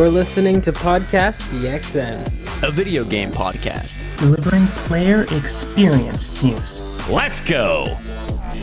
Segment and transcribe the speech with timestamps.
[0.00, 2.26] You're listening to Podcast PXN,
[2.66, 6.80] a video game podcast delivering player experience news.
[7.10, 7.84] Let's go.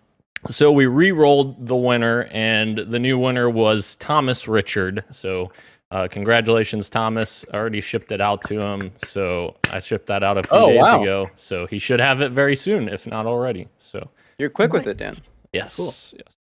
[0.49, 5.03] so we re-rolled the winner, and the new winner was Thomas Richard.
[5.11, 5.51] So
[5.91, 7.45] uh, congratulations, Thomas!
[7.53, 10.67] I already shipped it out to him, so I shipped that out a few Oh,
[10.67, 11.01] days wow.
[11.01, 11.29] ago.
[11.35, 13.67] So he should have it very soon, if not already.
[13.77, 15.15] So You're quick with it, Dan.
[15.53, 15.85] yes, Cool.
[16.17, 16.35] yes,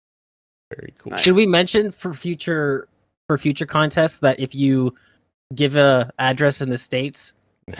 [0.74, 1.10] very cool.
[1.12, 1.20] Nice.
[1.20, 2.88] Should we mention for future
[3.28, 4.94] for future contests that if you
[5.54, 7.34] give a address in the states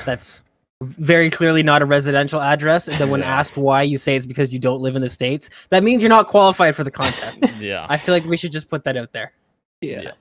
[0.04, 0.44] that's
[0.84, 3.38] very clearly not a residential address, and then when Yeah.
[3.38, 6.08] asked why you say it's because you don't live in the states, that means you're
[6.10, 7.38] not qualified for the contest.
[7.60, 9.32] Yeah, I feel like we should just put that out there.
[9.80, 10.12] Yeah.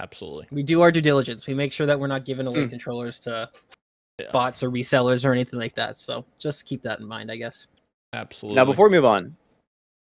[0.00, 0.46] absolutely.
[0.50, 1.46] We do our due diligence.
[1.46, 2.70] We make sure that we're not giving away Hmm.
[2.70, 3.50] controllers to
[4.18, 4.30] Yeah.
[4.32, 5.98] bots or resellers or anything like that.
[5.98, 7.66] So just keep that in mind, I guess.
[8.12, 8.56] Absolutely.
[8.56, 9.36] Now, before we move on,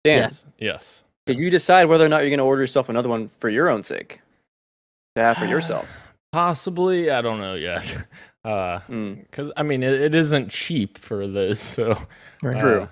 [0.04, 0.46] Dan, Yes.
[0.58, 3.50] yes, did you decide whether or not you're going to order yourself another one for
[3.50, 4.20] your own sake?
[5.16, 5.88] To have for yourself?
[6.31, 7.12] possibly.
[7.12, 7.96] I don't know yet.
[8.46, 9.14] Uh, Hmm.
[9.14, 11.62] because I mean, it, it isn't cheap for this.
[11.76, 11.98] So
[12.42, 12.59] Right.
[12.59, 12.81] True.
[12.84, 12.88] uh,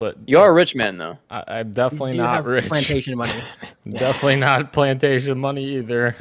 [0.00, 1.18] but You are a rich man, though.
[1.30, 2.66] I, I'm We definitely do not have rich.
[2.68, 3.42] plantation money.
[3.90, 6.16] Definitely not plantation money either.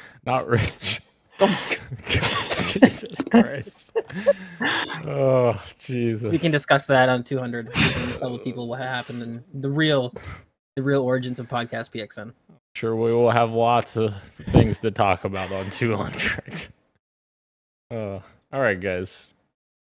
[0.26, 1.00] not rich.
[1.40, 1.70] Oh
[2.72, 3.96] Jesus Christ.
[5.06, 6.30] Oh, Jesus.
[6.32, 7.66] we can discuss that on 200.
[7.68, 10.12] We can tell people what happened and the real,
[10.76, 12.32] the real origins of podcast PXN.
[12.74, 14.14] sure we will have lots of
[14.52, 16.68] things to talk about on 200.
[17.90, 18.20] Uh,
[18.52, 19.34] all right, guys.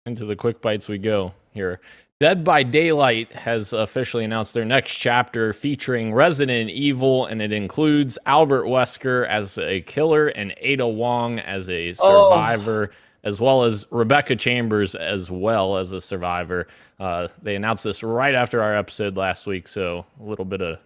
[0.05, 1.79] Into the quick bites we go here.
[2.19, 8.17] Dead by Daylight has officially announced their next chapter featuring Resident Evil, and it includes
[8.25, 12.29] Albert Wesker as a killer and Ada Wong as a Oh.
[12.31, 12.91] survivor,
[13.23, 16.67] as well as Rebecca Chambers as well as a survivor.
[16.99, 20.79] Uh, they announced this right after our episode last week, so a little bit of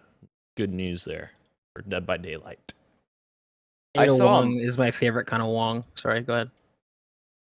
[0.56, 1.32] good news there
[1.74, 2.72] for Dead by Daylight.
[3.96, 5.84] I Ada saw Wong is my favorite kind of Wong.
[5.94, 6.50] Sorry, go ahead.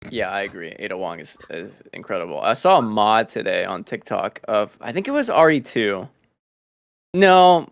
[0.08, 0.74] Yeah, I agree.
[0.78, 2.40] Ada Wong is, is incredible.
[2.40, 6.08] I saw a mod today on TikTok of, I think it was RE2.
[7.12, 7.68] No,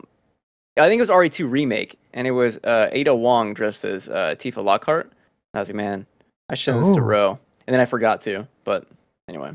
[0.76, 4.34] I think it was RE2 Remake, and it was uh, Ada Wong dressed as uh,
[4.36, 5.10] Tifa Lockhart.
[5.54, 6.06] I was like, man,
[6.50, 7.04] I should send this to Ooh.
[7.04, 7.38] Ro.
[7.66, 8.86] And then I forgot to, but
[9.28, 9.52] anyway.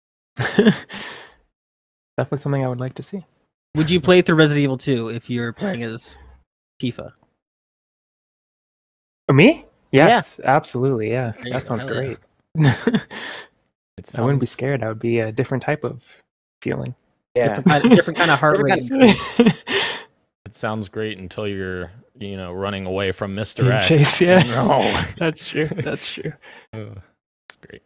[0.36, 3.24] Definitely something I would like to see.
[3.76, 6.18] Would you play through Resident Evil 2 if you're playing as
[6.82, 7.12] Tifa?
[9.26, 9.67] For me?
[9.92, 11.10] Yes, absolutely.
[11.10, 12.14] Yeah, There that sounds hell yeah.
[12.54, 13.02] great.
[13.98, 14.80] It I wouldn't be scared.
[14.82, 16.22] That would be a different type of
[16.62, 16.94] feeling.
[17.34, 17.48] Yeah.
[17.56, 18.82] Different kind, different kind of heart rate.
[18.88, 19.54] kind
[20.46, 23.70] It sounds great until you're, you know, running away from Mr.
[23.70, 23.88] X.
[23.88, 24.42] chased, yeah.
[24.44, 25.04] No.
[25.18, 25.66] That's true.
[25.66, 26.32] That's true.
[26.72, 27.82] Oh, That's great.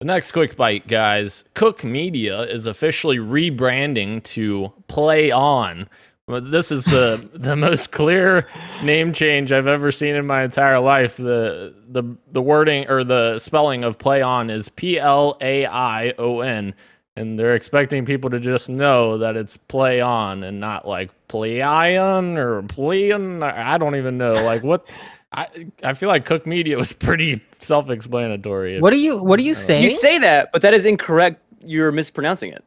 [0.00, 1.44] The next quick bite, guys.
[1.54, 5.88] Cook Media is officially rebranding to Plaion.
[6.28, 8.48] Well, This is the the most clear
[8.82, 11.16] name change I've ever seen in my entire life.
[11.16, 12.02] The the
[12.32, 16.74] the wording or the spelling of Plaion is P L A I O N,
[17.14, 21.62] and they're expecting people to just know that it's Play On and not like Play
[21.62, 23.44] On or Play On.
[23.44, 24.84] I don't even know like what
[25.32, 25.46] I
[25.84, 28.80] I feel like Cook Media was pretty self-explanatory.
[28.80, 29.84] What are you What are you I saying?
[29.84, 31.40] You say that, but that is incorrect.
[31.64, 32.64] You're mispronouncing it.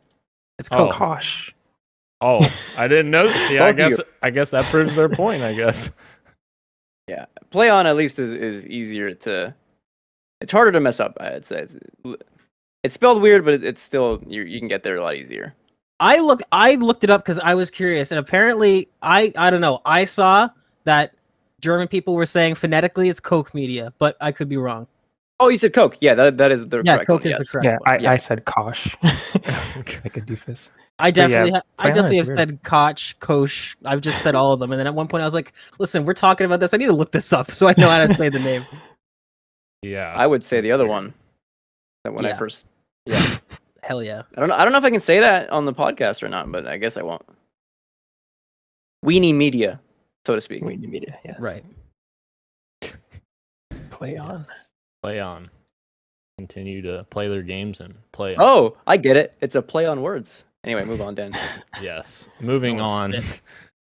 [0.59, 0.88] it's Oh.
[0.88, 0.97] Coke.
[0.97, 1.53] Gosh.
[2.21, 2.45] Oh,
[2.77, 3.30] I didn't know.
[3.48, 4.00] See, I guess.
[4.21, 5.44] I guess that proves their point.
[5.44, 5.92] I guess.
[7.07, 9.51] Yeah, play on at least is, is easier to.
[10.42, 11.18] It's harder to mess up.
[11.19, 11.75] I'd say it's,
[12.83, 14.44] it's spelled weird, but it's still you.
[14.44, 15.56] You can get there a lot easier.
[16.00, 19.60] I look I looked it up because I was curious, and apparently I I don't
[19.60, 19.81] know.
[19.86, 20.50] I saw
[20.83, 21.15] that
[21.62, 24.86] German people were saying phonetically it's Coke Media, but I could be wrong.
[25.39, 25.98] Oh, you said Coke.
[26.01, 27.94] Yeah, that that is the yeah, correct Coke one, is the correct Yeah, one.
[27.94, 28.12] I, yeah.
[28.12, 28.95] I said Kosh.
[29.04, 30.69] like a doofus.
[31.00, 32.38] I yeah, definitely, ha- I definitely have weird.
[32.38, 33.75] said Koch, Kosh.
[33.86, 36.04] I've just said all of them, and then at one point I was like, "Listen,
[36.06, 36.74] we're talking about this.
[36.74, 38.66] I need to look this up so I know how to say the name."
[39.81, 40.13] Yeah.
[40.16, 41.13] I would say the other one.
[42.04, 42.68] That when I first.
[43.06, 43.38] Yeah.
[43.81, 44.24] Hell yeah!
[44.36, 44.56] I don't know.
[44.56, 46.78] I don't know if I can say that on the podcast or not, but I
[46.78, 47.24] guess I won't.
[49.04, 49.80] Weenie Media,
[50.28, 50.63] so to speak.
[50.63, 51.18] Wait, media.
[51.25, 51.36] Yeah.
[51.40, 51.63] Right.
[53.90, 54.46] Play on.
[55.01, 55.50] Play on.
[56.38, 58.36] Continue to play their games and play.
[58.36, 58.42] on.
[58.44, 59.34] Oh, I get it.
[59.42, 60.44] It's a play on words.
[60.63, 61.33] Anyway, move on, Dan.
[61.81, 62.29] Yes.
[62.41, 63.13] Moving on.
[63.13, 63.41] spit.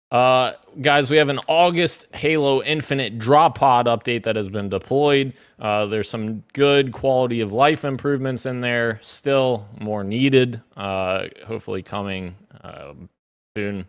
[0.10, 5.34] Uh, guys, we have an August Halo Infinite drop pod update that has been deployed.
[5.60, 9.00] Uh, there's some good quality of life improvements in there.
[9.02, 10.62] Still more needed.
[10.78, 12.94] Uh, hopefully coming uh,
[13.58, 13.86] soon.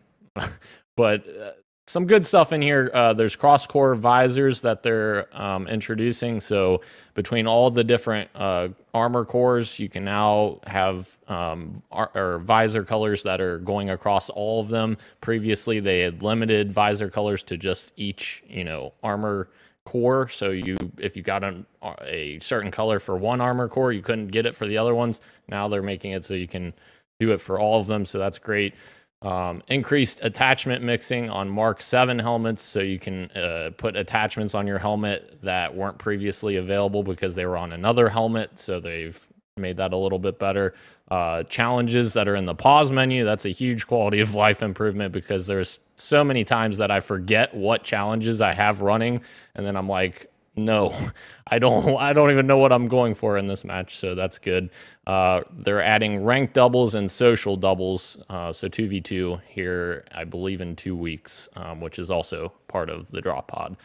[0.96, 1.52] but uh,
[1.88, 2.90] some good stuff in here.
[2.93, 6.38] Uh, there's cross core visors that they're um, introducing.
[6.38, 6.82] So
[7.14, 12.85] between all the different uh, armor cores, you can now have um, ar- or visor
[12.85, 14.99] colors that are going across all of them.
[15.23, 19.49] Previously, they had limited visor colors to just each, you know, armor
[19.87, 20.29] core.
[20.29, 21.64] So you, if you got an,
[22.02, 25.23] a certain color for one armor core, you couldn't get it for the other ones.
[25.49, 26.75] Now they're making it so you can
[27.19, 28.05] do it for all of them.
[28.05, 28.75] So that's great.
[29.20, 34.67] Um, increased attachment mixing on Mark 7 helmets, so you can uh, put attachments on
[34.67, 38.61] your helmet that weren't previously available because they were on another helmet.
[38.61, 39.26] So they've
[39.56, 40.75] made that a little bit better.
[41.11, 45.12] Uh, challenges that are in the pause menu, that's a huge quality of life improvement
[45.12, 49.20] because there's so many times that I forget what challenges I have running,
[49.56, 50.94] and then I'm like, no,
[51.46, 51.96] I don't.
[51.99, 54.70] I don't even know what I'm going for in this match, so that's good.
[55.06, 60.25] Uh, they're adding ranked doubles and social doubles, uh, so two v two here, I
[60.25, 63.76] believe, in two weeks, um, which is also part of the drop pod.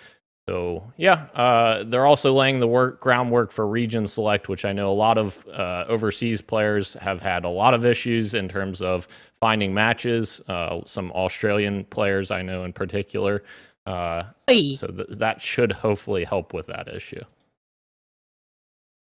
[0.47, 4.91] So yeah, uh, they're also laying the work groundwork for region select, which I know
[4.91, 9.07] a lot of uh, overseas players have had a lot of issues in terms of
[9.39, 10.41] finding matches.
[10.49, 13.43] Uh, some Australian players I know in particular.
[13.85, 17.21] Uh, Hey, so th- that should hopefully help with that issue.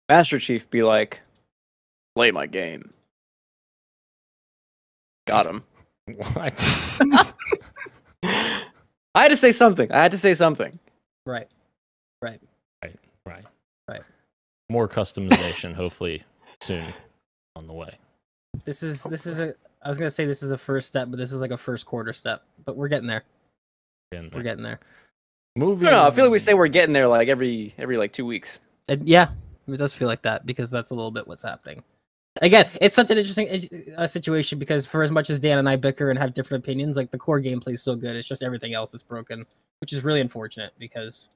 [0.08, 1.20] Master Chief be like,
[2.14, 2.92] play my game.
[5.26, 5.64] Got him.
[6.34, 6.54] What?
[8.22, 9.90] I had to say something.
[9.90, 10.78] I had to say something.
[11.24, 11.48] Right.
[12.20, 12.40] Right.
[12.82, 12.96] Right.
[13.24, 13.44] right.
[13.88, 14.02] Right.
[14.68, 16.22] More customization, hopefully
[16.60, 16.84] soon
[17.56, 17.96] on the way.
[18.64, 19.54] This is this is a.
[19.82, 21.86] I was gonna say this is a first step, but this is like a first
[21.86, 22.44] quarter step.
[22.64, 23.24] But we're getting there.
[24.14, 24.80] In We're getting there.
[25.56, 25.84] Moving.
[25.84, 28.26] No, no, I feel like we say we're getting there like every every like two
[28.26, 28.58] weeks.
[28.88, 29.28] And yeah,
[29.68, 31.82] it does feel like that because that's a little bit what's happening.
[32.42, 35.76] Again, it's such an interesting uh, situation because for as much as Dan and I
[35.76, 38.74] bicker and have different opinions, like the core gameplay is so good, it's just everything
[38.74, 39.46] else that's broken,
[39.80, 41.30] which is really unfortunate because,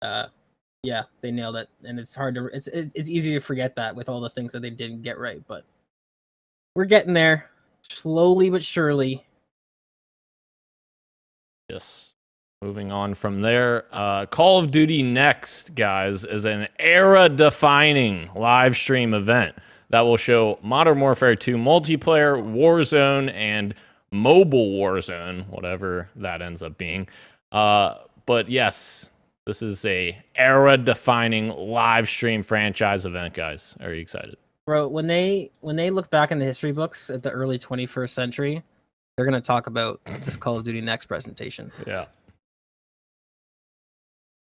[0.00, 0.28] uh,
[0.82, 3.94] yeah, they nailed it, and it's hard to it's it's it's easy to forget that
[3.94, 5.64] with all the things that they didn't get right, but
[6.74, 7.50] we're getting there
[7.82, 9.26] slowly but surely.
[11.72, 12.12] Yes.
[12.60, 18.76] Moving on from there, uh, Call of Duty Next, guys, is an era defining live
[18.76, 19.56] stream event
[19.88, 23.74] that will show Modern Warfare 2 multiplayer, Warzone, and
[24.12, 27.08] mobile Warzone, whatever that ends up being.
[27.50, 29.08] Uh, but yes,
[29.44, 33.76] this is a era defining live stream franchise event, guys.
[33.80, 34.36] Are you excited?
[34.66, 38.10] Bro, when they when they look back in the history books at the early 21st
[38.10, 38.62] century,
[39.16, 41.70] they're gonna talk about this Call of Duty Next presentation.
[41.86, 42.06] Yeah.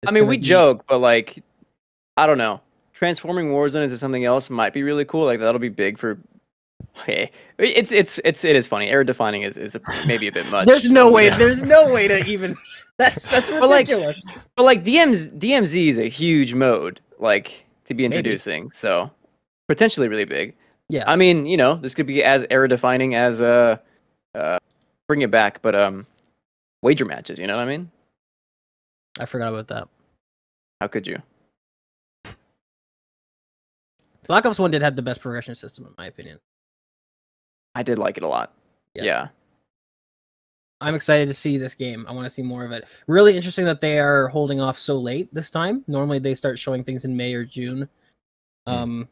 [0.07, 1.43] I mean, we be- joke, but like,
[2.17, 2.61] I don't know.
[2.93, 5.25] Transforming Warzone into something else might be really cool.
[5.25, 6.17] Like that'll be big for.
[7.05, 8.89] Hey, it's it's it's it is funny.
[8.89, 10.67] Era defining is is a, maybe a bit much.
[10.67, 11.27] There's no way.
[11.27, 11.37] Yeah.
[11.37, 12.55] There's no way to even.
[12.97, 14.21] That's that's But, like, ridiculous.
[14.55, 18.69] But like DM's DMZ is a huge mode, like to be introducing.
[18.69, 19.09] So
[19.67, 20.53] potentially really big.
[20.89, 21.05] yeah.
[21.07, 23.77] I mean, you know, this could be as era defining as uh,
[24.35, 24.59] uh,
[25.07, 26.05] bring it back, but um,
[26.81, 27.39] wager matches.
[27.39, 27.89] You know what I mean?
[29.19, 29.87] I forgot about that.
[30.79, 31.21] How could you?
[34.27, 36.39] Black Ops One did have the best progression system, in my opinion.
[37.75, 38.53] I did like it a lot.
[38.93, 39.03] Yeah.
[39.03, 39.27] Yeah.
[40.79, 42.05] I'm excited to see this game.
[42.07, 42.85] I want to see more of it.
[43.07, 45.83] Really interesting that they are holding off so late this time.
[45.87, 47.87] Normally they start showing things in May or June.
[48.65, 48.73] Hmm.
[48.73, 49.07] Um,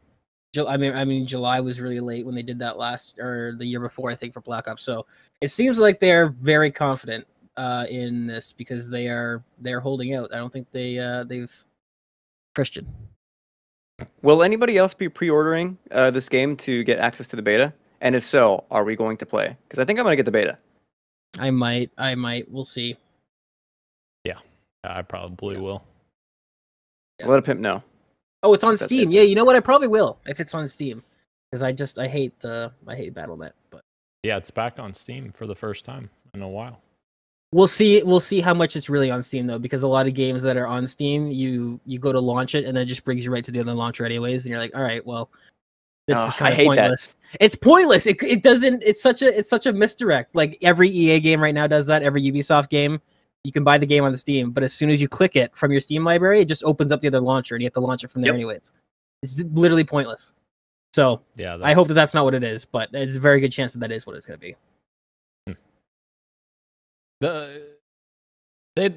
[0.58, 3.66] I mean, I mean, July was really late when they did that last or the
[3.66, 4.82] year before, I think, for Black Ops.
[4.82, 5.06] So
[5.42, 7.28] it seems like they're very confident
[7.58, 10.34] uh, in this because they are they're holding out.
[10.34, 11.54] I don't think they uh, they've
[12.56, 12.88] Christian.
[14.22, 17.74] Will anybody else be pre-ordering uh, this game to get access to the beta?
[18.02, 19.58] And if so, are we going to play?
[19.68, 20.58] Because I think I'm going to get the beta.
[21.38, 22.50] I might, I might.
[22.50, 22.96] We'll see.
[24.24, 24.40] Yeah,
[24.84, 25.84] I probably will.
[27.20, 27.28] Yeah.
[27.28, 27.84] Let a pimp know.
[28.44, 29.10] Oh, it's on That's Steam.
[29.10, 29.14] it.
[29.16, 29.56] Yeah, you know what?
[29.56, 31.04] I probably will if it's on Steam
[31.52, 33.52] because I just I hate the I hate BattleNet.
[33.70, 33.82] But
[34.24, 36.82] Yeah, it's back on Steam for the first time in a while.
[37.52, 38.02] we'll see.
[38.04, 40.56] We'll see how much it's really on Steam though, because a lot of games that
[40.58, 43.32] are on Steam, you you go to launch it and then it just brings you
[43.32, 45.30] right to the other launcher anyways, and you're like, all right, well,
[46.08, 46.76] this Oh, is I kind of hate that.
[46.78, 47.10] pointless.
[47.40, 48.08] It's pointless.
[48.08, 48.84] It it doesn't.
[48.84, 50.34] It's such a it's such a misdirect.
[50.34, 52.04] Like every EA game right now does that.
[52.04, 53.02] Every Ubisoft game.
[53.44, 55.56] You can buy the game on the Steam, but as soon as you click it
[55.56, 57.80] from your Steam library, it just opens up the other launcher, and you have to
[57.80, 58.36] launch it from there Yep.
[58.36, 58.72] anyways.
[59.24, 60.34] It's literally pointless.
[60.94, 63.52] So Yeah, I hope that that's not what it is, but it's a very good
[63.52, 65.56] chance that that is what it's going to be.
[67.22, 67.64] the
[68.76, 68.90] they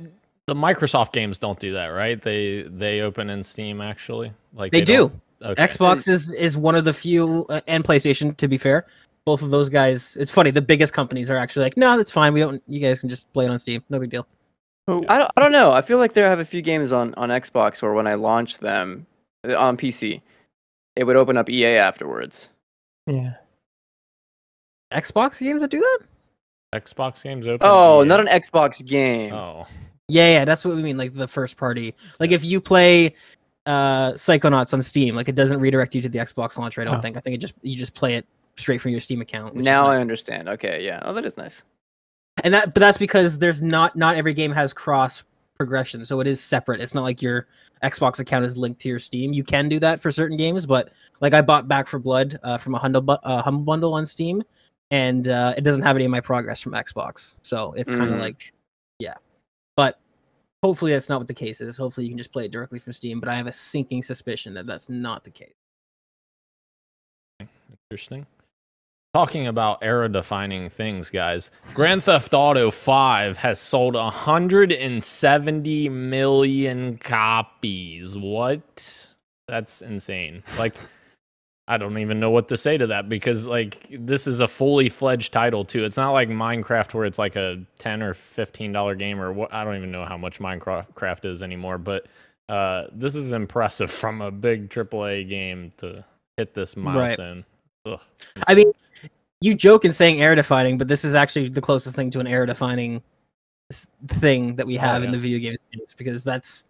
[0.46, 2.20] the Microsoft games don't do that, right?
[2.20, 4.32] They they open in Steam actually.
[4.54, 4.94] Like They, do.
[5.08, 5.61] don't- Okay.
[5.64, 8.37] Xbox is is one of the few, uh, and PlayStation.
[8.37, 8.87] To be fair,
[9.24, 10.16] both of those guys.
[10.18, 10.50] It's funny.
[10.50, 12.32] The biggest companies are actually like, no, that's fine.
[12.34, 12.62] We don't.
[12.66, 13.82] You guys can just play it on Steam.
[13.88, 14.26] No big deal.
[14.88, 15.70] Oh, I don't, I don't know.
[15.72, 18.58] I feel like there have a few games on, on Xbox where when I launch
[18.58, 19.06] them
[19.48, 20.20] uh, on PC,
[20.96, 22.48] it would open up EA afterwards.
[23.06, 23.34] yeah.
[24.92, 26.80] Xbox games that do that?
[26.82, 27.60] Xbox games open.
[27.68, 28.06] Oh, EA.
[28.06, 29.32] not an Xbox game.
[29.32, 29.66] Oh,
[30.08, 30.44] Yeah, yeah.
[30.44, 30.96] That's what we mean.
[30.98, 31.94] Like the first party.
[32.18, 33.14] Like if you play
[33.66, 36.80] uh Psychonauts on Steam, like it doesn't redirect you to the Xbox launcher.
[36.82, 37.00] I don't Oh.
[37.00, 37.16] think.
[37.16, 38.26] I think it just you just play it
[38.56, 39.54] straight from your Steam account.
[39.54, 39.97] which now nice.
[39.97, 40.49] I understand.
[40.49, 41.00] Okay, yeah.
[41.04, 41.62] Oh, that is nice.
[42.44, 45.25] and that but that's because there's not not every game has cross
[45.59, 47.47] progression so it is separate it's not like your
[47.85, 50.90] xbox account is linked to your steam you can do that for certain games but
[51.21, 54.04] like i bought back for blood uh, from a humble, bu- uh, humble bundle on
[54.06, 54.42] steam
[54.90, 58.16] and uh, it doesn't have any of my progress from xbox so it's kind of
[58.16, 58.21] Mm.
[58.21, 58.52] like
[58.99, 59.14] yeah
[59.76, 60.00] but
[60.64, 62.92] hopefully that's not what the case is hopefully you can just play it directly from
[62.94, 65.52] steam but i have a sinking suspicion that that's not the case
[67.90, 68.26] interesting.
[69.14, 71.50] Talking about era defining things, guys.
[71.75, 78.16] Grand Theft Auto 5 has sold 170 million copies.
[78.16, 79.09] What?
[79.47, 80.42] That's insane.
[80.57, 80.76] Like,
[81.69, 84.88] I don't even know what to say to that because, like, this is a fully
[84.88, 85.85] fledged title, too.
[85.85, 89.52] It's not like Minecraft where it's like a 10 or $15 game or what.
[89.52, 92.07] I don't even know how much Minecraft is anymore, but
[92.49, 96.02] uh, this is impressive from a big AAA game to
[96.38, 97.45] hit this milestone.
[97.86, 98.00] Ugh,
[98.48, 98.72] I mean,
[99.40, 102.26] you joke in saying era defining, but this is actually the closest thing to an
[102.26, 103.02] era defining
[104.08, 106.64] thing that we Oh, have in the video game space because that's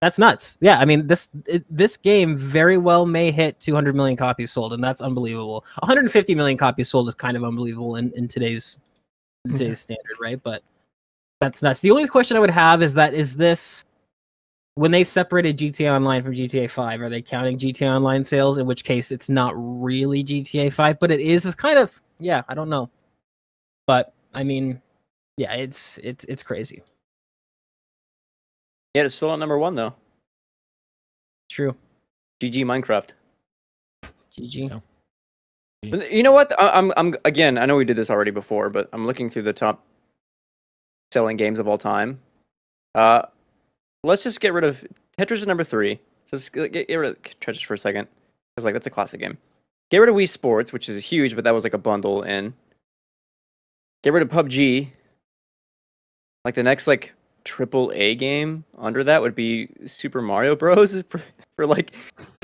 [0.00, 0.58] that's nuts.
[0.60, 4.72] Yeah, I mean this it, this game very well may hit 200 million copies sold,
[4.72, 5.64] and that's unbelievable.
[5.80, 8.78] 150 million copies sold is kind of unbelievable in, in today's
[9.44, 9.56] in Yeah.
[9.58, 10.42] today's standard, right?
[10.42, 10.62] But
[11.40, 11.80] that's nuts.
[11.80, 13.84] The only question I would have is that is this
[14.76, 18.58] when they separated GTA Online from GTA 5, are they counting GTA Online sales?
[18.58, 21.46] In which case, it's not really GTA 5, but it is.
[21.46, 22.42] It's kind of yeah.
[22.48, 22.90] I don't know,
[23.86, 24.80] but I mean,
[25.36, 26.82] yeah, it's it's it's crazy.
[28.94, 29.94] Yeah, it's still on number one though.
[31.48, 31.74] True.
[32.40, 33.10] GG Minecraft.
[34.36, 34.70] GG.
[34.70, 34.78] Yeah.
[35.90, 36.58] But You know what?
[36.60, 37.58] I, I'm I'm again.
[37.58, 39.84] I know we did this already before, but I'm looking through the top
[41.12, 42.20] selling games of all time.
[42.94, 43.22] Uh,
[44.04, 44.84] let's just get rid of
[45.18, 45.98] Tetris is number three.
[46.30, 48.08] Just get, get rid of Tetris for a second,
[48.54, 49.38] because like that's a classic game.
[49.90, 52.54] Get rid of Wii Sports, which is huge, but that was like a bundle in.
[54.02, 54.90] Get rid of PUBG.
[56.44, 57.12] Like the next like
[57.44, 61.02] triple A game under that would be Super Mario Bros.
[61.08, 61.20] for,
[61.56, 61.92] for like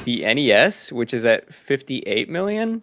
[0.05, 2.83] the NES, which is at 58 million.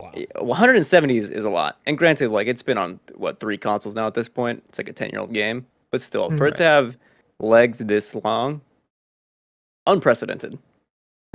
[0.00, 0.12] wow.
[0.36, 1.78] 170 is, is a lot.
[1.86, 4.62] And granted, like it's been on what three consoles now at this point.
[4.68, 6.96] It's like a 10 year old game, but still, for it to have
[7.40, 8.60] legs this long,
[9.86, 10.58] unprecedented.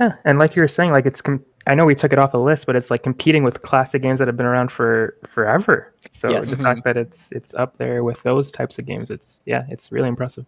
[0.00, 1.20] Yeah, and like you were saying, like it's.
[1.20, 4.00] Com- I know we took it off the list, but it's like competing with classic
[4.00, 5.92] games that have been around for forever.
[6.10, 6.48] So Yes.
[6.50, 9.92] the fact that it's it's up there with those types of games, it's yeah, it's
[9.92, 10.46] really impressive,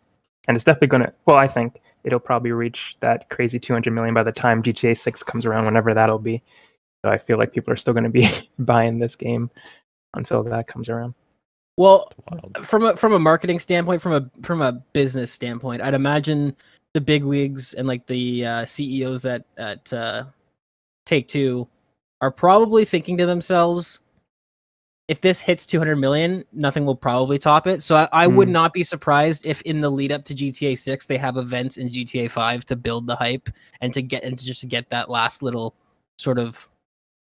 [0.48, 1.12] and it's definitely gonna.
[1.26, 5.22] Well, I think it'll probably reach that crazy 200 million by the time GTA 6
[5.22, 6.42] comes around, whenever that'll be.
[7.04, 8.26] So I feel like people are still gonna be
[8.58, 9.50] buying this game
[10.14, 11.12] until that comes around.
[11.82, 12.08] Well,
[12.62, 16.54] from a from a marketing standpoint, from a from a business standpoint, I'd imagine
[16.94, 20.26] the big wigs and like the uh, CEOs at at uh,
[21.06, 21.66] Take Two
[22.20, 24.00] are probably thinking to themselves,
[25.08, 27.82] if this hits 200 million, nothing will probably top it.
[27.82, 28.52] So I, I would Hmm.
[28.52, 31.88] not be surprised if in the lead up to GTA 6 they have events in
[31.88, 33.48] GTA 5 to build the hype
[33.80, 35.74] and to get and to just get that last little
[36.16, 36.68] sort of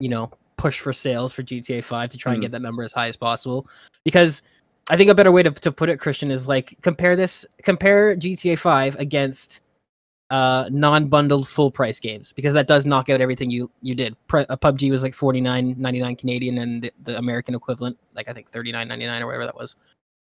[0.02, 0.30] you know
[0.64, 2.44] push for sales for GTA 5 to try and Hmm.
[2.44, 3.68] get that number as high as possible.
[4.06, 4.42] Because
[4.90, 8.16] I think a better way to, to put it, Christian, is like compare this compare
[8.16, 9.60] GTA 5 against
[10.30, 14.46] uh non-bundled full price games because that does knock out everything you you did Pre-
[14.48, 19.22] uh, pubg was like 49.99 canadian and the, the american equivalent like i think 39.99
[19.22, 19.76] or whatever that was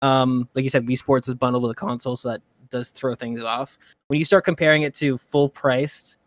[0.02, 3.14] um like you said wii sports is bundled with a console so that does throw
[3.14, 6.17] things off when you start comparing it to full priced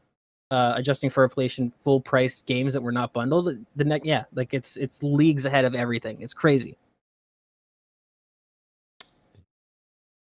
[0.51, 4.53] uh adjusting for inflation full price games that were not bundled the next yeah like
[4.53, 6.75] it's it's leagues ahead of everything it's crazy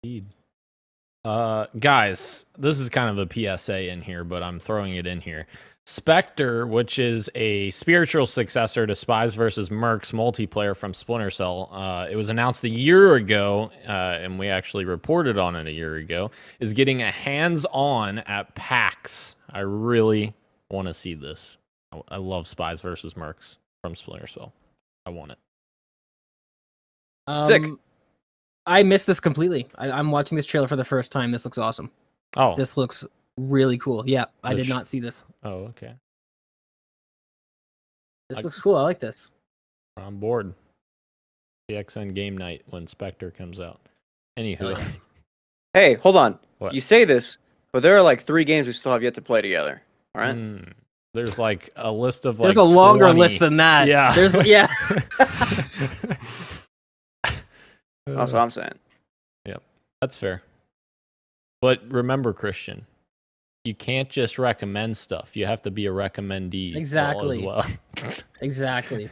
[0.03, 0.25] Indeed.
[1.23, 5.21] Uh, guys, this is kind of a PSA in here, but I'm throwing it in
[5.21, 5.45] here.
[5.85, 12.07] Spectre, which is a spiritual successor to Spies versus Mercs multiplayer from Splinter Cell, uh,
[12.09, 15.95] it was announced a year ago, uh, and we actually reported on it a year
[15.97, 19.35] ago, is getting a hands-on at PAX.
[19.51, 20.33] I really
[20.69, 21.57] want to see this.
[21.91, 24.53] I, I love Spies versus Mercs from Splinter Cell.
[25.05, 25.37] I want it.
[27.27, 27.63] um, Sick.
[28.67, 31.57] i missed this completely I, i'm watching this trailer for the first time this looks
[31.57, 31.89] awesome
[32.37, 33.03] Oh, this looks
[33.37, 35.93] really cool yeah i did not see this oh, okay.
[38.29, 39.31] this I- looks cool i like this
[39.97, 40.53] We're on board.
[41.69, 43.79] PXN game night when Spectre comes out.
[44.37, 44.87] Anywho, yeah.
[45.73, 46.37] Hey, hold on.
[46.59, 46.73] What?
[46.73, 47.37] You say this,
[47.73, 49.81] but there are like three games we still have yet to play together.
[50.15, 50.35] All right.
[50.35, 50.71] mm,
[51.13, 53.19] there's like a list of like There's a longer 20.
[53.19, 53.87] list than that.
[53.87, 54.13] Yeah.
[54.13, 54.67] There's yeah.
[58.05, 58.73] That's what I'm saying.
[59.45, 59.63] Yep,
[60.01, 60.41] that's fair.
[61.61, 62.85] But remember, Christian,
[63.63, 65.37] you can't just recommend stuff.
[65.37, 67.37] You have to be a recommendee Exactly.
[67.37, 67.65] as well.
[68.41, 69.07] exactly.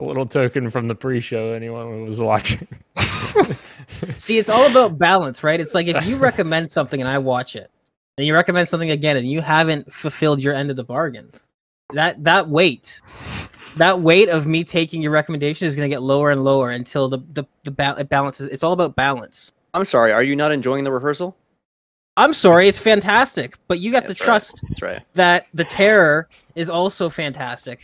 [0.00, 1.52] a little token from the pre-show.
[1.52, 2.66] Anyone who was watching.
[4.16, 5.60] See, it's all about balance, right?
[5.60, 7.70] It's like if you recommend something and I watch it,
[8.18, 11.30] and you recommend something again and you haven't fulfilled your end of the bargain,
[11.92, 13.00] that that weight,
[13.76, 17.08] that weight of me taking your recommendation is going to get lower and lower until
[17.08, 18.46] the the the ba- it balances.
[18.48, 19.52] It's all about balance.
[19.74, 20.12] I'm sorry.
[20.12, 21.36] Are you not enjoying the rehearsal?
[22.16, 24.26] I'm sorry, it's fantastic, but you got to That's right.
[24.26, 25.02] trust right.
[25.14, 27.80] that the terror is also fantastic.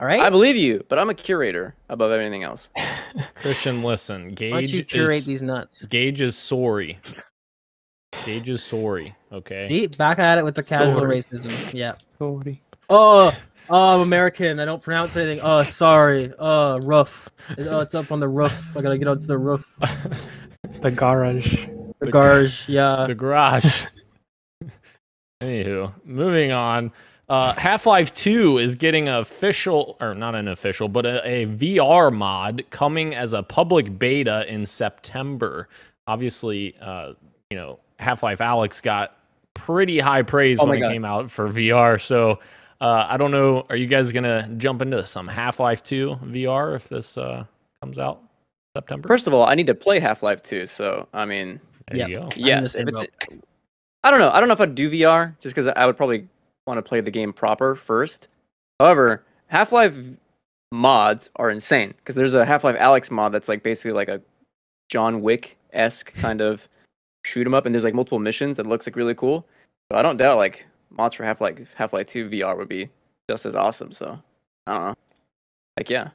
[0.00, 0.20] All right.
[0.20, 2.68] I believe you, but I'm a curator above everything else.
[3.34, 4.34] Christian, listen.
[4.34, 5.86] Gage Why don't you curate is, these nuts?
[5.86, 6.98] Gage is sorry.
[8.24, 9.14] Gage is sorry.
[9.32, 9.66] Okay.
[9.68, 11.22] See, back at it with the casual Sorry.
[11.22, 11.72] racism.
[11.74, 11.94] Yeah.
[12.18, 12.60] Sorry.
[12.88, 13.32] Oh,
[13.68, 14.60] oh, I'm American.
[14.60, 15.40] I don't pronounce anything.
[15.42, 16.30] Oh, sorry.
[16.32, 17.28] Uh, oh, roof.
[17.58, 18.76] Oh, it's up on the roof.
[18.76, 19.72] I gotta get onto the roof.
[20.82, 21.66] The garage.
[21.66, 22.68] The The- garage.
[22.68, 23.06] Yeah.
[23.06, 23.86] the garage.
[25.42, 26.92] Anywho, moving on.
[27.28, 31.46] Uh, Half Life 2 is getting an official, or not an official, but a, a
[31.46, 35.68] VR mod coming as a public beta in September.
[36.06, 37.12] Obviously, uh,
[37.50, 39.16] you know, Half Life Alyx got
[39.54, 40.92] pretty high praise Oh when it God.
[40.92, 42.00] came out for VR.
[42.00, 42.38] So
[42.80, 43.66] uh, I don't know.
[43.68, 47.44] Are you guys going to jump into some Half Life 2 VR if this uh,
[47.82, 48.22] comes out
[48.76, 49.08] September?
[49.08, 52.08] First of all, I need to play Half Life 2, so I mean, there Yep.
[52.08, 52.22] you go.
[52.22, 52.74] in the yes.
[52.76, 53.08] If it's, boat.
[54.04, 54.30] I don't know.
[54.30, 56.28] I don't know if I'd do VR just because I would probably
[56.68, 58.28] want to play the game proper first.
[58.78, 59.96] However, Half Life
[60.70, 64.20] mods are insane because there's a Half Life Alyx mod that's like basically like a
[64.88, 66.68] John Wick esque kind of
[67.28, 69.46] shoot 'em up, and there's like multiple missions that looks like really cool.
[69.92, 72.90] So I don't doubt like mods for Half Life Half Life 2 VR would be
[73.30, 73.92] just as awesome.
[73.92, 74.18] So
[74.66, 74.94] I don't know.
[75.78, 76.10] Like yeah.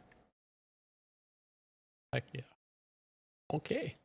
[2.13, 2.41] Heck yeah.
[3.53, 3.95] Okay.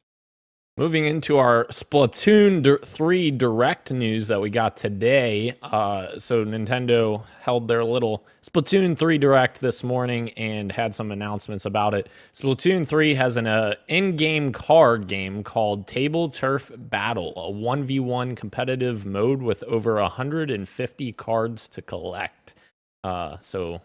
[0.79, 5.59] Moving into our Splatoon 3 Direct news that we got today.
[5.61, 11.65] Uh, so, Nintendo held their little Splatoon 3 Direct this morning and had some announcements
[11.65, 12.09] about it.
[12.33, 19.05] Splatoon 3 has an uh, in game card game called Tableturf Battle, a 1v1 competitive
[19.05, 22.55] mode with over 150 cards to collect.
[23.03, 23.81] Uh, so,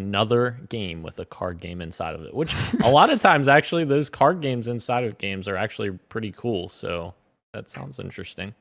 [0.00, 3.84] another game with a card game inside of it, which a lot of times actually
[3.84, 6.68] those card games inside of games are actually pretty cool.
[6.68, 7.14] So
[7.52, 8.54] that sounds interesting.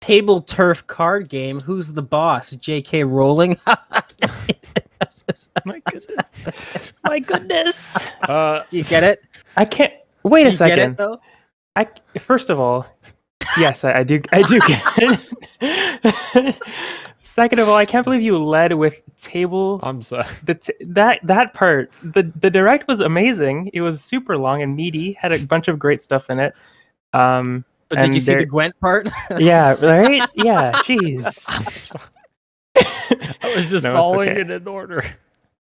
[0.00, 1.60] Tableturf card game.
[1.60, 2.50] Who's the boss?
[2.50, 3.04] J.K.
[3.04, 3.58] Rowling.
[3.66, 4.02] My
[5.90, 6.92] goodness.
[7.04, 7.96] My goodness.
[8.22, 9.20] Uh, Do you get it?
[9.56, 9.92] I can't.
[10.22, 10.92] Wait Do a you get second.
[10.92, 11.20] it though?
[11.76, 12.86] I first of all,
[13.58, 14.20] yes, I, I do.
[14.32, 14.82] I do get
[15.60, 16.56] it.
[17.34, 19.78] Second of all, I can't believe you led with table.
[19.82, 20.26] I'm sorry.
[20.44, 23.70] The t- that that part, the the direct was amazing.
[23.72, 25.12] It was super long and meaty.
[25.12, 26.52] Had a bunch of great stuff in it.
[27.12, 29.08] Um, But did And you see the there- Gwent part?
[29.38, 30.28] yeah, right.
[30.34, 31.44] Yeah, jeez.
[31.48, 32.04] I'm sorry.
[33.42, 34.40] I was just No, following okay.
[34.40, 35.04] it in order.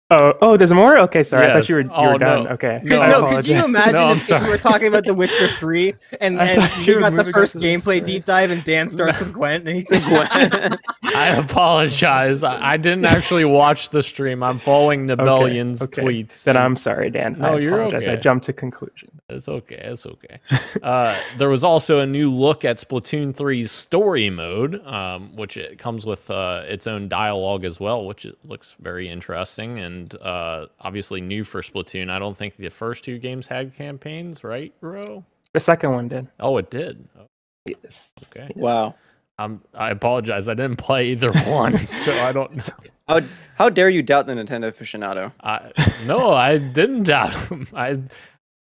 [0.10, 0.98] Oh, oh, there's more.
[1.02, 1.48] Okay, sorry.
[1.48, 2.46] I thought you were you Oh, done.
[2.46, 2.50] no.
[2.52, 2.80] Okay.
[2.84, 3.04] No.
[3.04, 6.42] No, could you imagine No, if, if we were talking about The Witcher 3 and,
[6.42, 9.68] I and you you got the first gameplay deep dive and Dan starts with Gwent
[9.68, 10.78] and he Gwen.
[11.04, 12.42] I apologize.
[12.42, 14.44] I, I didn't actually watch the stream.
[14.44, 16.02] I'm following Nibellion's okay.
[16.02, 16.46] tweets.
[16.46, 17.36] Then and I'm sorry, Dan.
[17.40, 18.08] No, I you're apologize.
[18.08, 19.10] I jumped to conclusion.
[19.30, 19.82] It's okay.
[19.84, 20.40] It's okay.
[20.82, 25.78] uh, there was also a new look at Splatoon 3's story mode, um, which it
[25.80, 30.66] comes with uh, its own dialogue as well, which it looks very interesting and uh,
[30.80, 32.10] obviously new for Splatoon.
[32.10, 35.24] I don't think the first two games had campaigns, right, Ro?
[35.54, 36.28] The second one did.
[36.40, 37.08] Oh, it did.
[37.20, 37.26] Oh,
[37.66, 38.12] Yes.
[38.28, 38.50] okay.
[38.56, 38.96] wow.
[39.40, 40.48] Um, I apologize.
[40.48, 42.64] I didn't play either one, so I don't know.
[43.08, 43.22] How
[43.56, 45.32] how dare you doubt the Nintendo aficionado?
[45.44, 45.72] I,
[46.06, 47.68] no, I didn't doubt him.
[47.74, 47.98] I,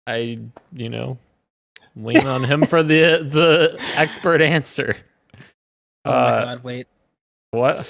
[0.07, 0.39] I,
[0.73, 1.19] you know,
[1.97, 4.97] lean on him for the the expert answer.
[6.05, 6.87] Oh my Uh, god, wait.
[7.53, 7.89] What?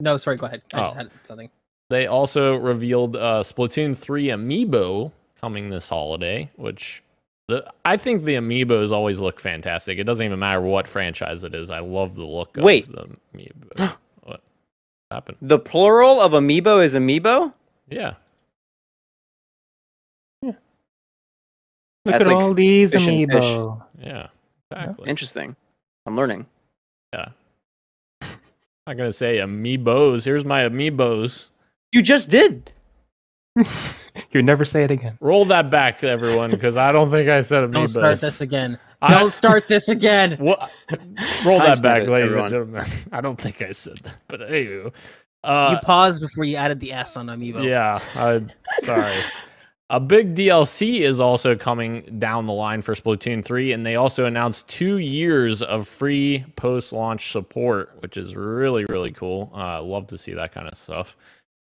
[0.00, 0.62] No, sorry, go ahead.
[0.72, 0.98] I just Oh.
[0.98, 1.50] had something.
[1.90, 7.02] They also revealed uh, Splatoon 3 amiibo coming this holiday, which
[7.48, 9.98] the I think the amiibos always look fantastic.
[9.98, 11.70] It doesn't even matter what franchise it is.
[11.70, 12.88] I love the look Wait.
[12.88, 13.96] of the amiibo.
[14.22, 14.40] what
[15.10, 15.36] happened?
[15.42, 17.52] The plural of amiibo is amiibo.
[17.90, 18.14] Yeah.
[22.06, 23.44] Look That's at like all these fish and fish.
[23.44, 23.82] amiibo.
[23.98, 24.26] Yeah.
[24.70, 25.08] Exactly.
[25.08, 25.56] Interesting.
[26.06, 26.46] I'm learning.
[27.14, 27.28] Yeah.
[28.22, 28.30] I'm
[28.86, 30.24] not gonna say amiibos.
[30.24, 31.48] Here's my amiibos.
[31.94, 32.72] You just did.
[34.32, 35.16] you never say it again.
[35.20, 37.72] Roll that back, everyone, because I don't think I said amiibos.
[37.72, 38.78] Don't start this again.
[39.00, 40.32] I- Don't start this again.
[40.40, 40.72] What?
[41.44, 42.52] Roll that back, it, ladies everyone.
[42.52, 42.90] and gentlemen.
[43.12, 44.92] I don't think I said that, but anywho.
[45.44, 47.62] Uh, you paused before you added the S on Amiibo.
[47.62, 48.44] yeah, I,
[48.84, 49.14] sorry.
[49.90, 54.24] A big DLC is also coming down the line for Splatoon 3, and they also
[54.24, 59.52] announced two years of free post launch support, which is really, really cool.
[59.54, 61.16] Uh, love to see that kind of stuff.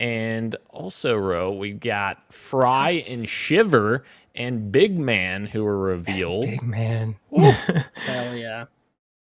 [0.00, 6.46] And also, Ro, we got Frye and Shiver and Big Man who were revealed.
[6.46, 7.16] Big man.
[7.36, 8.64] Hell yeah.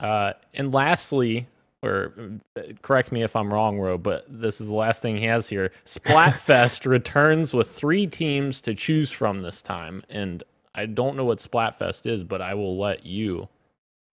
[0.01, 1.47] Uh, and lastly,
[1.83, 2.13] or
[2.57, 5.49] uh, correct me if I'm wrong, Ro, but this is the last thing he has
[5.49, 5.71] here.
[5.85, 10.43] Splatfest returns with three teams to choose from this time, and
[10.75, 13.49] I don't know what Splatfest is, but I will let you.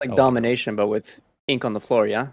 [0.01, 0.15] Like Oh.
[0.15, 2.07] domination, but with ink on the floor.
[2.07, 2.27] Yeah.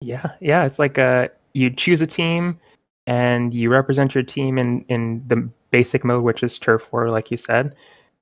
[0.00, 0.64] yeah, yeah.
[0.64, 2.58] It's like uh you choose a team
[3.06, 7.30] and you represent your team in in the basic mode, which is turf war, like
[7.30, 7.74] you said,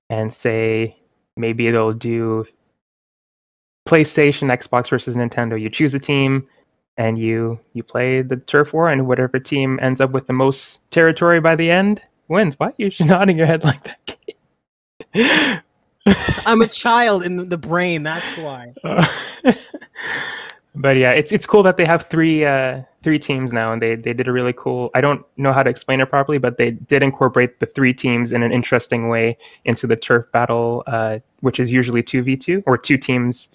[0.09, 0.97] and say
[1.37, 2.45] maybe it'll do
[3.89, 5.61] PlayStation, Xbox versus Nintendo.
[5.61, 6.47] You choose a team
[6.97, 10.79] and you you play the turf war, and whatever team ends up with the most
[10.91, 12.55] territory by the end wins.
[12.59, 15.63] Why are you nodding your head like that?
[16.47, 18.73] I'm a child in the brain, that's why.
[18.83, 19.07] Uh,
[20.81, 23.95] but yeah, it's it's cool that they have three uh, three teams now, and they
[23.97, 24.91] they did a really cool.
[24.95, 28.33] I don't know how to explain it properly, but they did incorporate the three teams
[28.33, 32.63] in an interesting way into the turf battle, uh, which is usually two v two
[32.67, 33.49] or two teams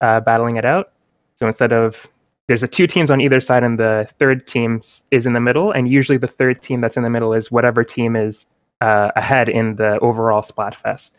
[0.00, 0.92] uh, battling it out.
[1.34, 2.06] So instead of
[2.46, 4.80] there's a two teams on either side, and the third team
[5.10, 7.82] is in the middle, and usually the third team that's in the middle is whatever
[7.82, 8.46] team is
[8.80, 11.10] uh, ahead in the overall Splatfest.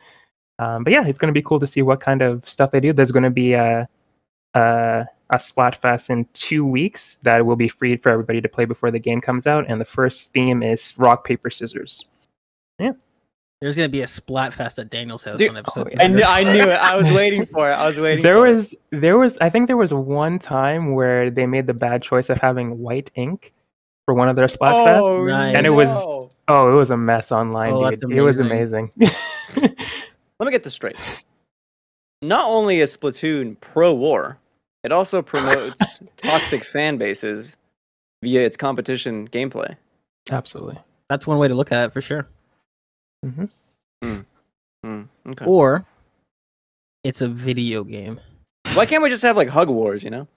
[0.60, 2.80] Um, but yeah, it's going to be cool to see what kind of stuff they
[2.80, 2.94] do.
[2.94, 3.56] There's going to be
[4.54, 8.50] Uh, a, a, a Splatfest in two weeks that will be free for everybody to
[8.50, 9.66] play before the game comes out.
[9.70, 12.06] And the first theme is rock, paper, scissors.
[12.80, 12.92] Yeah.
[13.62, 15.88] There's gonna be a Splatfest at Daniel's house Dude- on episode.
[15.88, 16.04] oh, yeah.
[16.04, 16.80] I knew, I knew it.
[16.80, 17.74] I was waiting for it.
[17.74, 18.24] I was waiting.
[18.24, 18.56] There for it.
[18.56, 22.30] was, there was, I think there was one time where they made the bad choice
[22.30, 23.54] of having white ink
[24.06, 25.06] for one of their Splatfests.
[25.06, 25.56] Oh, Nice.
[25.56, 26.32] And it was- no.
[26.48, 28.12] Oh, it was a mess online, Oh, dude.
[28.12, 28.92] It was amazing.
[28.98, 29.16] amazing.
[30.40, 30.98] Let me get this straight.
[32.22, 34.38] Not only is Splatoon pro war,
[34.84, 37.56] it also promotes toxic fan bases
[38.24, 39.76] via its competition gameplay.
[40.32, 40.78] Absolutely.
[41.10, 42.28] That's one way to look at it for sure.
[44.04, 45.46] Hmm, okay.
[45.46, 45.86] Or
[47.04, 48.20] it's a video game.
[48.74, 50.04] Why can't we just have like hug wars?
[50.04, 50.28] You know.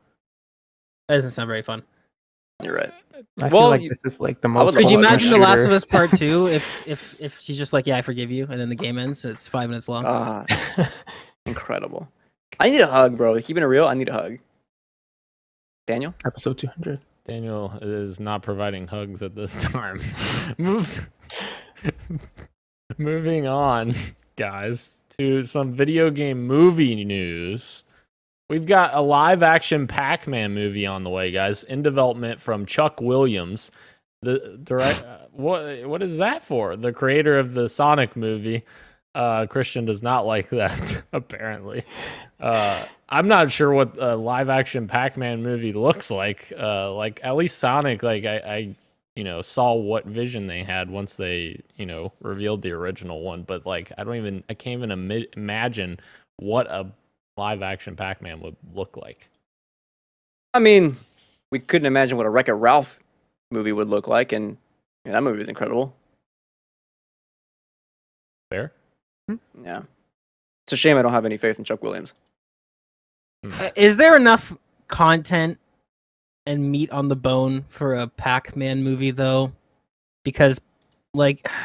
[1.09, 1.83] That doesn't sound very fun.
[2.63, 2.93] You're right.
[3.15, 4.77] I Well, feel like you- this is like the most.
[4.77, 5.73] Could you Well, wholesome imagine The Last of.
[5.73, 8.69] Us Part Two if if if she's just like, yeah, I forgive you, and then
[8.69, 10.05] the game ends and it's five minutes long?
[10.07, 10.45] Ah,
[11.47, 12.09] incredible.
[12.61, 13.41] I need a hug, bro.
[13.41, 14.39] Keeping it real, I need a hug.
[15.87, 16.15] Daniel.
[16.25, 17.01] Episode 200.
[17.25, 20.01] Daniel is not providing hugs at this time.
[20.59, 21.11] Move,
[22.99, 23.95] moving on,
[24.37, 27.83] guys, to some video game movie news.
[28.49, 32.67] We've got a live action Pac Man movie on the way, guys, in development from
[32.67, 33.71] Chuck Williams.
[34.21, 36.77] The direct, uh, what what is that for?
[36.77, 38.63] The creator of the Sonic movie.
[39.15, 41.85] Uh, Christian does not like that, apparently.
[42.41, 46.53] Uh, I'm not sure what a live action Pac Man movie looks like.
[46.59, 48.75] Uh, like at least Sonic, like I, I
[49.15, 53.43] you know saw what vision they had once they you know revealed the original one.
[53.43, 56.01] But like I don't even I can't even imi- imagine
[56.39, 56.87] what a
[57.37, 59.29] live action Pac Man would look like.
[60.53, 60.97] I mean,
[61.51, 62.99] we couldn't imagine what a Wreck It Ralph
[63.51, 64.57] movie would look like, and
[65.05, 65.95] that movie was incredible.
[69.29, 69.83] Yeah.
[70.65, 72.13] It's a shame I don't have any faith in Chuck Williams.
[73.45, 74.57] Uh, Is there enough
[74.89, 75.59] content
[76.47, 79.53] and meat on the bone for a Pac-Man movie though?
[80.25, 80.61] Because
[81.13, 81.47] like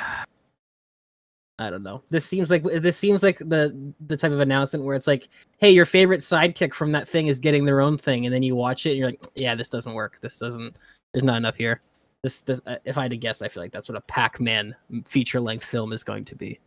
[1.60, 2.02] I don't know.
[2.10, 5.72] This seems like this seems like the the type of announcement where it's like, "Hey,
[5.72, 8.86] your favorite sidekick from that thing is getting their own thing," and then you watch
[8.86, 10.20] it and you're like, "Yeah, this doesn't work.
[10.22, 10.78] This doesn't.
[11.14, 11.82] There's not enough here."
[12.24, 14.74] This this uh, if I had to guess, I feel like that's what a Pac-Man
[15.06, 16.60] feature length film is going to be.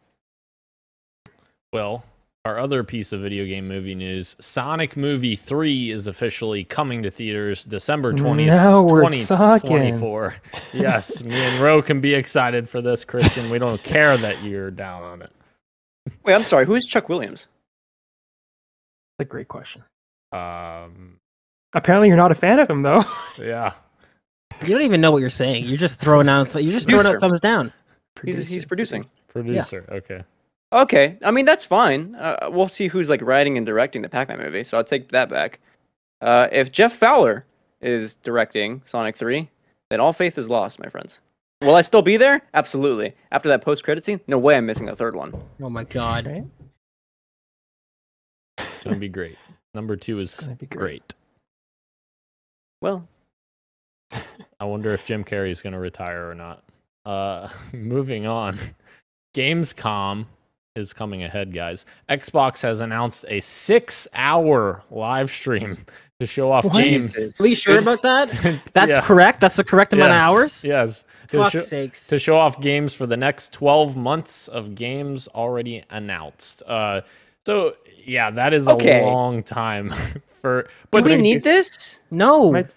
[1.72, 2.04] Well,
[2.44, 7.10] our other piece of video game movie news Sonic Movie 3 is officially coming to
[7.10, 8.46] theaters December 20th.
[8.46, 10.34] Now we're 2024.
[10.74, 13.48] yes, me and Ro can be excited for this, Christian.
[13.48, 15.30] We don't care that you're down on it.
[16.24, 16.66] Wait, I'm sorry.
[16.66, 17.46] Who is Chuck Williams?
[19.18, 19.82] That's a great question.
[20.32, 21.20] Um,
[21.74, 23.04] Apparently, you're not a fan of him, though.
[23.38, 23.72] yeah.
[24.66, 25.64] You don't even know what you're saying.
[25.64, 26.52] You're just throwing out.
[26.54, 27.16] You're just throwing Producer.
[27.16, 27.72] out thumbs down.
[28.22, 29.06] He's he's producing.
[29.28, 29.86] Producer.
[29.90, 30.22] Okay.
[30.72, 32.14] Okay, I mean that's fine.
[32.14, 35.28] Uh, we'll see who's like writing and directing the Pac-Man movie, so I'll take that
[35.28, 35.60] back.
[36.22, 37.44] Uh, if Jeff Fowler
[37.80, 39.50] is directing Sonic 3,
[39.90, 41.20] then all faith is lost, my friends.
[41.60, 42.42] Will I still be there?
[42.54, 43.14] Absolutely.
[43.30, 45.34] After that post-credit scene, no way I'm missing the third one.
[45.60, 46.26] Oh my god.
[46.26, 46.44] Right?
[48.58, 49.36] It's going to be great.
[49.74, 50.78] Number two is gonna be great.
[50.78, 51.14] great.
[52.80, 53.08] Well,
[54.60, 56.64] I wonder if Jim Carrey is going to retire or not.
[57.04, 58.58] Uh, moving on.
[59.34, 60.26] Gamescom
[60.74, 61.84] is coming ahead, guys.
[62.08, 65.76] Xbox has announced a six-hour live stream
[66.20, 66.74] to show off What?
[66.74, 67.40] games.
[67.40, 68.30] Are we sure about that?
[68.72, 69.00] That's Yeah.
[69.02, 69.40] correct.
[69.40, 70.64] That's the correct amount of hours.
[70.64, 71.04] Yes.
[71.28, 72.06] To Fuck show, sakes.
[72.08, 76.62] to show off games for the next 12 months of games already announced.
[76.66, 77.02] Uh,
[77.46, 79.02] so yeah, that is Okay.
[79.02, 79.90] a long time
[80.40, 80.62] for.
[80.62, 82.00] do But we need this?
[82.10, 82.52] no.
[82.52, 82.70] Might-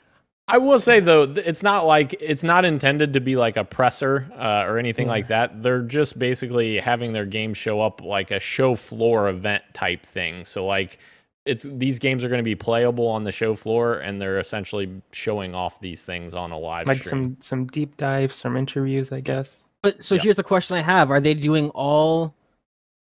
[0.47, 4.29] I will say though, it's not like it's not intended to be like a presser
[4.38, 5.13] uh, or anything Yeah.
[5.13, 5.63] like that.
[5.63, 10.45] They're just basically having their game show up like a show floor event type thing.
[10.45, 10.99] So like
[11.45, 15.01] it's these games are going to be playable on the show floor, and they're essentially
[15.12, 17.10] showing off these things on a live like stream.
[17.10, 19.63] some some deep dives, some interviews, I guess.
[19.81, 20.21] But so Yeah.
[20.21, 22.36] here's the question I have: Are they doing all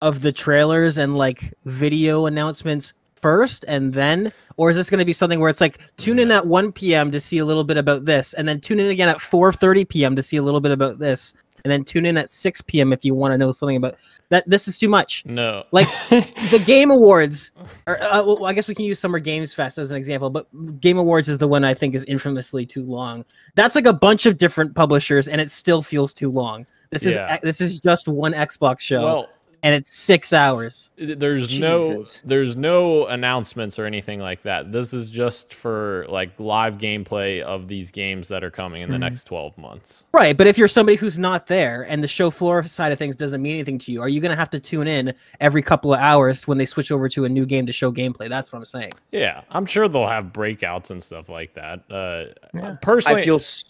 [0.00, 2.92] of the trailers and like video announcements
[3.24, 6.30] first, and then, or is this going to be something where it's like tune in
[6.30, 7.10] at 1 p.m.
[7.10, 10.14] to see a little bit about this, and then tune in again at 4:30 p.m.
[10.14, 11.32] to see a little bit about this,
[11.64, 12.92] and then tune in at 6 p.m.
[12.92, 13.94] if you want to know something about
[14.28, 14.44] that?
[14.46, 15.24] This is too much.
[15.24, 17.52] No, Like the Game Awards,
[17.86, 20.46] or uh, well, I guess we can use Summer Games Fest as an example, but
[20.82, 23.24] Game Awards is the one I think is infamously too long.
[23.54, 26.66] That's like a bunch of different publishers, and it still feels too long.
[26.90, 29.28] This is this is just one Xbox show, well,
[29.64, 30.90] and it's six hours.
[30.96, 34.70] there's no there's no announcements or anything like that.
[34.70, 38.96] This is just for like live gameplay of these games that are coming in the
[38.98, 39.00] Mhm.
[39.00, 40.04] next 12 months.
[40.12, 43.16] Right, but if you're somebody who's not there and the show floor side of things
[43.16, 45.94] doesn't mean anything to you, are you going to have to tune in every couple
[45.94, 48.28] of hours when they switch over to a new game to show gameplay?
[48.28, 48.92] That's what I'm saying.
[49.12, 51.80] Yeah, I'm sure they'll have breakouts and stuff like that.
[51.90, 52.76] Uh, Yeah.
[52.82, 53.36] personally, I feel.
[53.36, 53.64] s-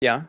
[0.00, 0.22] Yeah.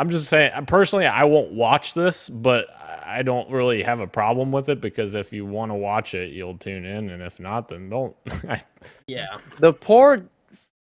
[0.00, 4.06] I'm just saying, personally, I won't watch this, but I- I don't really have a
[4.06, 7.38] problem with it because if you want to watch it, you'll tune in, and if
[7.40, 8.16] not, then don't.
[9.06, 10.22] Yeah, The poor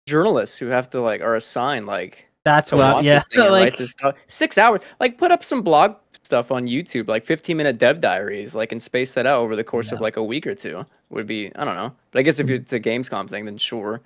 [0.07, 2.85] journalists who have to like are assigned like that's to what.
[2.85, 4.15] I- watch yeah, this like write this stuff.
[4.27, 4.81] Six hours.
[4.99, 8.81] Like put up some blog stuff on YouTube, like 15 minute dev diaries, like and
[8.81, 10.85] space that out over the course of like a week or two.
[11.09, 11.93] Would be I don't know.
[12.11, 12.55] But I guess if mm-hmm.
[12.55, 13.99] it's a Gamescom thing, then sure.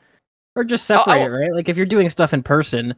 [0.55, 1.53] or just I'll- separate I'll- it, right?
[1.53, 2.95] Like if you're doing stuff in person,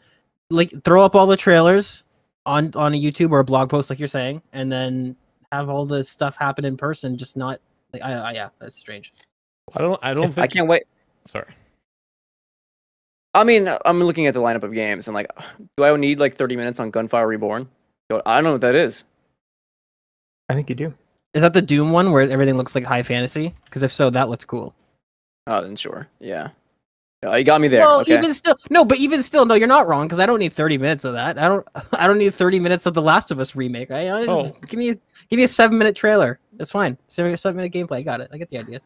[0.49, 2.03] like throw up all the trailers
[2.45, 5.15] on on a YouTube or a blog post, like you're saying, and then
[5.51, 7.17] have all the stuff happen in person.
[7.17, 7.59] Just not
[7.93, 9.13] like I, I yeah, that's strange.
[9.75, 9.99] I don't.
[10.03, 10.43] I don't If- think.
[10.43, 10.83] I can't wait.
[11.25, 11.53] Sorry.
[13.33, 15.27] I mean, I'm looking at the lineup of games and like,
[15.77, 17.69] do I need like 30 minutes on Gunfire Reborn?
[18.09, 19.03] I don't know what that is.
[20.49, 20.93] I think you do.
[21.35, 23.53] Is that the Doom one where everything looks like high fantasy?
[23.65, 24.73] Because if so, that looks cool.
[25.45, 26.07] Oh, then sure.
[26.19, 26.49] Yeah.
[27.23, 27.79] Yeah, you got me there.
[27.79, 28.13] Well, okay.
[28.13, 30.77] even still, no, but even still, no, you're not wrong because I don't need 30
[30.77, 31.39] minutes of that.
[31.39, 33.89] I don't, I don't need 30 minutes of the Last of Us remake.
[33.89, 34.51] I, I Oh.
[34.67, 34.95] give me,
[35.29, 36.39] give me a seven minute trailer.
[36.53, 36.97] That's fine.
[37.07, 37.97] Seven, seven minute gameplay.
[37.97, 38.29] I got it.
[38.31, 38.81] I get the idea.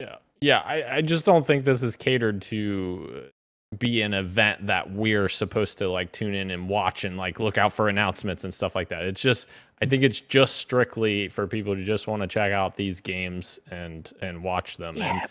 [0.00, 0.58] Yeah, yeah.
[0.60, 3.30] I, I just don't think this is catered to
[3.78, 7.58] be an event that we're supposed to like tune in and watch and like look
[7.58, 9.02] out for announcements and stuff like that.
[9.02, 9.48] It's just
[9.82, 13.58] I think it's just strictly for people who just want to check out these games
[13.70, 14.96] and and watch them.
[14.96, 15.20] Yeah.
[15.20, 15.28] And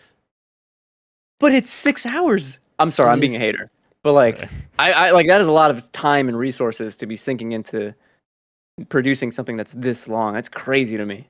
[1.40, 2.60] But it's six hours.
[2.80, 3.70] I'm sorry, I'm It being a hater.
[4.04, 7.18] But like, I, I like that is a lot of time and resources to be
[7.18, 7.94] sinking into
[8.90, 10.34] producing something that's this long.
[10.34, 11.28] That's crazy to me,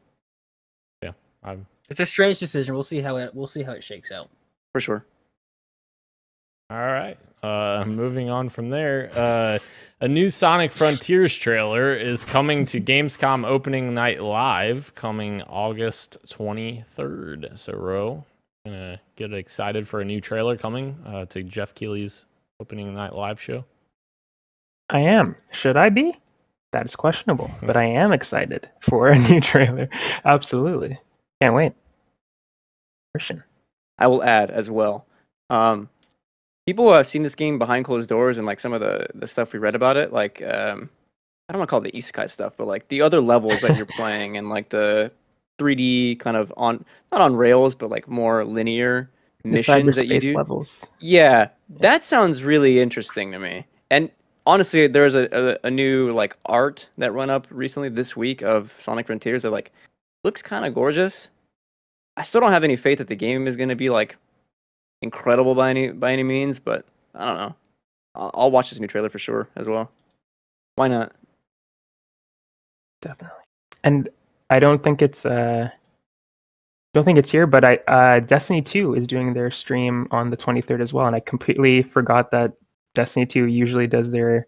[1.02, 1.12] Yeah.
[1.44, 2.76] I'm It's a strange decision.
[2.76, 4.30] We'll see how it we'll see how it shakes out.
[4.74, 5.06] for sure.
[6.70, 7.18] All right.
[7.44, 9.60] Uh, moving on from there, uh,
[10.02, 17.60] a new Sonic Frontiers trailer is coming to Gamescom opening night live, coming August 23rd.
[17.60, 18.26] So, Ro,
[18.66, 22.26] gonna get excited for a new trailer coming uh, to Geoff Keighley's
[22.60, 23.64] opening night live show.
[24.90, 25.36] I am.
[25.52, 26.14] Should I be?
[26.74, 29.88] That is questionable, but I am excited for a new trailer.
[30.26, 31.00] Absolutely.
[31.42, 31.74] Can't wait.
[33.14, 33.44] Christian.
[33.98, 35.06] I will add as well.
[35.50, 35.90] Um,
[36.66, 39.54] people have seen this game behind closed doors and like some of the the stuff
[39.54, 40.12] we read about it.
[40.12, 40.90] Like, um,
[41.48, 43.78] I don't want to call it the isekai stuff, but like the other levels that
[43.78, 45.12] you're playing and like the
[45.60, 49.10] 3D kind of on not on rails, but like more linear
[49.44, 50.36] missions that you do.
[50.36, 50.86] levels.
[51.00, 53.66] Yeah, that sounds really interesting to me.
[53.90, 54.10] And
[54.46, 58.74] honestly, there's a, a, a new like art that run up recently this week of
[58.80, 59.72] Sonic Frontiers that like
[60.24, 61.30] looks kind of gorgeous.
[62.18, 64.16] I still don't have any faith that the game is going to be like
[65.02, 67.56] incredible by any by any means, but I don't know.
[68.16, 69.92] I'll, I'll watch this new trailer for sure as well.
[70.76, 71.14] Why not?
[73.02, 73.38] Definitely.
[73.84, 74.10] And
[74.50, 75.70] I don't think it's uh
[76.94, 80.38] don't think it's here, but I uh Destiny 2 is doing their stream on the
[80.38, 82.54] 23rd as well, and I completely forgot that
[82.94, 84.48] Destiny 2 usually does their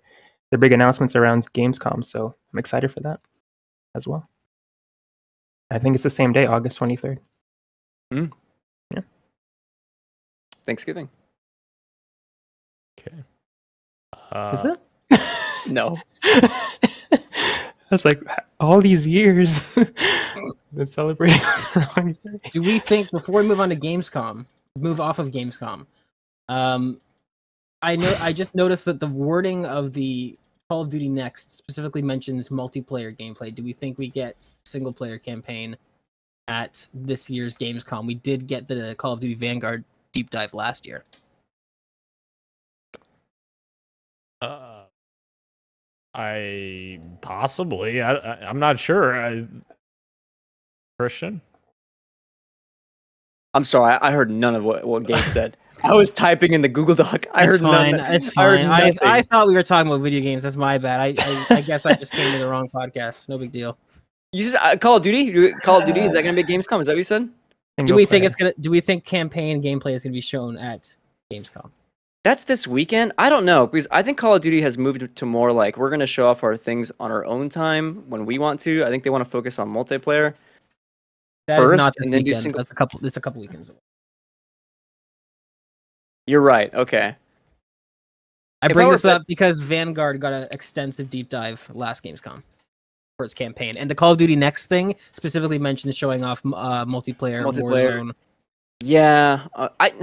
[0.51, 3.19] their big announcements around Gamescom, so I'm excited for that
[3.95, 4.29] as well.
[5.69, 7.17] I think it's the same day, August 23rd.
[8.13, 8.31] Mm.
[8.93, 9.01] Yeah.
[10.63, 11.10] Thanksgiving.
[12.99, 13.17] Okay.
[13.17, 13.23] Is
[14.31, 14.75] Uh,
[15.12, 15.21] it?
[15.69, 15.97] No.
[17.89, 18.21] That's like
[18.60, 19.63] all these years
[20.73, 21.39] been celebrating
[21.73, 22.39] the wrong day.
[22.52, 24.45] Do we think before we move on to Gamescom,
[24.78, 25.86] move off of Gamescom?
[26.50, 27.00] Um,
[27.82, 30.38] I know I just noticed that the wording of the
[30.69, 33.54] Call of Duty Next specifically mentions multiplayer gameplay.
[33.54, 35.78] Do we think we get single player campaign
[36.47, 38.06] at this year's Gamescom?
[38.06, 41.04] We did get the Call of Duty Vanguard deep dive last year.
[44.41, 44.77] Uh,
[46.17, 48.01] I possibly.
[48.01, 49.15] I, I I'm not sure.
[49.15, 49.45] I,
[50.99, 51.41] Christian.
[53.53, 53.93] I'm sorry.
[53.93, 55.58] I, I heard none of what what Gabe said.
[55.84, 57.27] I was typing in the Google Doc.
[57.34, 57.91] I It's heard fine.
[57.91, 58.13] none.
[58.13, 58.69] It's I heard fine.
[58.69, 59.08] I, nothing.
[59.08, 60.41] I, thought we were talking about video games.
[60.41, 60.99] That's my bad.
[60.99, 63.30] I, I, I guess I just came to the wrong podcast.
[63.30, 63.77] No big deal.
[64.34, 65.53] You just uh, Call of Duty?
[65.62, 66.82] Call of Duty is that going to be at Gamescom?
[66.82, 67.25] Is that what you said?
[67.25, 67.32] Do
[67.80, 68.53] Single we think it's gonna?
[68.60, 70.95] Do we think campaign gameplay is gonna be shown at
[71.32, 71.69] Gamescom?
[72.28, 73.13] That's this weekend.
[73.18, 75.88] I don't know because I think Call of Duty has moved to more like we're
[75.88, 78.84] going to show off our things on our own time when we want to.
[78.84, 80.34] I think they want to focus on multiplayer.
[81.48, 82.42] That is First, not this and then do weekend.
[82.44, 83.06] single- That's a couple.
[83.06, 83.78] It's a couple weekends away.
[86.26, 86.74] You're right.
[86.74, 87.16] Okay.
[88.62, 92.04] I If I bring were this up because Vanguard got an extensive deep dive last
[92.04, 92.44] Gamescom
[93.16, 96.84] for its campaign, and the Call of Duty Next thing specifically mentioned showing off uh,
[96.84, 98.02] multiplayer, Multiplayer.
[98.02, 98.12] Warzone.
[98.84, 99.48] Yeah.
[99.56, 99.94] Uh, I.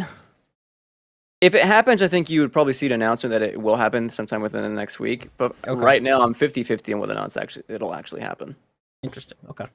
[1.44, 4.09] If it happens, I think you would probably see an announcement that it will happen
[4.09, 5.28] sometime within the next week.
[5.37, 5.78] But Okay.
[5.78, 8.57] right now, I'm 50-50 on whether or not it's actually it'll actually happen.
[9.02, 9.37] Interesting.
[9.50, 9.66] Okay.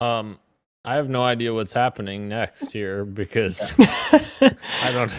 [0.00, 0.38] Um,
[0.84, 5.12] I have no idea what's happening next here because I don't.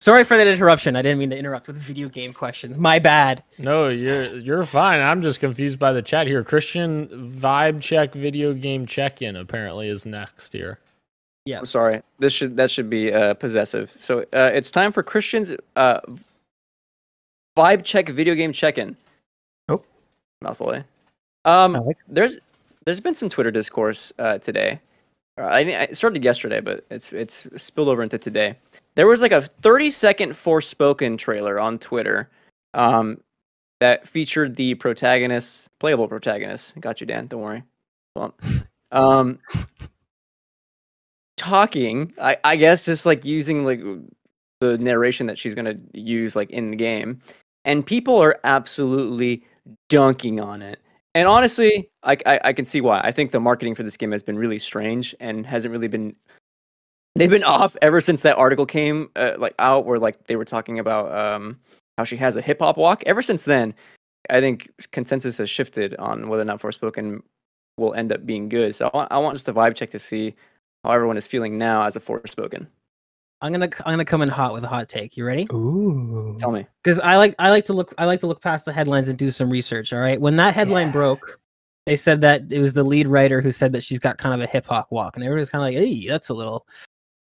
[0.00, 0.96] Sorry for that interruption.
[0.96, 2.78] I didn't mean to interrupt with video game questions.
[2.78, 3.44] My bad.
[3.58, 5.02] No, you're you're fine.
[5.02, 6.42] I'm just confused by the chat here.
[6.42, 10.78] Christian vibe check video game check in apparently is next here.
[11.44, 11.58] Yeah.
[11.58, 12.02] I'm sorry.
[12.18, 13.94] This should that should be uh, possessive.
[13.98, 16.00] So uh, it's time for Christian's uh,
[17.56, 18.96] vibe check video game check-in.
[19.68, 19.82] Oh.
[20.40, 20.72] mouthful.
[20.72, 20.82] Eh?
[21.44, 22.38] Um, like there's
[22.84, 24.80] there's been some Twitter discourse uh, today.
[25.38, 28.56] Uh, I think it started yesterday, but it's it's spilled over into today.
[28.94, 32.28] There was like a 30 second Forspoken trailer on Twitter
[32.74, 33.20] um,
[33.80, 36.78] that featured the protagonist, playable protagonist.
[36.78, 37.26] Got you, Dan.
[37.26, 37.62] Don't worry.
[38.94, 39.38] Um,
[41.42, 43.80] talking, I, I guess, just like using like
[44.60, 47.20] the narration that she's gonna use like in the game,
[47.64, 49.44] and people are absolutely
[49.88, 50.78] dunking on it.
[51.14, 53.00] And honestly, I, I I can see why.
[53.00, 56.14] I think the marketing for this game has been really strange and hasn't really been.
[57.16, 60.44] They've been off ever since that article came uh, like out, where like they were
[60.44, 61.58] talking about um
[61.98, 63.02] how she has a hip hop walk.
[63.04, 63.74] Ever since then,
[64.30, 67.22] I think consensus has shifted on whether or not Forspoken
[67.76, 68.76] will end up being good.
[68.76, 70.34] So I want, I want just a vibe check to see
[70.84, 72.66] how everyone is feeling now as a Forspoken.
[73.40, 75.16] I'm gonna I'm gonna come in hot with a hot take.
[75.16, 75.48] You ready?
[75.52, 76.36] Ooh.
[76.38, 76.66] Tell me.
[76.82, 79.18] Because I like I like to look I like to look past the headlines and
[79.18, 79.92] do some research.
[79.92, 80.20] All right.
[80.20, 80.92] When that headline Yeah.
[80.92, 81.40] broke,
[81.86, 84.40] they said that it was the lead writer who said that she's got kind of
[84.40, 86.66] a hip hop walk, and everybody's kind of like, "Hey, that's a little."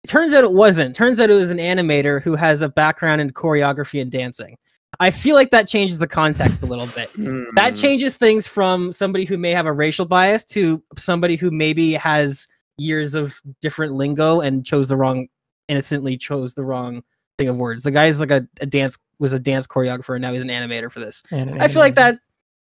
[0.03, 0.95] It turns out it wasn't.
[0.95, 4.55] Turns out it was an animator who has a background in choreography and dancing.
[4.99, 7.09] I feel like that changes the context a little bit.
[7.55, 7.75] That Hmm.
[7.75, 12.47] changes things from somebody who may have a racial bias to somebody who maybe has
[12.77, 15.27] years of different lingo and chose the wrong
[15.67, 17.01] innocently chose the wrong
[17.37, 17.83] thing of words.
[17.83, 20.91] The guy's like a, a dance was a dance choreographer and now he's an animator
[20.91, 21.23] for this.
[21.31, 22.17] And an I feel like that I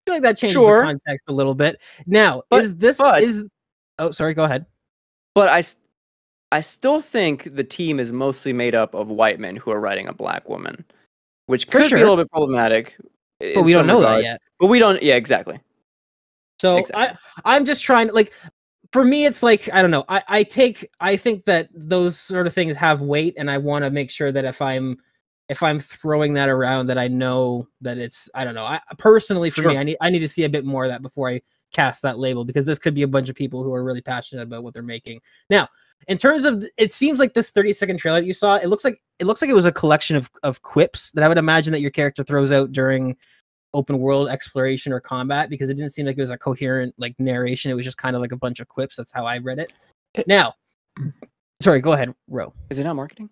[0.07, 0.81] feel like that changes Sure.
[0.81, 1.81] the context a little bit.
[2.07, 3.45] Now, But- is this but- is
[3.99, 4.65] Oh, sorry, go ahead.
[5.35, 5.63] But I
[6.53, 10.09] I still think the team is mostly made up of white men who are writing
[10.09, 10.85] a black woman,
[11.47, 12.97] which For could be a little bit problematic.
[13.39, 14.41] But we don't know that yet.
[14.59, 15.01] But we don't.
[15.03, 15.61] Yeah, exactly.
[16.61, 17.17] So Exactly.
[17.45, 18.33] I I'm just trying to like
[18.93, 20.05] for me it's like I don't know.
[20.09, 23.85] I I take I think that those sort of things have weight and I want
[23.85, 24.99] to make sure that if I'm
[25.49, 28.65] if I'm throwing that around that I know that it's I don't know.
[28.65, 31.03] I personally for me I need I need to see a bit more of that
[31.03, 31.41] before I
[31.73, 34.43] cast that label because this could be a bunch of people who are really passionate
[34.43, 35.21] about what they're making.
[35.49, 35.69] Now,
[36.09, 38.85] in terms of it seems like this 30 second trailer that you saw, it looks
[38.85, 41.73] like it looks like it was a collection of of quips that I would imagine
[41.73, 43.17] that your character throws out during
[43.75, 47.15] open world exploration or combat because it didn't seem like it was a coherent like
[47.19, 47.71] narration.
[47.71, 48.97] It was just kind of like a bunch of quips.
[48.97, 49.73] That's how I read it.
[50.15, 50.55] It- Now,
[51.61, 52.53] sorry, go ahead, Ro.
[52.71, 53.31] Is it not marketing?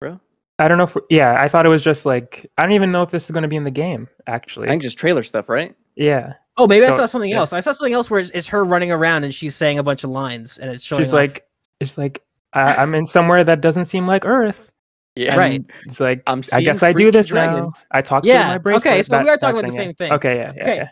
[0.00, 0.20] Bro,
[0.58, 3.02] I don't know if yeah, I thought it was just like I don't even know
[3.02, 4.64] if this is going to be in the game actually.
[4.64, 5.74] I think just trailer stuff, right?
[5.96, 7.38] yeah, Oh, maybe I saw something yeah.
[7.38, 7.52] else.
[7.52, 10.04] I saw something else where it's, it's her running around and she's saying a bunch
[10.04, 11.46] of lines and it's showing she's off- like
[11.80, 12.22] it's like
[12.52, 14.70] I, I'm in somewhere that doesn't seem like Earth.
[15.16, 15.36] Yeah.
[15.36, 15.60] Right.
[15.60, 17.86] And It's like I'm I guess I do this dragons.
[17.92, 17.98] now.
[17.98, 18.76] I talk Yeah, to my brain.
[18.78, 19.20] okay, bracelet.
[19.20, 19.80] so we are talking about the yeah.
[19.80, 20.12] same thing.
[20.12, 20.76] Okay, yeah, yeah, Okay.
[20.76, 20.88] yeah.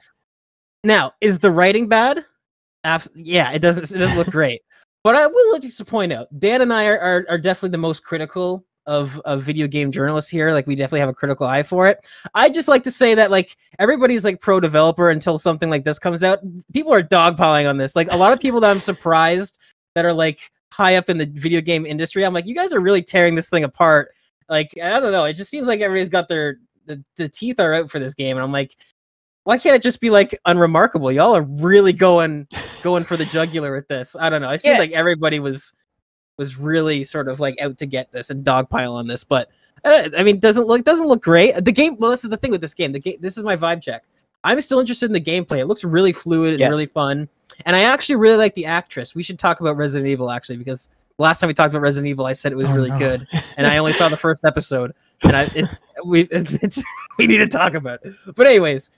[0.85, 2.25] Now, is the writing bad?
[2.85, 3.91] Abs- yeah, it doesn't.
[3.91, 4.63] It doesn't look great.
[5.05, 7.79] But I will just to point out, Dan and I are, are, are definitely the
[7.79, 10.53] most critical of of video game journalists here.
[10.53, 12.05] Like we definitely have a critical eye for it.
[12.35, 15.99] I just like to say that like everybody's like pro developer until something like this
[16.01, 16.41] comes out.
[16.73, 17.95] People are dogpiling on this.
[17.97, 19.59] Like a lot of people that I'm surprised
[19.95, 22.25] that are like high up in the video game industry.
[22.25, 24.13] I'm like, you guys are really tearing this thing apart.
[24.49, 25.25] Like I don't know.
[25.25, 26.57] It just seems like everybody's got their
[26.87, 28.77] the, the teeth are out for this game, and I'm like,
[29.45, 31.13] why can't it just be like unremarkable?
[31.13, 32.49] Y'all are really going
[32.83, 34.17] going for the jugular with this.
[34.19, 34.51] I don't know.
[34.51, 34.79] It seems Yeah.
[34.81, 35.73] like everybody was
[36.39, 39.23] was really sort of like out to get this and dogpile on this.
[39.23, 39.51] But
[39.85, 41.65] uh, I mean, doesn't look doesn't look great.
[41.65, 41.97] The game.
[41.99, 42.93] Well, this is the thing with this game.
[42.93, 43.17] The game.
[43.21, 44.03] This is my vibe check.
[44.45, 45.59] I'm still interested in the gameplay.
[45.59, 46.71] It looks really fluid and Yes.
[46.71, 47.29] really fun.
[47.67, 49.15] And I actually really like the actress.
[49.15, 52.27] We should talk about Resident Evil actually because last time we talked about Resident Evil,
[52.27, 52.99] I said it was Oh, really no.
[52.99, 54.93] good, and I only saw the first episode.
[55.23, 56.83] And I it's we it's
[57.19, 58.15] we need to talk about it.
[58.35, 58.91] But anyways,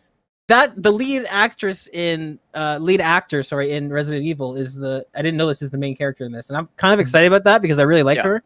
[0.49, 5.23] that the lead actress in uh lead actor sorry in Resident Evil is the I
[5.23, 7.45] didn't know this is the main character in this, and I'm kind of excited about
[7.45, 8.23] that because I really like Yeah.
[8.25, 8.43] her.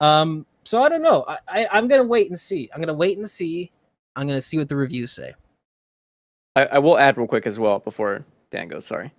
[0.00, 1.24] Um, so I don't know.
[1.28, 2.68] I, I I'm gonna wait and see.
[2.74, 3.70] I'm gonna wait and see.
[4.14, 5.34] I'm gonna see what the reviews say.
[6.54, 8.84] I, I will add real quick as well before Dan goes.
[8.86, 9.12] Sorry.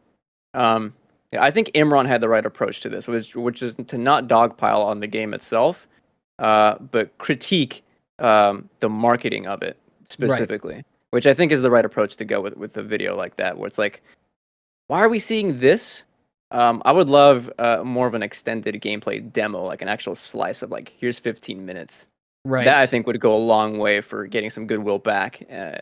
[0.54, 0.94] Um,
[1.38, 4.84] I think Imran had the right approach to this, which which is to not dogpile
[4.84, 5.88] on the game itself,
[6.40, 7.84] uh, but critique
[8.20, 9.78] um, the marketing of it
[10.08, 13.36] specifically, which I think is the right approach to go with with a video like
[13.36, 14.02] that, where it's like,
[14.88, 16.04] why are we seeing this?
[16.52, 20.62] Um, I would love uh, more of an extended gameplay demo, like an actual slice
[20.62, 22.08] of like, here's 15 minutes.
[22.46, 22.64] Right.
[22.64, 25.76] That I think would go a long way for getting some goodwill back, uh,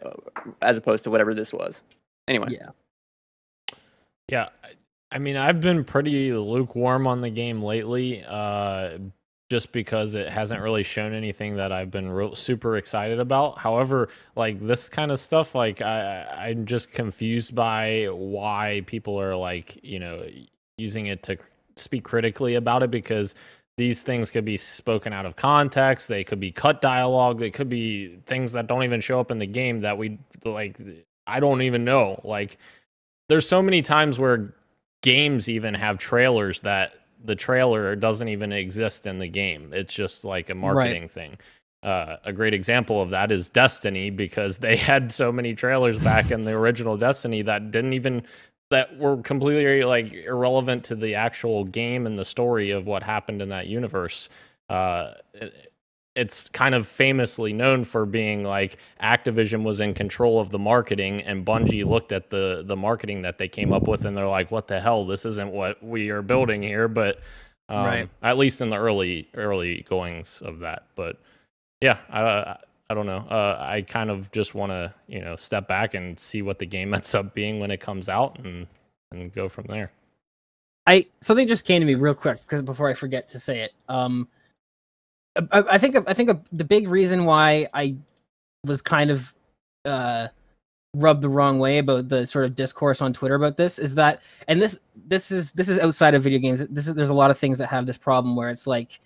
[0.64, 1.84] as opposed to whatever this was.
[2.28, 2.70] Anyway, Yeah.
[4.30, 4.50] Yeah,
[5.12, 8.98] I- mean, I've been pretty lukewarm on the game lately, uh,
[9.52, 13.60] just because it hasn't really shown anything that I've been real, super excited about.
[13.60, 19.36] However, like this kind of stuff, like I, I'm just confused by why people are
[19.36, 20.26] like, you know,
[20.78, 21.38] using it to
[21.78, 23.36] speak critically about it because
[23.78, 26.08] these things could be spoken out of context.
[26.08, 27.40] They could be cut dialogue.
[27.40, 30.78] They could be things that don't even show up in the game that we like.
[31.28, 32.20] I don't even know.
[32.24, 32.58] Like,
[33.28, 34.54] there's so many times where
[35.02, 39.72] games even have trailers that the trailer doesn't even exist in the game.
[39.74, 41.38] It's just like a marketing thing.
[41.84, 46.32] Uh, a great example of that is Destiny because they had so many trailers back
[46.32, 48.24] in the original Destiny that didn't even
[48.72, 53.42] that were completely like irrelevant to the actual game and the story of what happened
[53.42, 54.30] in that universe.
[54.70, 55.12] Uh,
[56.16, 61.22] it's kind of famously known for being like Activision was in control of the marketing
[61.22, 64.52] and Bungie looked at the the marketing that they came up with and they're like
[64.52, 67.20] what the hell this isn't what we are building here but
[67.70, 68.10] um, Right.
[68.24, 71.20] at least in the early early goings of that but
[71.82, 72.58] yeah I
[72.90, 76.18] I don't know uh, I kind of just want to you know step back and
[76.20, 78.68] see what the game ends up being when it comes out and
[79.12, 79.92] and go from there
[80.88, 83.74] I something just came to me real quick because before I forget to say it.
[83.90, 84.28] Um,
[85.36, 87.96] I, I think I think the big reason why I
[88.66, 89.34] was kind of
[89.84, 90.28] uh
[90.96, 94.22] rubbed the wrong way about the sort of discourse on Twitter about this is that,
[94.48, 96.66] and this this is this is outside of video games.
[96.70, 99.00] This is there's a lot of things that have this problem where it's like,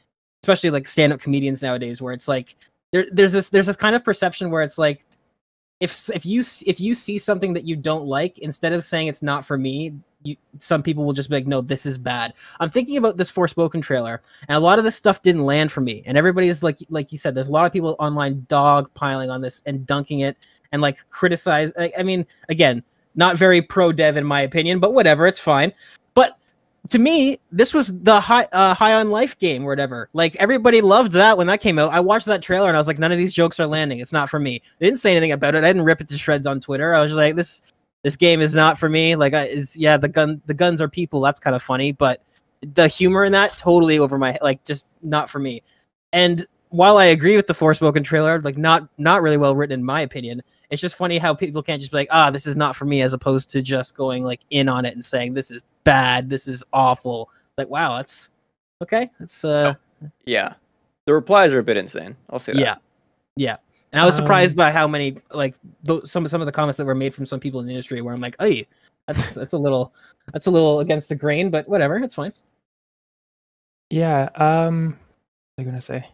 [0.44, 2.56] especially like stand up comedians nowadays, where it's like
[2.92, 5.06] there there's this there's this kind of perception where it's like
[5.80, 9.24] if if you if you see something that you don't like, instead of saying it's
[9.24, 9.94] not for me,
[10.24, 12.34] you, some people will just be like, no, this is bad.
[12.60, 15.82] I'm thinking about this Forspoken trailer, and a lot of this stuff didn't land for
[15.82, 16.04] me.
[16.06, 19.42] And everybody's like, like you said, there's a lot of people online dog piling on
[19.42, 20.38] this and dunking it
[20.72, 21.72] and like criticize.
[21.80, 22.84] I, I mean, again,
[23.16, 25.72] not very pro dev in my opinion, but whatever, it's fine.
[26.14, 26.38] But
[26.90, 30.10] to me, this was the high uh, high on life game or whatever.
[30.14, 31.94] Like everybody loved that when that came out.
[31.94, 34.00] I watched that trailer and I was like, none of these jokes are landing.
[34.00, 34.62] It's not for me.
[34.80, 35.64] They didn't say anything about it.
[35.64, 36.94] I didn't rip it to shreds on Twitter.
[36.94, 37.62] I was like, this
[38.04, 39.16] this game is not for me.
[39.16, 41.22] Like, I, it's yeah, the gun the guns are people.
[41.22, 42.24] That's kind of funny, but
[42.62, 45.64] the humor in that totally over my like just not for me.
[46.14, 49.86] And while I agree with the Forspoken trailer, like not not really well written in
[49.86, 50.41] my opinion.
[50.70, 53.02] It's just funny how people can't just be like, ah, this is not for me,
[53.02, 56.47] as opposed to just going like in on it and saying this is bad, this
[56.47, 57.32] is awful.
[57.47, 58.30] It's like, wow, that's
[58.84, 59.10] okay.
[59.20, 59.74] That's uh,
[60.26, 60.54] Yeah,
[61.06, 62.16] the replies are a bit insane.
[62.30, 62.60] I'll say that.
[62.60, 62.76] yeah,
[63.36, 63.58] yeah.
[63.92, 66.78] And I was surprised Um, by how many like th- some some of the comments
[66.78, 68.68] that were made from some people in the industry where I'm like, hey,
[69.08, 69.94] that's that's a little
[70.32, 72.34] that's a little against the grain, but whatever, it's fine.
[73.90, 74.30] Yeah.
[74.36, 74.98] Um,
[75.56, 76.08] what was I gonna say?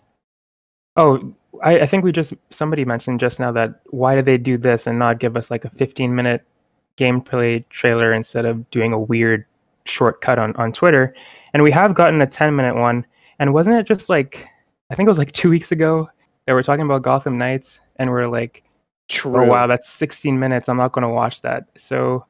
[0.96, 4.58] Oh, I, I think we just somebody mentioned just now that why did they do
[4.58, 6.44] this and not give us like a 15 minute
[6.98, 9.46] gameplay trailer instead of doing a weird
[9.84, 11.14] shortcut on on Twitter?
[11.54, 13.06] And we have gotten a 10 minute one.
[13.40, 14.48] And wasn't it just like
[14.90, 16.10] I think it was like two weeks ago
[16.46, 18.70] that we're talking about Gotham Knights, and we're like, oh,
[19.10, 19.38] True.
[19.38, 20.70] oh wow, that's 16 minutes.
[20.70, 21.66] I'm not gonna watch that.
[21.78, 22.26] So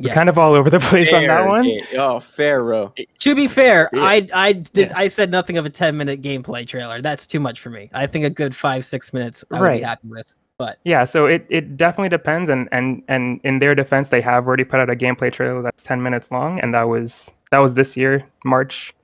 [0.00, 1.64] we're kind of all over the place on that Fair, one.
[1.64, 1.82] yeah.
[1.98, 2.92] Oh, fair, bro.
[3.18, 4.02] To be fair, Yeah.
[4.02, 4.98] I I did Yeah.
[4.98, 7.00] I said nothing of a 10 minute gameplay trailer.
[7.00, 7.90] That's too much for me.
[7.94, 9.84] I think a good five six minutes I would be Right.
[9.84, 10.34] happy with.
[10.56, 14.46] But Yeah, so it, it definitely depends, and, and and in their defense, they have
[14.46, 17.74] already put out a gameplay trailer that's ten minutes long, and that was that was
[17.74, 18.94] this year, March.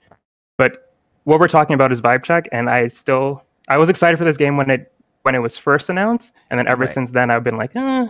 [0.58, 0.92] But
[1.24, 4.36] what we're talking about is vibe check, and I still I was excited for this
[4.36, 4.92] game when it
[5.22, 6.90] when it was first announced, and then ever Right.
[6.90, 8.08] since then I've been like, eh,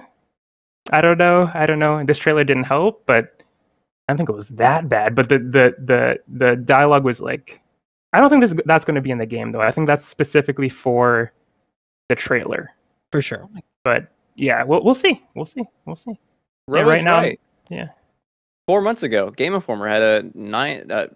[0.93, 1.97] I don't know, I don't know.
[1.99, 3.43] And this trailer didn't help, but
[4.09, 5.15] I don't think it was that bad.
[5.15, 7.61] But the the the the dialogue was like,
[8.13, 9.61] I don't think this that's going to be in the game though.
[9.61, 11.33] I think that's specifically for
[12.09, 12.71] the trailer
[13.13, 13.49] for sure.
[13.85, 15.23] but yeah, we'll we'll see.
[15.35, 15.63] We'll see.
[15.85, 16.19] We'll see.
[16.69, 17.41] Ro right now- right.
[17.69, 17.89] yeah.
[18.67, 21.09] Four months ago, Game Informer had a nine, uh,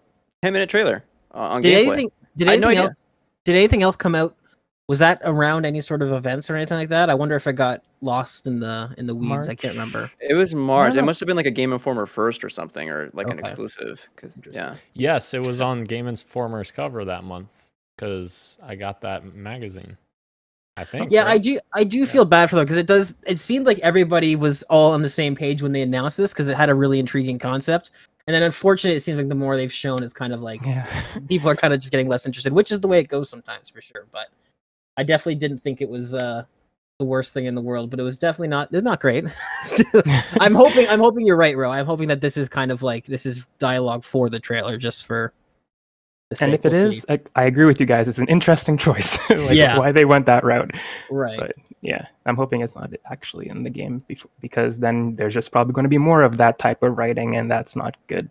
[0.42, 1.86] ten minute trailer uh, on Did gameplay.
[1.92, 3.02] anything did I had no anything else
[3.44, 4.34] did anything else come out?
[4.88, 7.08] Was that around any sort of events or anything like that?
[7.08, 9.48] I wonder if it got lost in the in the weeds.
[9.48, 10.10] I can't remember.
[10.20, 10.94] It was March.
[10.94, 13.40] It must have been like a Game Informer first or something, or like an Okay.
[13.48, 14.06] exclusive.
[14.16, 14.62] 'cause- Interesting.
[14.62, 19.96] yeah, Yes, it was on Game Informer's cover that month because I got that magazine.
[20.76, 21.12] I think.
[21.12, 21.60] Yeah, I do.
[21.72, 22.04] I do Yeah.
[22.04, 23.14] feel bad for them because it does.
[23.26, 26.48] It seemed like everybody was all on the same page when they announced this because
[26.48, 27.90] it had a really intriguing concept.
[28.26, 30.86] And then, unfortunately, it seems like the more they've shown, it's kind of like Yeah.
[31.28, 33.68] people are kind of just getting less interested, which is the way it goes sometimes
[33.68, 34.06] for sure.
[34.10, 34.28] But
[34.96, 36.44] I definitely didn't think it was uh,
[36.98, 38.68] the worst thing in the world, but it was definitely not.
[38.72, 39.24] It's not great.
[40.40, 40.88] I'm hoping.
[40.88, 41.70] I'm hoping you're right, Ro.
[41.70, 45.04] I'm hoping that this is kind of like this is dialogue for the trailer, just
[45.06, 45.32] for.
[46.30, 47.04] The and if it We'll is.
[47.10, 48.08] I, I agree with you guys.
[48.08, 49.18] It's an interesting choice.
[49.28, 49.78] like Yeah.
[49.78, 50.70] why they went that route.
[51.10, 51.38] right?
[51.38, 51.52] But
[51.84, 55.74] yeah, I'm hoping it's not actually in the game before, because then there's just probably
[55.74, 58.28] going to be more of that type of writing, and that's not good.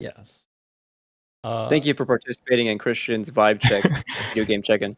[0.00, 0.44] Yes.
[1.44, 3.84] Uh, thank you for participating in Christian's vibe check,
[4.28, 4.96] video game check-in.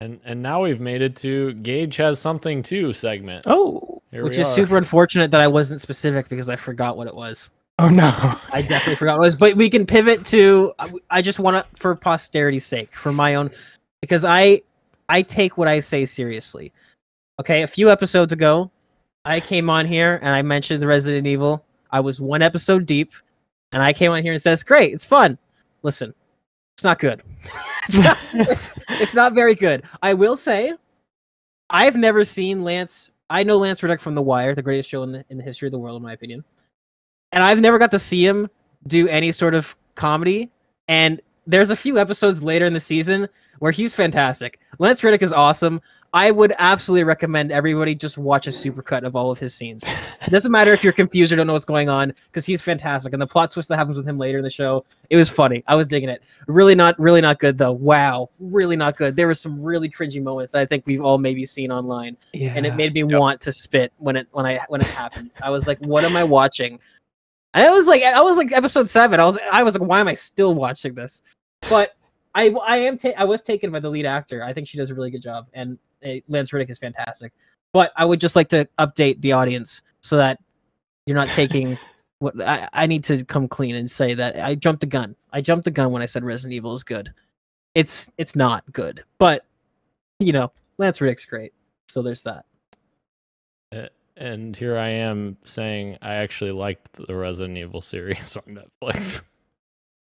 [0.00, 3.44] And and now we've made it to Gage has something too segment.
[3.46, 4.52] Oh, Here Which we is are.
[4.52, 7.50] super unfortunate that I wasn't specific because I forgot what it was.
[7.78, 8.38] oh no.
[8.52, 9.36] I definitely forgot what it was.
[9.36, 10.72] But we can pivot to.
[10.78, 13.50] I- I just want to, for posterity's sake, for my own,
[14.02, 14.60] because I,
[15.08, 16.72] I take what I say seriously.
[17.40, 18.70] Okay, a few episodes ago,
[19.24, 21.64] I came on here and I mentioned the Resident Evil.
[21.90, 23.12] I was one episode deep,
[23.72, 25.38] and I came on here and said it's great, it's fun.
[25.82, 26.14] Listen,
[26.76, 27.22] it's not good.
[27.88, 29.84] it's, not, it's, it's not very good.
[30.02, 30.72] I will say,
[31.70, 33.10] I've never seen Lance.
[33.30, 35.68] I know Lance Reddick from The Wire, the greatest show in the, in the history
[35.68, 36.44] of the world, in my opinion.
[37.32, 38.48] And I've never got to see him
[38.86, 40.50] do any sort of comedy.
[40.88, 43.28] And there's a few episodes later in the season
[43.58, 44.60] where he's fantastic.
[44.78, 45.80] Lance Reddick is awesome.
[46.12, 49.84] I would absolutely recommend everybody just watch a supercut of all of his scenes.
[50.22, 53.12] It doesn't matter if you're confused or don't know what's going on because he's fantastic.
[53.12, 55.62] And the plot twist that happens with him later in the show, it was funny.
[55.66, 56.22] I was digging it.
[56.46, 57.72] Really not, really not good though.
[57.72, 59.14] Wow, really not good.
[59.14, 62.52] There were some really cringy moments that I think we've all maybe seen online Yeah.
[62.56, 65.32] and it made me want to spit when it when I when it happened.
[65.42, 66.78] I was like, "What am I watching?"
[67.52, 69.18] And I was like, I was like episode seven.
[69.20, 71.20] I was I was like, "Why am I still watching this?"
[71.68, 71.96] But
[72.34, 74.44] I I am ta- I was taken by the lead actor.
[74.44, 77.32] I think she does a really good job, and uh, Lance Reddick is fantastic.
[77.72, 80.38] But I would just like to update the audience so that
[81.06, 81.78] you're not taking
[82.20, 85.16] what I, I need to come clean and say that I jumped the gun.
[85.32, 87.12] I jumped the gun when I said Resident Evil is good.
[87.74, 89.44] It's it's not good, but
[90.20, 91.52] you know Lance Reddick's great,
[91.88, 92.44] so there's that.
[94.18, 99.22] And here I am saying I actually liked the Resident Evil series on Netflix.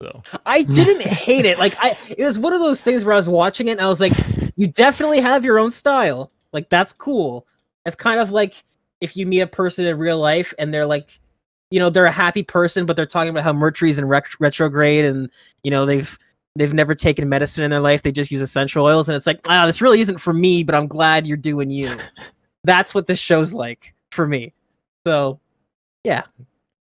[0.04, 1.58] So I didn't hate it.
[1.58, 3.88] Like I, it was one of those things where I was watching it and I
[3.88, 4.14] was like,
[4.56, 6.32] you definitely have your own style.
[6.52, 7.48] Like that's cool.
[7.86, 8.64] It's kind of like
[9.02, 11.20] if you meet a person in real life and they're like,
[11.72, 15.06] you know, they're a happy person, but they're talking about how Mercury's in rec- retrograde
[15.06, 15.30] and
[15.64, 16.18] you know they've
[16.56, 18.04] they've never taken medicine in their life.
[18.04, 20.64] They just use essential oils, and it's like, ah, this really isn't for me.
[20.64, 21.98] But I'm glad you're doing you.
[22.64, 24.54] that's what this show's like for me.
[25.06, 25.40] So,
[26.04, 26.24] yeah,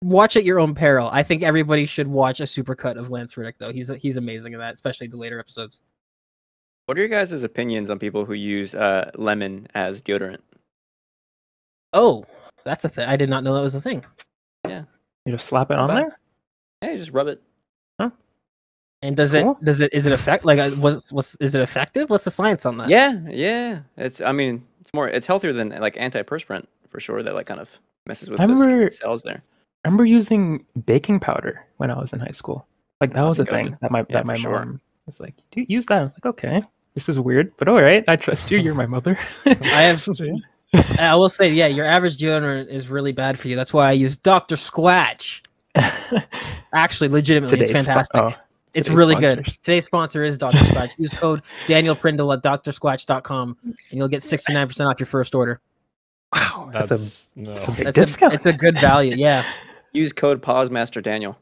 [0.06, 1.08] watch at your own peril.
[1.12, 3.72] I think everybody should watch a supercut of Lance Reddick, though.
[3.72, 5.82] He's he's amazing in that, especially the later episodes.
[6.86, 10.38] What are your guys' opinions on people who use uh, lemon as deodorant?
[11.92, 12.24] Oh,
[12.64, 13.08] that's a thing.
[13.08, 14.04] I did not know that was a thing.
[14.66, 14.82] Yeah,
[15.24, 16.12] you just slap it Not on bad.
[16.82, 16.90] there.
[16.92, 17.42] Hey, just rub it.
[18.00, 18.10] Huh?
[19.02, 19.56] And does Cool.
[19.60, 22.10] it does it is it effect like uh, was was is it effective?
[22.10, 22.88] What's the science on that?
[22.88, 23.80] Yeah, yeah.
[23.96, 24.20] It's.
[24.20, 25.08] I mean, it's more.
[25.08, 27.22] It's healthier than like antiperspirant for sure.
[27.22, 27.70] That like kind of
[28.06, 29.42] messes with I the cells there.
[29.86, 32.66] I remember using baking powder when I was in high school.
[33.00, 34.58] Like that was a thing would- that my yeah, that my for sure.
[34.58, 36.60] mom was like, "Dude, use that." I was like, "Okay,
[36.94, 38.02] this is weird, but all right.
[38.08, 38.58] I trust you.
[38.58, 39.16] You're my mother."
[39.46, 40.04] I have.
[40.98, 43.54] I will say, yeah, your average deodorant is really bad for you.
[43.54, 45.42] That's why I use Doctor Squatch.
[46.72, 48.20] Actually, legitimately, it's Today's spo- fantastic.
[48.20, 48.26] oh,
[48.74, 49.44] it's today's really good.
[49.62, 50.58] Today's sponsor is Dr.
[50.58, 50.98] Squatch.
[50.98, 55.60] Use code Daniel Prindle at drsquatch.com and you'll get 69% off your first order.
[56.34, 57.54] wow, that's, that's, a no.
[57.54, 58.34] that's a big That's a, discount.
[58.34, 59.14] it's a good value.
[59.16, 59.46] Yeah.
[59.96, 61.38] Use code Pausemaster Daniel.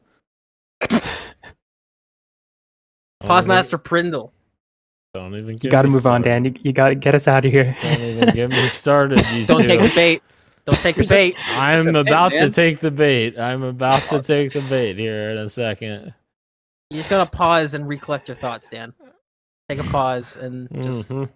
[3.19, 4.31] Pause Master Prindle.
[5.13, 5.59] Don't even.
[5.61, 6.25] you got to me move on, started.
[6.25, 6.45] Dan.
[6.45, 7.75] You, you got to get us out of here.
[7.81, 9.25] Don't even get me started.
[9.33, 10.23] You Don't take the bait.
[10.65, 11.35] Don't take the bait.
[11.57, 13.37] I'm about to take the bait.
[13.37, 16.13] I'm about to take the bait here in a second.
[16.91, 18.93] You just gotta pause and recollect your thoughts, Dan.
[19.67, 21.29] Take a pause and just Mhm.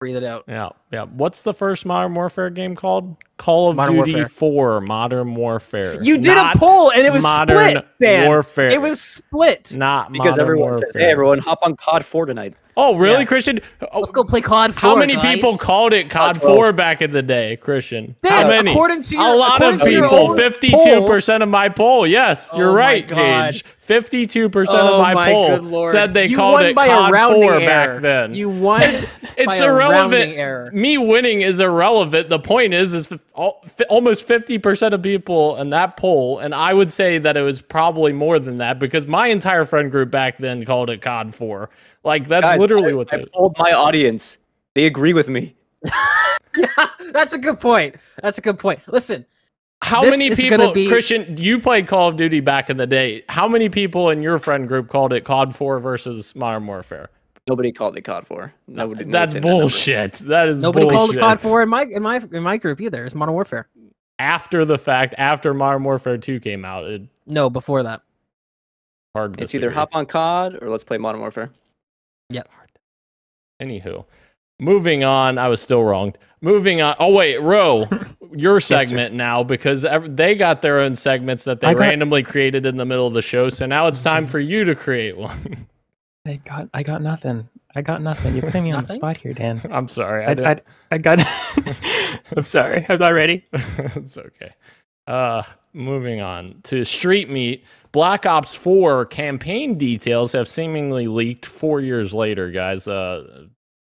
[0.00, 0.44] breathe it out.
[0.48, 1.04] Yeah, yeah.
[1.04, 3.16] What's the first Modern Warfare game called?
[3.38, 4.28] Call of Modern Duty Warfare.
[4.28, 6.02] 4 Modern Warfare.
[6.02, 8.26] You did Not a poll and it was Modern split, Dan.
[8.28, 8.68] Warfare.
[8.68, 9.74] It was split.
[9.76, 10.88] not Because Modern everyone Warfare.
[10.92, 13.24] said, "Hey, everyone, hop on COD 4 tonight." Oh, really, Yeah.
[13.24, 13.58] Christian?
[13.92, 14.90] Oh, Let's go play COD 4.
[14.90, 15.34] how many guys.
[15.34, 18.14] people called it COD COD 4 back in the day, Christian?
[18.22, 18.70] Dan, how many?
[18.70, 20.30] According to your, a lot of according to your people.
[20.30, 22.06] own Fifty-two poll- percent of my poll.
[22.06, 23.64] Yes, oh you're Oh right, Gage.
[23.80, 27.08] Fifty-two percent Oh of my, my poll said they you called won it by COD
[27.08, 27.60] a rounding 4 error.
[27.94, 28.34] back then.
[28.34, 28.82] You won.
[29.36, 30.36] it's by a irrelevant.
[30.36, 30.70] error.
[30.72, 32.28] Me winning is irrelevant.
[32.28, 33.08] The point is, is
[33.38, 37.42] f- almost fifty percent of people in that poll, and I would say that it
[37.42, 41.34] was probably more than that because my entire friend group back then called it COD
[41.34, 41.70] Four.
[42.04, 43.26] Like that's Guys, literally I, what I they.
[43.26, 44.38] polled my audience.
[44.74, 45.54] They agree with me.
[46.56, 47.96] yeah, that's a good point.
[48.22, 48.80] That's a good point.
[48.88, 49.24] Listen,
[49.82, 51.36] How many people, be- Christian?
[51.36, 53.22] You played Call of Duty back in the day.
[53.28, 57.10] How many people in your friend group called it COD Four versus Modern Warfare?
[57.48, 58.52] Nobody called it COD 4.
[58.68, 59.00] Nobody.
[59.00, 60.12] nobody That's said that bullshit.
[60.14, 60.98] That is nobody bullshit.
[60.98, 63.04] called it COD 4 in my in my in my group either.
[63.06, 63.68] It's Modern Warfare.
[64.18, 65.14] after the fact.
[65.18, 68.02] After Modern Warfare Two came out, it No, before that.
[69.16, 69.34] hard.
[69.38, 71.50] to It's either hop on COD or let's play Modern Warfare.
[72.30, 72.48] Yep.
[73.62, 74.04] Anywho,
[74.60, 75.38] moving on.
[75.38, 76.14] I was still wrong.
[76.40, 76.94] Moving on.
[77.00, 77.88] Oh wait, Ro,
[78.36, 78.78] your sir.
[78.80, 82.76] segment now because ev- they got their own segments that they got- randomly created in
[82.76, 83.48] the middle of the show.
[83.48, 85.66] So now it's oh time for you to create one.
[86.28, 87.48] I got I got nothing.
[87.74, 88.34] I got nothing.
[88.34, 89.62] You're putting me on the spot here, Dan.
[89.70, 90.24] I'm sorry.
[90.26, 90.60] I I, I,
[90.92, 91.20] I got.
[92.36, 92.84] I'm sorry.
[92.88, 93.46] I'm not ready.
[93.52, 94.52] it's okay.
[95.06, 97.64] Uh, moving on to Street Meat.
[97.90, 102.86] Black Ops 4 campaign details have seemingly leaked four years later, guys.
[102.86, 103.46] Uh,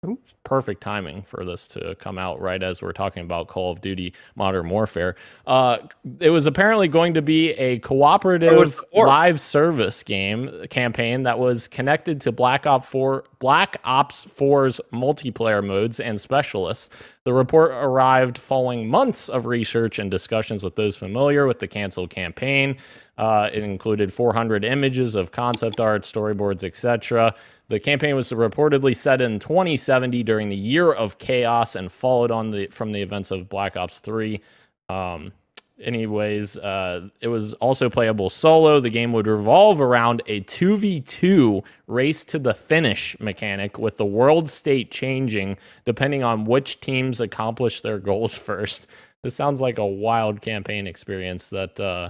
[0.06, 3.82] oops, perfect timing for this to come out right as we're talking about Call of
[3.82, 5.16] Duty Modern Warfare.
[5.48, 5.78] Uh,
[6.20, 12.22] it was apparently going to be a cooperative live service game campaign that was connected
[12.22, 16.90] to Black Ops 4 Black Ops 4's multiplayer modes and specialists.
[17.24, 22.10] The report arrived following months of research and discussions with those familiar with the canceled
[22.10, 22.78] campaign.
[23.18, 27.36] Uh, it included 400 images of concept art, storyboards, etc.
[27.70, 32.50] The campaign was reportedly set in 2070 during the year of chaos and followed on
[32.50, 34.42] the from the events of Black Ops 3.
[34.90, 35.32] Um,
[35.80, 38.80] anyways, uh, it was also playable solo.
[38.80, 44.50] The game would revolve around a 2v2 race to the finish mechanic, with the world
[44.50, 45.56] state changing
[45.86, 48.88] depending on which teams accomplish their goals first.
[49.22, 52.10] This sounds like a wild campaign experience that uh,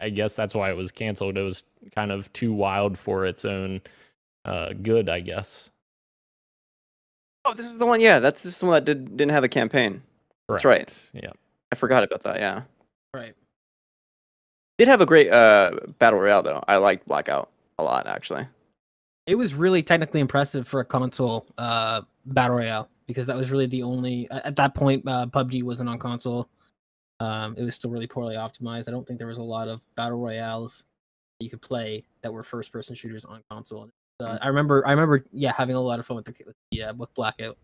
[0.00, 1.36] I guess that's why it was canceled.
[1.36, 1.64] It was
[1.94, 3.82] kind of too wild for its own
[4.46, 5.70] uh, good, I guess.
[7.44, 8.00] Oh, this is the one.
[8.00, 10.02] Yeah, that's just the one that did, didn't have a campaign.
[10.48, 11.10] That's right.
[11.12, 11.30] Yeah.
[11.72, 12.36] I forgot about that.
[12.40, 12.62] Yeah,
[13.14, 13.34] Right.
[14.78, 16.64] did have a great uh battle royale though.
[16.66, 18.46] I liked Blackout a lot actually.
[19.26, 23.66] It was really technically impressive for a console uh, battle royale because that was really
[23.66, 26.48] the only at at that point uh, PUBG wasn't on console.
[27.20, 28.88] Um, it was still really poorly optimized.
[28.88, 30.84] I don't think there was a lot of battle royales
[31.40, 33.90] you could play that were first person shooters on console.
[34.20, 36.34] Uh, I remember, I remember, yeah, having a lot of fun with the
[36.70, 37.56] yeah uh, with Blackout.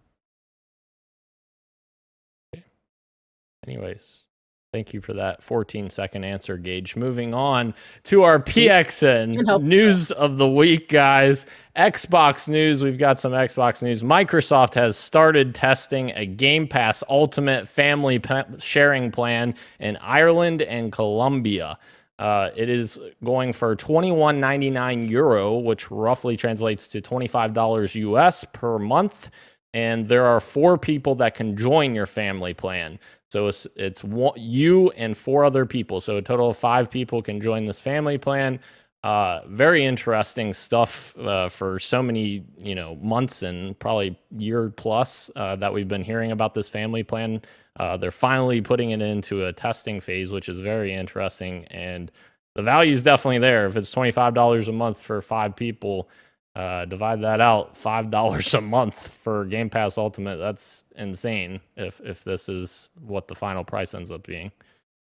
[3.67, 4.25] Anyways,
[4.73, 6.95] thank you for that 14 second answer, Gage.
[6.95, 7.75] Moving on
[8.05, 11.47] to our PXN news of the week, guys.
[11.77, 12.85] Xbox news.
[12.85, 14.05] We've got some Xbox news.
[14.05, 18.21] Microsoft has started testing a Game Pass Ultimate Family
[18.59, 21.79] Sharing Plan in Ireland and Colombia.
[22.19, 29.31] Uh, it is going for 21.99 euro, which roughly translates to $25 US per month.
[29.73, 32.99] And there are four people that can join your family plan.
[33.31, 36.01] So it's it's one, you and four other people.
[36.01, 38.61] So a total of five people can join this family plan.
[39.03, 45.33] Uh, very interesting stuff uh, for so many you know months and probably year plus
[45.35, 47.43] uh, that we've been hearing about this family plan.
[47.79, 51.65] Uh, they're finally putting it into a testing phase, which is very interesting.
[51.67, 52.11] And
[52.55, 53.67] the value is definitely there.
[53.67, 56.09] If it's twenty five dollars a month for five people,
[56.55, 60.37] uh, divide that out five dollars a month for Game Pass Ultimate.
[60.37, 61.61] That's insane.
[61.77, 64.53] If if this is what the final price ends up being.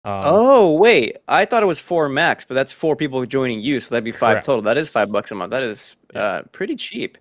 [0.04, 3.80] Um, oh wait, I thought it was four max, but that's four people joining you,
[3.80, 4.46] so that'd be five Correct.
[4.46, 4.62] total.
[4.64, 5.52] That is five bucks a month.
[5.52, 6.22] That is Yeah.
[6.22, 7.18] uh, pretty cheap.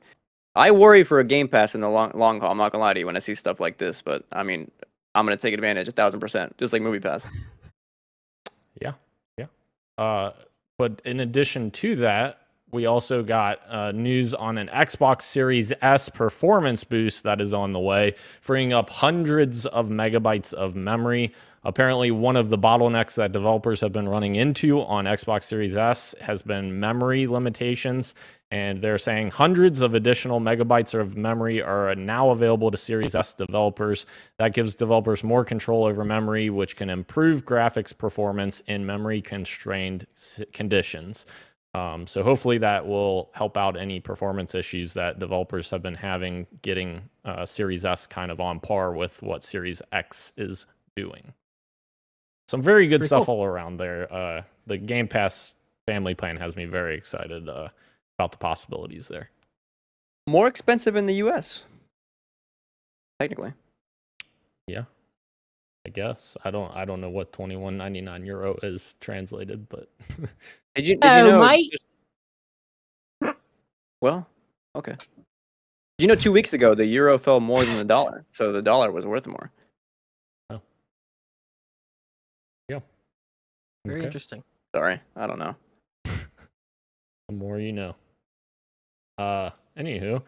[0.55, 2.53] I worry for a Game Pass in the long long haul.
[2.53, 4.71] I'm not gonna lie to you when I see stuff like this, but I mean,
[5.17, 7.27] I'm gonna take advantage a thousand percent, just like Movie Pass.
[8.81, 8.93] Yeah,
[9.39, 9.47] yeah.
[9.97, 10.33] Uh,
[10.79, 12.41] but in addition to that,
[12.71, 17.73] we also got uh, news on an Xbox Series S performance boost that is on
[17.73, 21.33] the way, freeing up hundreds of megabytes of memory.
[21.67, 26.15] Apparently, one of the bottlenecks that developers have been running into on Xbox Series S
[26.21, 28.15] has been memory limitations.
[28.53, 33.35] And they're saying hundreds of additional megabytes of memory are now available to Series S
[33.35, 34.07] developers.
[34.39, 40.07] That gives developers more control over memory, which can improve graphics performance in memory constrained
[40.53, 41.27] conditions.
[41.75, 46.47] Um, so hopefully that will help out any performance issues that developers have been having
[46.63, 51.33] getting uh, Series S kind of on par with what Series X is doing.
[52.49, 53.41] Some very good Pretty stuff cool.
[53.41, 54.13] all around there.
[54.13, 55.55] Uh, the Game Pass
[55.87, 57.69] family plan has me very excited uh,
[58.19, 59.31] about the possibilities there.
[60.29, 61.65] More expensive in the U.S.
[63.21, 63.53] Technically,
[64.67, 64.85] Yeah,
[65.87, 69.69] I guess I don't I don't know what twenty one ninety nine euro is translated,
[69.69, 69.89] but
[70.75, 70.97] did you?
[70.97, 71.39] Did Oh, you know?
[71.41, 71.67] Mike.
[73.23, 73.37] just-
[74.03, 74.27] Well,
[74.75, 74.93] okay.
[74.93, 74.99] Did
[76.03, 78.93] you know two weeks ago the euro fell more than the dollar, so the dollar
[78.93, 79.51] was worth more.
[83.87, 84.07] Very Okay.
[84.07, 84.43] interesting.
[84.75, 85.55] Sorry, I don't know.
[86.05, 87.95] the more you know.
[89.19, 90.23] Uh, anywho,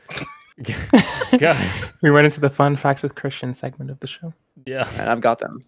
[1.39, 4.33] guys, we went into the fun facts with Christian segment of the show.
[4.67, 4.89] yeah.
[4.99, 5.65] And I've got them.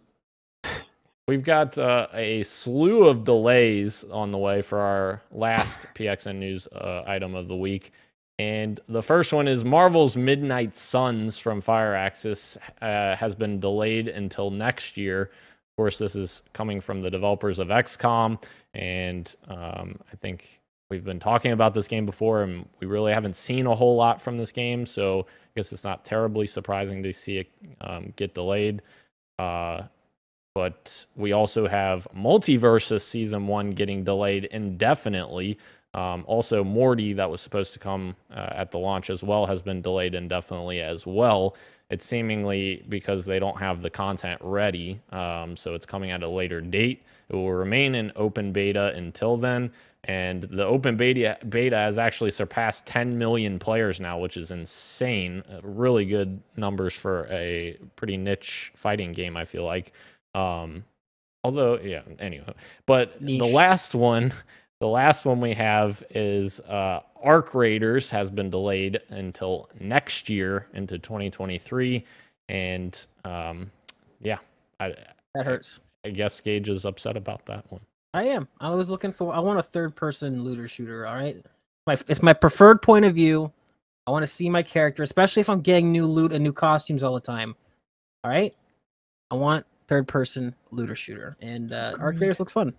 [1.29, 6.67] We've got uh, a slew of delays on the way for our last PXN news
[6.69, 7.93] uh, item of the week.
[8.41, 14.51] And the first one is Marvel's Midnight Suns from Firaxis uh, has been delayed until
[14.51, 15.31] next year.
[15.81, 18.43] Course, this is coming from the developers of XCOM.
[18.75, 20.61] And um, I think
[20.91, 24.21] we've been talking about this game before, and we really haven't seen a whole lot
[24.21, 24.85] from this game.
[24.85, 27.51] So I guess it's not terribly surprising to see it
[27.81, 28.83] um, get delayed.
[29.39, 29.85] Uh,
[30.55, 35.57] but we also have Multiversus season one getting delayed indefinitely.
[35.95, 39.63] Um, also, Morty, that was supposed to come uh, at the launch as well, has
[39.63, 41.57] been delayed indefinitely as well.
[41.91, 46.29] It's seemingly because they don't have the content ready, um, so it's coming at a
[46.29, 47.03] later date.
[47.29, 49.73] It will remain in open beta until then,
[50.05, 55.43] and the open beta beta has actually surpassed 10 million players now, which is insane.
[55.53, 59.37] Uh, really good numbers for a pretty niche fighting game.
[59.37, 59.93] I feel like.
[60.35, 60.85] Um,
[61.45, 62.03] although, yeah.
[62.19, 62.55] Anyway,
[62.87, 64.33] but the last one,
[64.81, 70.67] the last one we have is uh, Arc Raiders has been delayed until next year
[70.73, 72.05] into 2023,
[72.49, 73.71] and um,
[74.21, 74.39] yeah,
[74.81, 74.95] I,
[75.35, 75.81] That hurts.
[76.05, 77.83] I guess Gage is upset about that one.
[78.15, 78.49] I am.
[78.59, 79.35] I was looking for.
[79.35, 81.07] I want a third-person looter shooter.
[81.07, 81.37] All right,
[81.87, 83.53] my it's my preferred point of view.
[84.07, 87.03] I want to see my character, especially if I'm getting new loot and new costumes
[87.03, 87.55] all the time.
[88.25, 88.55] All right,
[89.31, 92.75] I want third-person looter shooter, and uh, Arc Raiders looks fun.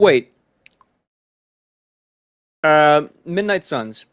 [0.00, 0.32] Wait.
[2.64, 4.06] Uh, Midnight Suns.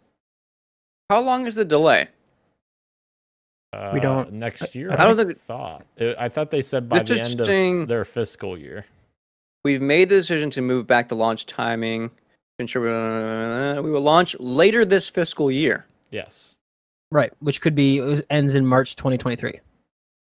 [1.09, 2.09] How long is the delay?
[3.73, 4.91] Uh, We don't- next year.
[4.91, 5.85] I I, don't don't think- thought.
[5.95, 8.85] It- I thought they said by the end of their fiscal year.
[9.63, 12.11] We've made the decision to move back the launch timing.
[12.59, 12.81] Ensure
[13.75, 15.85] we, we will launch later this fiscal year.
[16.11, 16.55] Yes,
[17.11, 19.59] Right, which could be it ends in March 2023,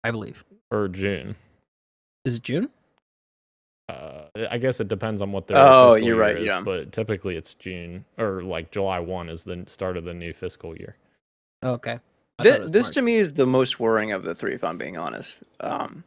[0.05, 0.45] I believe.
[0.71, 1.35] or June.
[2.25, 2.71] Is it June?
[4.39, 6.61] Uh, I guess it depends on what their Oh, fiscal you're year right, is, yeah.
[6.61, 10.77] but typically it's June or like July one is the start of the new fiscal
[10.77, 10.97] year.
[11.65, 11.99] Okay.
[12.43, 15.43] This, this to me is the most worrying of the three, if I'm being honest.
[15.61, 16.03] Um,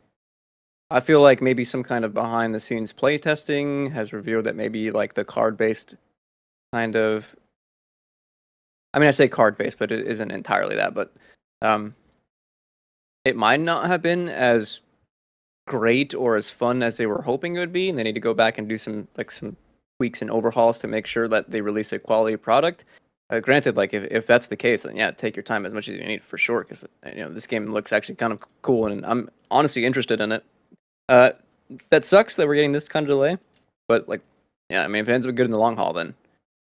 [0.91, 4.55] I feel like maybe some kind of behind the scenes play testing has revealed that
[4.55, 5.95] maybe like the card based
[6.73, 7.35] kind of.
[8.93, 10.93] I mean, I say card based, but it isn't entirely that.
[10.93, 11.13] But
[11.61, 11.95] um,
[13.23, 14.81] it might not have been as
[15.67, 18.19] great or as fun as they were hoping it would be, and they need to
[18.19, 19.55] go back and do some like some
[19.99, 22.85] tweaks and overhauls to make sure that they release a quality product.
[23.31, 25.89] Uh, granted, like if, if that's the case, then yeah, take your time as much
[25.89, 26.61] as you need for sure.
[26.61, 30.31] Because you know this game looks actually kind of cool, and I'm honestly interested in
[30.31, 30.43] it.
[31.09, 31.31] Uh,
[31.89, 33.37] that sucks that we're getting this kind of delay,
[33.87, 34.21] but like,
[34.69, 36.13] yeah, I mean, if it ends up good in the long haul, then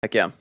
[0.03, 0.31] heck yeah.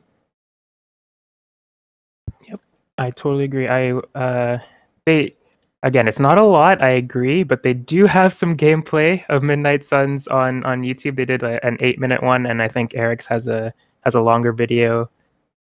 [2.49, 2.61] Yep,
[2.99, 3.69] I totally agree.
[3.69, 4.59] I uh
[5.07, 5.35] they
[5.83, 9.85] again, it's not a lot, I agree, but they do have some gameplay of Midnight
[9.85, 11.17] Suns on on YouTube.
[11.17, 13.73] They did a, an 8-minute one and I think Eric's has a
[14.03, 15.11] has a longer video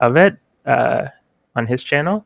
[0.00, 0.36] of it
[0.66, 1.06] uh
[1.54, 2.24] on his channel.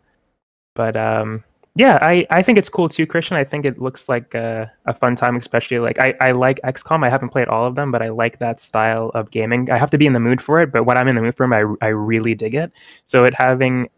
[0.74, 1.44] But um
[1.76, 3.36] yeah, I, I think it's cool too, Christian.
[3.36, 7.06] I think it looks like a, a fun time, especially like I, I like XCOM.
[7.06, 9.70] I haven't played all of them, but I like that style of gaming.
[9.70, 11.36] I have to be in the mood for it, but when I'm in the mood
[11.36, 12.72] for them, I, I really dig it.
[13.06, 13.88] So it having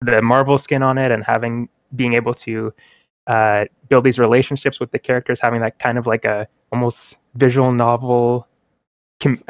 [0.00, 2.72] the Marvel skin on it and having being able to
[3.26, 7.72] uh, build these relationships with the characters, having that kind of like a almost visual
[7.72, 8.48] novel,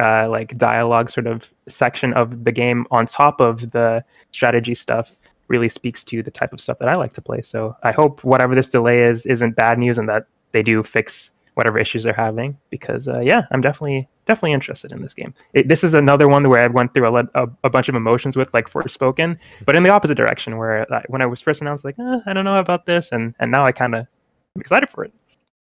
[0.03, 5.17] uh, like dialogue sort of section of the game on top of the strategy stuff
[5.49, 7.43] really speaks to the type of stuff that I like to play.
[7.43, 11.31] So I hope whatever this delay is isn't bad news and that they do fix
[11.55, 15.35] whatever issues they're having because uh, yeah, I'm definitely definitely interested in this game.
[15.55, 18.37] It, this is another one where I went through a, a, a bunch of emotions
[18.37, 21.85] with like Forspoken, but in the opposite direction where uh, when I was first announced
[21.85, 24.07] like uh, I don't know about this and and now I kind of
[24.55, 25.13] I'm excited for it.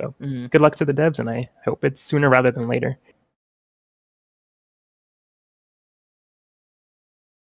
[0.02, 0.50] Mhm.
[0.52, 2.98] Good luck to the devs and I hope it's sooner rather than later.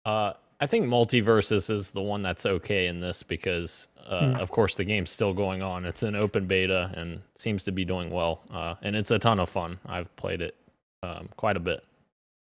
[0.05, 4.39] Uh, I think Multiversus is the one that's okay in this because, uh, Hmm.
[4.39, 5.85] of course, the game's still going on.
[5.85, 8.41] It's an open beta and seems to be doing well.
[8.51, 9.79] Uh, and it's a ton of fun.
[9.85, 10.55] I've played it
[11.03, 11.83] um, quite a bit.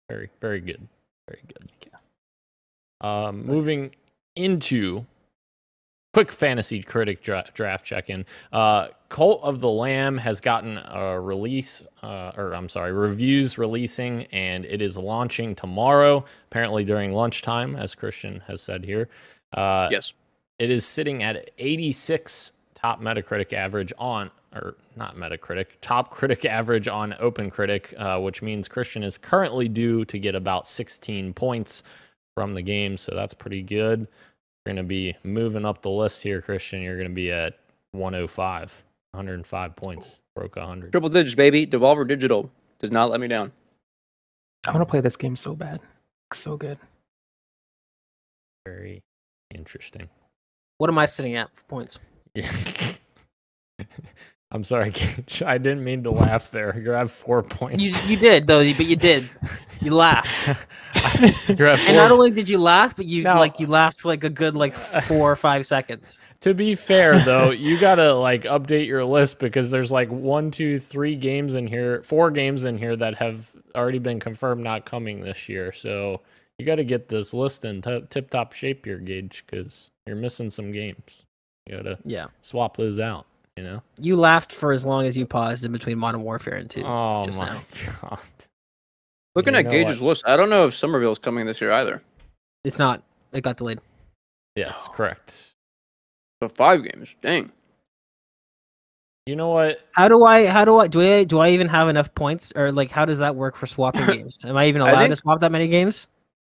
[0.09, 0.87] Very, very good.
[1.29, 3.05] Very good.
[3.07, 3.91] Um, moving
[4.35, 5.05] into
[6.13, 8.25] quick fantasy critic dra- draft check-in.
[8.51, 14.23] Uh, Cult of the Lamb has gotten a release, uh, or I'm sorry, reviews releasing,
[14.25, 16.25] and it is launching tomorrow.
[16.49, 19.09] Apparently during lunchtime, as Christian has said here.
[19.53, 20.13] Uh, Yes.
[20.59, 26.87] It is sitting at 86 top Metacritic average on, or not Metacritic, top critic average
[26.87, 31.83] on OpenCritic, uh, which means Christian is currently due to get about 16 points
[32.35, 34.01] from the game, so that's pretty good.
[34.65, 36.81] You're going to be moving up the list here, Christian.
[36.81, 37.57] You're going to be at
[37.93, 40.19] 105, 105 points.
[40.35, 40.91] Broke 100.
[40.91, 41.65] Triple digits, baby.
[41.65, 43.51] Devolver Digital does not let me down.
[44.67, 45.79] I want to play this game so bad.
[46.33, 46.77] So good.
[48.65, 49.01] Very
[49.55, 50.09] interesting.
[50.77, 51.97] What am I sitting at for points?
[52.35, 52.51] Yeah.
[54.51, 55.43] I'm sorry, Gage.
[55.45, 56.79] I didn't mean to laugh there.
[56.79, 57.81] You're at four points.
[57.81, 59.29] You you did though, but you did.
[59.81, 60.57] You laughed.
[61.19, 64.29] And not only did you laugh, but you Now- like you laughed for like a
[64.29, 66.21] good like four or five seconds.
[66.41, 70.79] To be fair, though, you gotta like update your list because there's like one, two,
[70.79, 75.21] three games in here, four games in here that have already been confirmed not coming
[75.21, 75.71] this year.
[75.71, 76.21] So
[76.57, 80.15] you got to get this list in t- tip top shape here, Gage, because you're
[80.15, 81.23] missing some games.
[81.67, 82.27] You gotta Yeah.
[82.41, 83.25] swap those out.
[83.57, 83.81] You know.
[83.99, 86.83] You laughed for as long as you paused in between Modern Warfare and 2.
[86.85, 87.61] Oh just my now.
[88.01, 88.19] god.
[89.35, 90.09] Looking You at Gage's what?
[90.09, 92.01] list, I don't know if Somerville's coming this year either.
[92.63, 93.03] It's not.
[93.33, 93.79] It got delayed.
[94.55, 95.53] Yes, correct.
[96.41, 97.15] So five games.
[97.21, 97.51] Dang.
[99.25, 99.81] You know what?
[99.91, 102.71] How do I how do I do I do I even have enough points or
[102.71, 104.37] like how does that work for swapping games?
[104.45, 106.07] Am I even I allowed to swap that many games?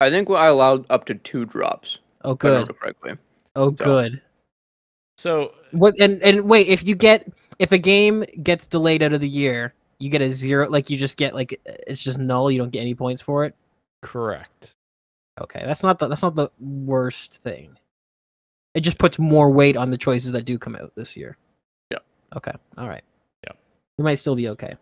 [0.00, 2.00] I think I allowed up to two drops.
[2.24, 2.78] Oh If I oh, good.
[2.78, 3.12] correctly.
[3.56, 4.20] Oh So- good.
[5.18, 9.20] So What and and wait, if you get if a game gets delayed out of
[9.20, 12.58] the year, you get a zero like you just get like it's just null, you
[12.58, 13.54] don't get any points for it.
[14.00, 14.76] correct.
[15.40, 17.76] Okay, that's not the that's not the worst thing.
[18.74, 21.36] It just puts more weight on the choices that do come out this year.
[21.90, 22.04] Yep.
[22.36, 22.52] Okay.
[22.76, 23.02] All right.
[23.46, 23.56] Yep.
[23.98, 24.76] We might still be okay.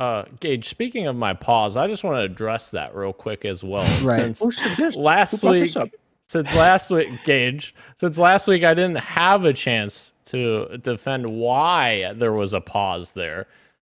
[0.00, 3.62] Uh, Gage, speaking of my pause, I just want to address that real quick as
[3.62, 3.84] well.
[4.04, 4.16] Right.
[4.16, 5.88] Since Who said last week, this up?
[6.26, 12.12] Since last week, Gage, since last week, I didn't have a chance to defend why
[12.14, 13.46] there was a pause there.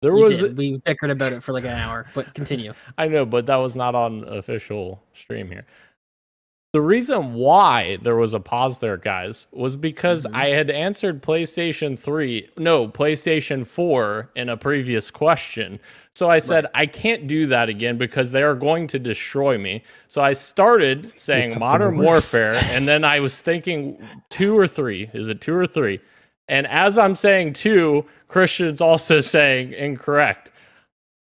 [0.01, 0.57] There You was, did.
[0.57, 2.73] We bickered about it for like an hour, but continue.
[2.97, 5.65] I know, but that was not on official stream here.
[6.77, 10.35] The reason why there was a pause there, guys, was because Mhm.
[10.35, 15.79] I had answered PlayStation 3, no, PlayStation 4 in a previous question.
[16.13, 19.81] So I said, I can't do that again because they are going to destroy me.
[20.07, 22.31] So I started saying Modern worse.
[22.31, 23.97] Warfare, and then I was thinking
[24.29, 25.09] two or three.
[25.15, 25.99] Is it two or three?
[26.47, 30.51] And as I'm saying two, Christian's also saying incorrect.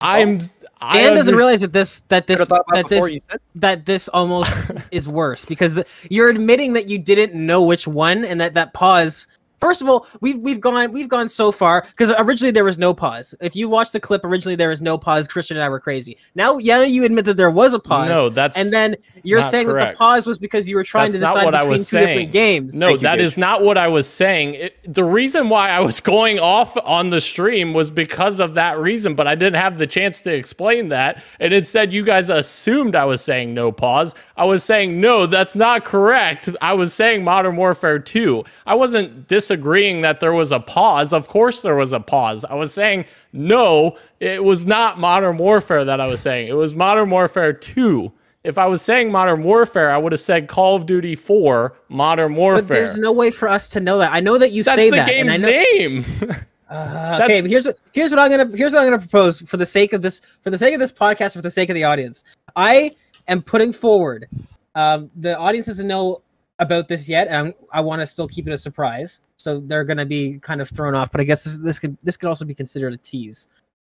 [0.01, 0.39] I'm.
[0.41, 0.65] Oh.
[0.81, 3.39] I Dan doesn't under- realize that this that this Could've thought about that this said.
[3.55, 4.51] that this almost
[4.91, 8.73] is worse because the, you're admitting that you didn't know which one and that that
[8.73, 9.25] pause
[9.59, 12.93] first of all we've we've gone we've gone so far because originally there was no
[12.93, 15.79] pause if you watch the clip originally there was no pause christian and i were
[15.79, 19.39] crazy now yeah you admit that there was a pause No, that's and then you're
[19.41, 21.59] not saying that the pause was because you were trying That's to decide what I
[21.59, 22.07] between was two saying.
[22.07, 23.25] different games No, Thank you, that Gage.
[23.25, 24.53] is not what I was saying.
[24.55, 28.77] It, the reason why I was going off on the stream was because of that
[28.77, 31.23] reason, but I didn't have the chance to explain that.
[31.39, 34.13] And instead, you guys assumed I was saying no pause.
[34.37, 36.49] I was saying, no, that's not correct.
[36.61, 38.43] I was saying Modern Warfare 2.
[38.67, 41.13] I wasn't disagreeing that there was a pause.
[41.13, 42.45] Of course, there was a pause.
[42.45, 46.47] I was saying, no, it was not Modern Warfare that I was saying.
[46.47, 48.11] It was Modern Warfare 2.
[48.43, 52.33] If I was saying Modern Warfare, I would have said Call of Duty 4 Modern
[52.35, 52.61] Warfare.
[52.63, 54.89] but there's no way for us to know that i know that you That's say
[54.89, 56.35] the that and I game's know, name.
[56.67, 59.57] Uh, okay, but here's what here's what I'm gonna here's what I'm gonna propose for
[59.57, 61.83] the sake of this for the sake of this podcast for the sake of the
[61.83, 62.23] audience.
[62.55, 62.95] I
[63.27, 64.27] am putting forward.
[64.73, 66.23] Um, the audience doesn't know
[66.57, 69.83] about this yet, and I'm, I want to still keep it a surprise, so they're
[69.83, 71.11] gonna be kind of thrown off.
[71.11, 73.47] But I guess this this could this could also be considered a tease.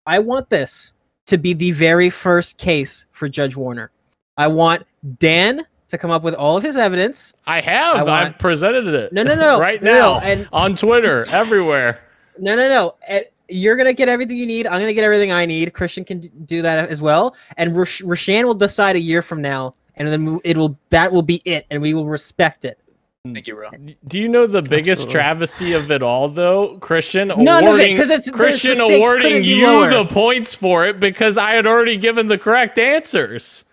[0.06, 0.94] I want this
[1.26, 3.90] to be the very first case for Judge Warner.
[4.36, 4.84] I want
[5.18, 7.34] Dan to come up with all of his evidence.
[7.46, 8.08] I have.
[8.08, 9.12] I I've presented it.
[9.12, 12.00] No, no, no, right no, now and on Twitter, everywhere.
[12.38, 12.94] No, no, no.
[13.08, 14.66] Eh, You're gonna get everything you need.
[14.66, 15.74] I'm gonna get everything I need.
[15.74, 19.42] Christian can d- do that as well, and Rash- Rashan will decide a year from
[19.42, 22.78] now, and then it will that will be it, and we will respect it.
[23.24, 23.34] Hmm.
[23.34, 23.70] Thank you, bro.
[24.08, 25.12] Do you know the biggest Absolutely.
[25.12, 26.76] travesty of it all, though?
[26.78, 29.90] Christian None of it, it's- the- the Christian awarding you lower.
[29.90, 33.64] the points for it because I had already given the correct answers.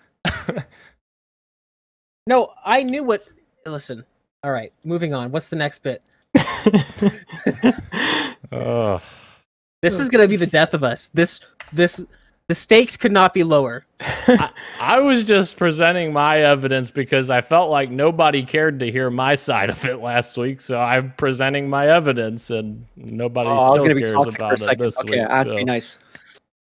[2.27, 3.25] No, I knew what.
[3.65, 4.05] Listen.
[4.43, 5.31] All right, moving on.
[5.31, 6.03] What's the next bit?
[8.51, 9.01] Ugh.
[9.81, 11.07] This is gonna be the death of us.
[11.09, 11.41] This
[11.73, 12.05] this
[12.49, 13.85] the stakes could not be lower.
[14.81, 19.35] I was just presenting my evidence because I felt like nobody cared to hear my
[19.35, 23.65] side of it last week, so I'm presenting my evidence, and nobody Oh, I was
[23.73, 24.85] still gonna be cares toxic for a about it second.
[24.85, 25.29] this Okay, week.
[25.29, 25.99] I have to be nice.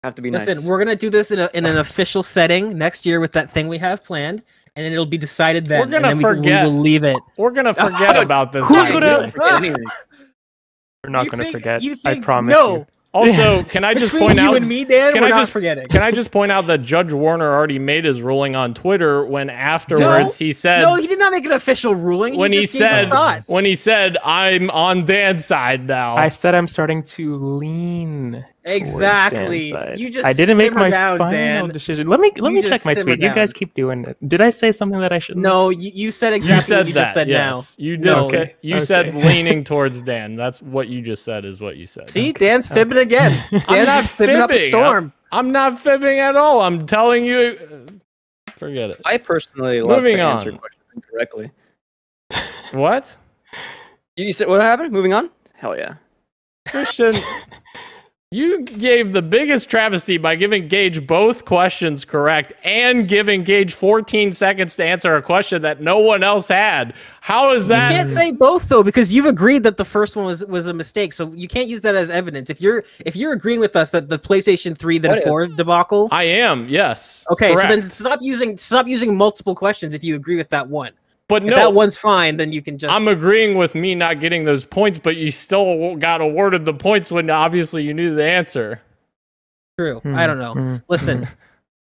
[0.03, 0.65] I have to be Listen, nice.
[0.65, 3.67] we're gonna do this in a in an official setting next year with that thing
[3.67, 4.43] we have planned,
[4.75, 5.79] and then it'll be decided then.
[5.79, 6.65] We're gonna and then can- forget.
[6.65, 7.17] We will leave it.
[7.37, 8.65] We're gonna forget about this.
[8.67, 9.31] Who's gonna- then.
[9.31, 9.83] Forget anything.
[11.03, 11.81] We're not You going to think- forget.
[11.81, 12.75] you I promise no.
[12.75, 12.87] you.
[13.13, 14.55] Also, can I just point you out?
[14.55, 15.87] and me, Dan, can we're I not just- forgetting.
[15.87, 19.49] Can I just point out that Judge Warner already made his ruling on Twitter when
[19.49, 22.37] afterwards he said no, he did not make an official ruling.
[22.37, 26.15] when he, just gave his said when he said I'm on Dan's side now.
[26.15, 28.45] I said I'm starting to lean.
[28.63, 29.73] Towards Exactly.
[29.97, 31.69] You just I didn't make my down, final Dan.
[31.69, 32.07] decision.
[32.07, 33.21] Let me let You me check my simmer tweet.
[33.21, 34.17] You guys keep doing it.
[34.29, 35.41] Did I say something that I shouldn't?
[35.43, 37.01] no, you, you said exactly you said what you that.
[37.03, 37.83] just said yes, now.
[37.83, 38.05] you did.
[38.05, 38.21] No.
[38.21, 40.35] Say, Okay, you said leaning towards Dan.
[40.35, 41.43] That's what you just said.
[41.45, 42.09] Is what you said.
[42.09, 43.43] See, Dan's fibbing again.
[43.67, 45.11] I'm not just fibbing up a storm.
[45.31, 46.61] I'm not fibbing at all.
[46.61, 47.57] I'm telling you.
[47.87, 47.91] uh,
[48.57, 49.01] Forget it.
[49.05, 50.57] I personally love Moving to answer on.
[50.59, 51.51] questions incorrectly.
[52.73, 53.17] What?
[54.15, 54.91] You you said what happened?
[54.91, 55.29] Moving on?
[55.55, 55.95] Hell yeah.
[56.67, 57.15] Christian,
[58.33, 64.31] you gave the biggest travesty by giving Gage both questions correct and giving Gage 14
[64.31, 66.93] seconds to answer a question that no one else had.
[67.19, 67.91] How is that?
[67.91, 70.73] You can't say both though because you've agreed that the first one was was a
[70.73, 71.11] mistake.
[71.11, 72.49] So you can't use that as evidence.
[72.49, 76.07] If you're if you're agreeing with us that the PlayStation 3 then What 4 debacle.
[76.09, 77.25] I am, yes.
[77.33, 80.93] Okay, so then stop using stop using multiple questions if you agree with that one.
[81.31, 84.19] But If no, that one's fine, then you can just I'm agreeing with me not
[84.19, 88.25] getting those points, but you still got awarded the points when obviously you knew the
[88.25, 88.81] answer.
[89.79, 89.99] true.
[90.01, 90.53] Hmm, I don't know.
[90.53, 91.27] hmm, Listen,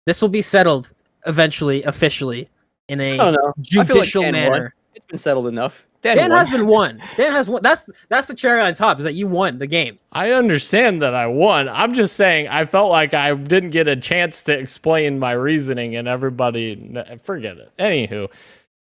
[0.06, 0.94] this will be settled
[1.26, 2.50] eventually, officially,
[2.88, 3.54] in a don't know.
[3.58, 4.32] I feel like judicial won.
[4.32, 4.76] manner.
[4.94, 5.86] It's been settled enough.
[6.02, 7.02] Dan, Dan has been won.
[7.16, 7.62] Dan has won.
[7.62, 8.98] That's that's the cherry on top.
[8.98, 10.00] Is that you won the game?
[10.12, 11.70] I understand that I won.
[11.70, 15.96] I'm just saying I felt like I didn't get a chance to explain my reasoning,
[15.96, 16.76] and everybody
[17.22, 17.72] forget it.
[17.78, 18.30] Anywho,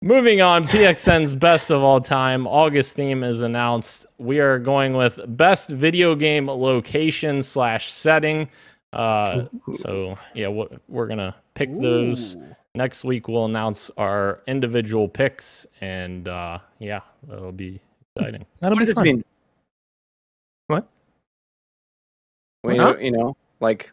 [0.04, 0.66] moving on.
[0.66, 4.06] PXN's best of all time August theme is announced.
[4.18, 8.50] We are going with best video game location slash setting.
[8.92, 12.56] Uh, so yeah, we're, we're gonna pick those Ooh.
[12.76, 13.28] next week.
[13.28, 17.82] We'll announce our individual picks, and uh, yeah, that'll be
[18.16, 18.46] exciting.
[18.60, 19.04] That'll What be fun.
[19.04, 19.24] mean?
[20.68, 20.88] What?
[22.64, 23.92] Well, you, know, you know, like,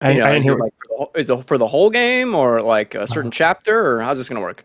[0.00, 0.58] I, you know, I is didn't it hear.
[0.58, 3.32] like for the, whole- is it for the whole game or like a certain Uh.
[3.32, 4.64] chapter or how's this gonna work?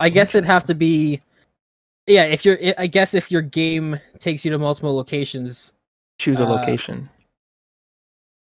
[0.00, 1.20] I guess it'd have to be.
[2.06, 5.72] Yeah, if your I guess if your game takes you to multiple locations,
[6.18, 7.08] choose a uh, location.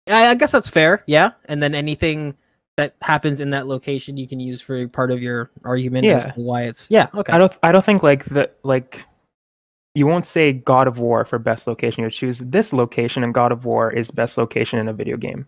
[0.07, 1.03] I, I guess that's fair.
[1.07, 2.35] Yeah, and then anything
[2.77, 6.31] that happens in that location, you can use for part of your argument as Yeah.
[6.31, 6.89] to why it's.
[6.89, 7.07] Yeah.
[7.13, 7.33] Okay.
[7.33, 7.51] I don't.
[7.63, 9.03] I don't think like the like.
[9.95, 12.03] You won't say God of War for best location.
[12.03, 15.47] You choose this location, and God of War is best location in a video game,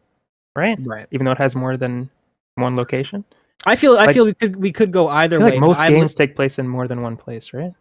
[0.55, 0.77] right?
[0.85, 1.07] Right.
[1.11, 2.09] Even though it has more than
[2.55, 3.23] one location.
[3.65, 3.97] I feel.
[3.97, 5.51] I feel we could we could go I either feel way.
[5.51, 7.73] like but most I'm le- games take place in more than one place, right?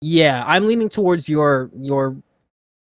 [0.00, 2.16] Yeah, I'm leaning towards your your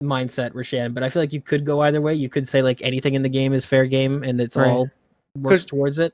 [0.03, 2.15] mindset, Rashan, but I feel like you could go either way.
[2.15, 4.69] You could say like anything in the game is fair game and it's Right.
[4.69, 4.91] all
[5.39, 6.13] works 'Cause- towards it.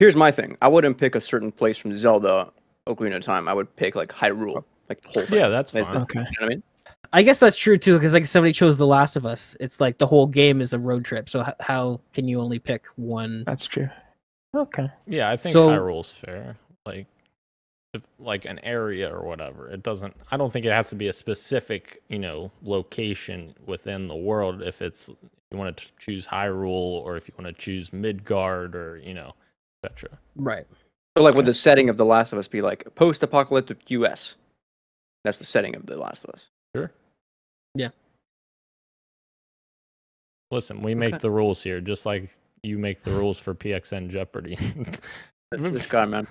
[0.00, 0.56] Here's my thing.
[0.62, 2.50] I wouldn't pick a certain place from Zelda
[2.88, 3.48] Ocarina of Time.
[3.48, 5.38] I would pick like Hyrule, like the whole thing.
[5.38, 5.96] Yeah, that's Is fine.
[5.96, 6.18] the- Okay.
[6.20, 6.62] You know what I mean?
[7.12, 9.56] I guess that's true too, because like somebody chose The Last of Us.
[9.60, 11.28] It's like the whole game is a road trip.
[11.28, 13.44] So h- how can you only pick one?
[13.46, 13.88] That's true.
[14.54, 14.90] Okay.
[15.06, 16.56] Yeah, I think So- Hyrule's fair.
[16.84, 17.06] Like,
[17.94, 20.14] if like an area or whatever, it doesn't.
[20.30, 24.62] I don't think it has to be a specific, you know, location within the world.
[24.62, 25.08] If it's
[25.50, 26.68] you want to choose Hyrule,
[27.02, 29.34] or if you want to choose Midgard, or you know,
[29.82, 30.18] etc.
[30.36, 30.66] Right.
[31.16, 34.34] So like would the setting of The Last of Us be like post-apocalyptic US?
[35.24, 36.46] That's the setting of The Last of Us.
[36.74, 36.92] Sure.
[37.74, 37.88] Yeah.
[40.50, 41.22] Listen, we make Okay.
[41.22, 44.56] the rules here, just like you make the rules for PXN Jeopardy.
[45.50, 46.26] That's this guy, man.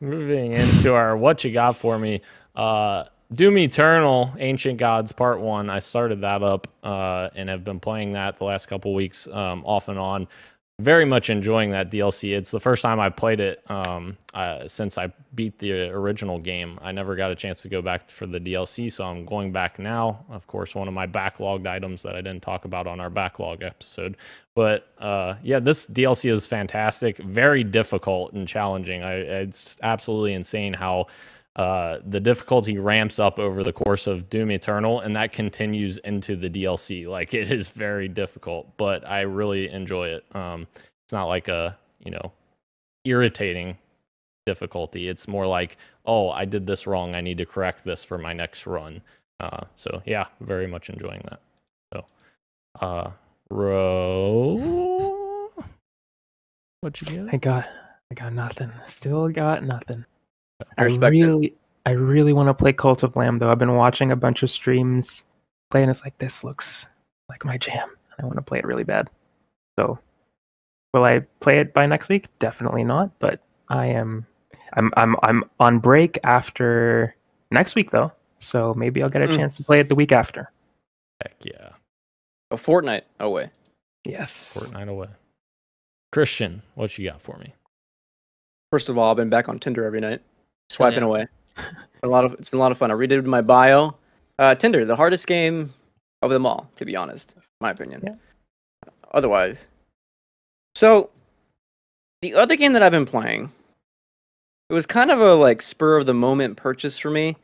[0.00, 2.20] Moving into our what you got for me.
[2.54, 5.68] Uh Doom Eternal, Ancient Gods Part One.
[5.68, 9.64] I started that up uh, and have been playing that the last couple weeks, um,
[9.66, 10.28] off and on.
[10.78, 12.36] Very much enjoying that DLC.
[12.36, 16.78] It's the first time I've played it um, uh, since I beat the original game.
[16.82, 19.78] I never got a chance to go back for the DLC, so I'm going back
[19.78, 20.26] now.
[20.28, 23.62] Of course, one of my backlogged items that I didn't talk about on our backlog
[23.62, 24.18] episode.
[24.54, 27.16] But uh, yeah, this DLC is fantastic.
[27.16, 29.02] Very difficult and challenging.
[29.02, 31.06] I, it's absolutely insane how
[31.56, 36.36] uh, the difficulty ramps up over the course of Doom Eternal, and that continues into
[36.36, 37.08] the DLC.
[37.08, 40.36] Like it is very difficult, but I really enjoy it.
[40.36, 40.66] Um,
[41.04, 42.32] it's not like a you know
[43.04, 43.78] irritating
[44.44, 45.08] difficulty.
[45.08, 47.14] It's more like, oh, I did this wrong.
[47.14, 49.00] I need to correct this for my next run.
[49.40, 51.40] Uh, so yeah, very much enjoying that.
[51.94, 52.04] So,
[52.80, 53.10] uh,
[53.48, 55.50] Ro,
[56.82, 57.32] what you get?
[57.32, 57.66] I got.
[58.10, 58.70] I got nothing.
[58.88, 60.04] Still got nothing.
[60.78, 61.24] I respect it.
[61.24, 61.54] really,
[61.84, 63.50] I really want to play Cult of Lamb though.
[63.50, 65.22] I've been watching a bunch of streams,
[65.70, 65.88] playing.
[65.90, 66.86] It's like this looks
[67.28, 67.88] like my jam.
[68.20, 69.10] I want to play it really bad.
[69.78, 69.98] So,
[70.94, 72.26] will I play it by next week?
[72.38, 73.10] Definitely not.
[73.18, 74.26] But I am.
[74.74, 74.90] I'm.
[74.96, 75.16] I'm.
[75.22, 77.14] I'm on break after
[77.50, 78.10] next week though.
[78.40, 79.36] So maybe I'll get a Mm.
[79.36, 80.50] chance to play it the week after.
[81.22, 81.70] Heck yeah,
[82.50, 83.50] A fortnight away.
[84.04, 84.54] Yes.
[84.54, 85.08] Fortnite away.
[86.12, 87.54] Christian, what you got for me?
[88.70, 90.20] First of all, I've been back on Tinder every night,
[90.70, 91.06] swiping yeah.
[91.06, 91.26] away.
[92.02, 92.90] A lot of it's been a lot of fun.
[92.90, 93.96] I redid my bio.
[94.38, 95.72] Uh, Tinder, the hardest game
[96.22, 98.02] of them all, to be honest, my opinion.
[98.04, 98.90] Yeah.
[99.12, 99.66] Otherwise,
[100.76, 101.08] so
[102.20, 103.50] the other game that I've been playing,
[104.68, 107.36] it was kind of a like spur of the moment purchase for me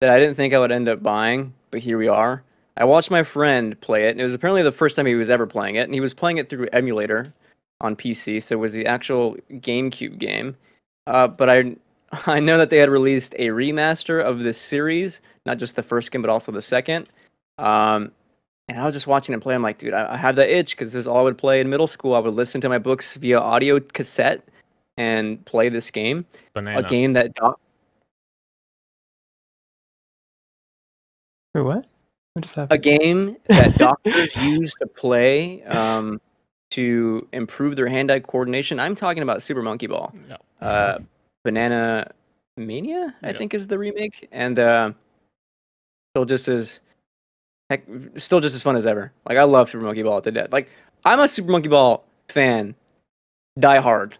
[0.00, 2.42] that I didn't think I would end up buying, but here we are.
[2.76, 5.30] I watched my friend play it, and it was apparently the first time he was
[5.30, 7.32] ever playing it, and he was playing it through emulator
[7.80, 10.56] on PC, so it was the actual GameCube game.
[11.06, 11.76] Uh, but I
[12.26, 16.10] I know that they had released a remaster of this series, not just the first
[16.10, 17.08] game, but also the second.
[17.58, 18.12] Um,
[18.68, 19.54] and I was just watching it play.
[19.54, 21.60] I'm like, dude, I, I have that itch because this is all I would play
[21.60, 22.14] in middle school.
[22.14, 24.42] I would listen to my books via audio cassette
[24.96, 26.26] and play this game.
[26.54, 26.80] Banana.
[26.80, 27.60] A game that doc-
[31.54, 31.86] Wait, what?
[32.34, 36.20] What just a game that doctors use to play um,
[36.72, 38.78] to improve their hand-eye coordination.
[38.78, 40.12] I'm talking about Super Monkey Ball.
[40.28, 40.36] Yeah.
[40.60, 40.98] uh,
[41.46, 42.10] Banana
[42.56, 43.38] Mania, I Yeah.
[43.38, 44.92] think is the remake, and uh,
[46.12, 46.80] still just as
[47.70, 47.84] heck,
[48.16, 49.12] still just as fun as ever.
[49.28, 50.52] Like I love Super Monkey Ball to death.
[50.52, 50.68] Like
[51.04, 52.74] I'm a Super Monkey Ball fan,
[53.58, 54.16] die hard.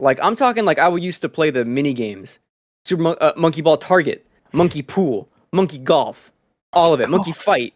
[0.00, 2.38] Like I'm talking like I would used to play the mini games,
[2.84, 6.30] Super Mon- uh, Monkey Ball Target, Monkey Pool, Monkey Golf,
[6.74, 7.72] all of it, Monkey Fight,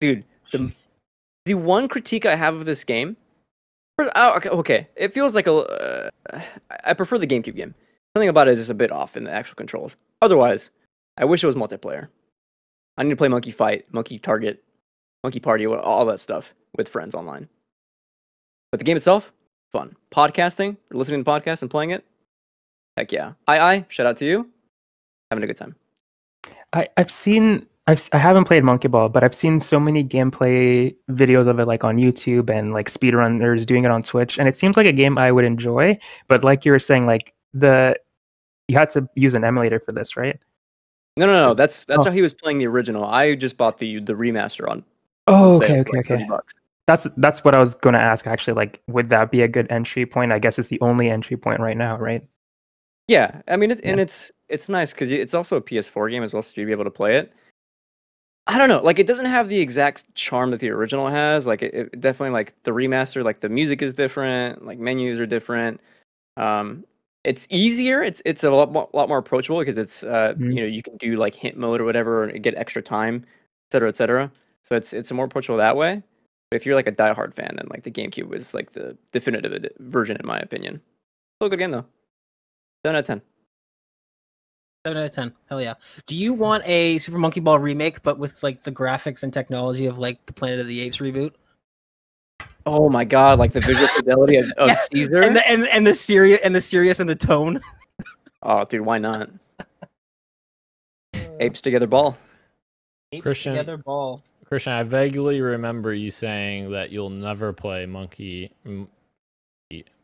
[0.00, 0.24] dude.
[0.52, 0.72] The
[1.44, 3.16] the one critique I have of this game,
[3.98, 5.52] oh, okay, okay, it feels like a.
[5.52, 6.10] Uh,
[6.84, 7.74] I prefer the GameCube game.
[8.18, 9.94] Something about it is just a bit off in the actual controls.
[10.22, 10.70] Otherwise,
[11.18, 12.08] I wish it was multiplayer.
[12.96, 14.64] I need to play Monkey Fight, Monkey Target,
[15.22, 17.48] Monkey Party, all that stuff with friends online.
[18.72, 19.32] But the game itself,
[19.70, 19.94] fun.
[20.10, 22.04] Podcasting, listening to podcasts and playing it,
[22.96, 23.34] heck yeah.
[23.46, 24.50] I I shout out to you,
[25.30, 25.76] having a good time.
[26.72, 30.92] I, I've seen I've I haven't played Monkey Ball, but I've seen so many gameplay
[31.12, 34.56] videos of it like on YouTube and like speedrunners doing it on Twitch, and it
[34.56, 35.96] seems like a game I would enjoy.
[36.26, 37.94] But like you were saying, like the
[38.68, 40.38] you had to use an emulator for this, right?
[41.16, 41.54] No, no, no.
[41.54, 42.10] That's that's Oh.
[42.10, 43.04] how he was playing the original.
[43.04, 44.84] I just bought the the remaster on.
[45.26, 46.24] Oh, on okay, okay, like okay.
[46.28, 46.54] bucks.
[46.86, 48.54] That's that's what I was going to ask actually.
[48.54, 50.32] Like, would that be a good entry point?
[50.32, 52.24] I guess it's the only entry point right now, right?
[53.08, 56.32] Yeah, I mean, it, and it's it's nice because it's also a PS4 game as
[56.32, 57.32] well, so you'd be able to play it.
[58.46, 61.46] I don't know, like it doesn't have the exact charm that the original has.
[61.46, 65.26] Like it, it definitely like the remaster, like the music is different, like menus are
[65.26, 65.80] different.
[66.38, 66.84] Um,
[67.24, 68.02] it's easier.
[68.02, 70.54] It's it's a lot more, lot more approachable because it's uh Mhm.
[70.54, 73.72] you know you can do like hint mode or whatever and get extra time, et
[73.72, 74.30] cetera, et cetera.
[74.64, 76.02] So it's it's more approachable that way.
[76.50, 79.70] But if you're like a diehard fan, then like the GameCube was like the definitive
[79.80, 80.80] version in my opinion.
[81.38, 81.84] Still a good game though.
[82.84, 83.22] Seven out of ten.
[84.86, 85.34] Seven out of ten.
[85.48, 85.74] Hell yeah.
[86.06, 89.86] Do you want a Super Monkey Ball remake, but with like the graphics and technology
[89.86, 91.32] of like the Planet of the Apes reboot?
[92.68, 95.22] Oh my god, like the visual fidelity of, of Yeah, Caesar.
[95.22, 97.60] And the and, and the serious and the serious and the tone.
[98.42, 99.30] oh, dude, why not?
[101.40, 102.18] Apes together ball.
[103.12, 104.22] Apes Christian- together ball.
[104.44, 108.88] Christian, I vaguely remember you saying that you'll never play Monkey M-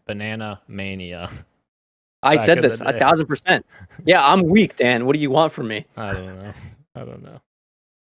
[0.07, 1.31] Banana Mania.
[2.23, 3.67] I said this a thousand percent.
[4.05, 5.05] Yeah, I'm weak, Dan.
[5.05, 5.85] What do you want from me?
[5.97, 6.53] I don't know.
[6.95, 7.41] I don't know.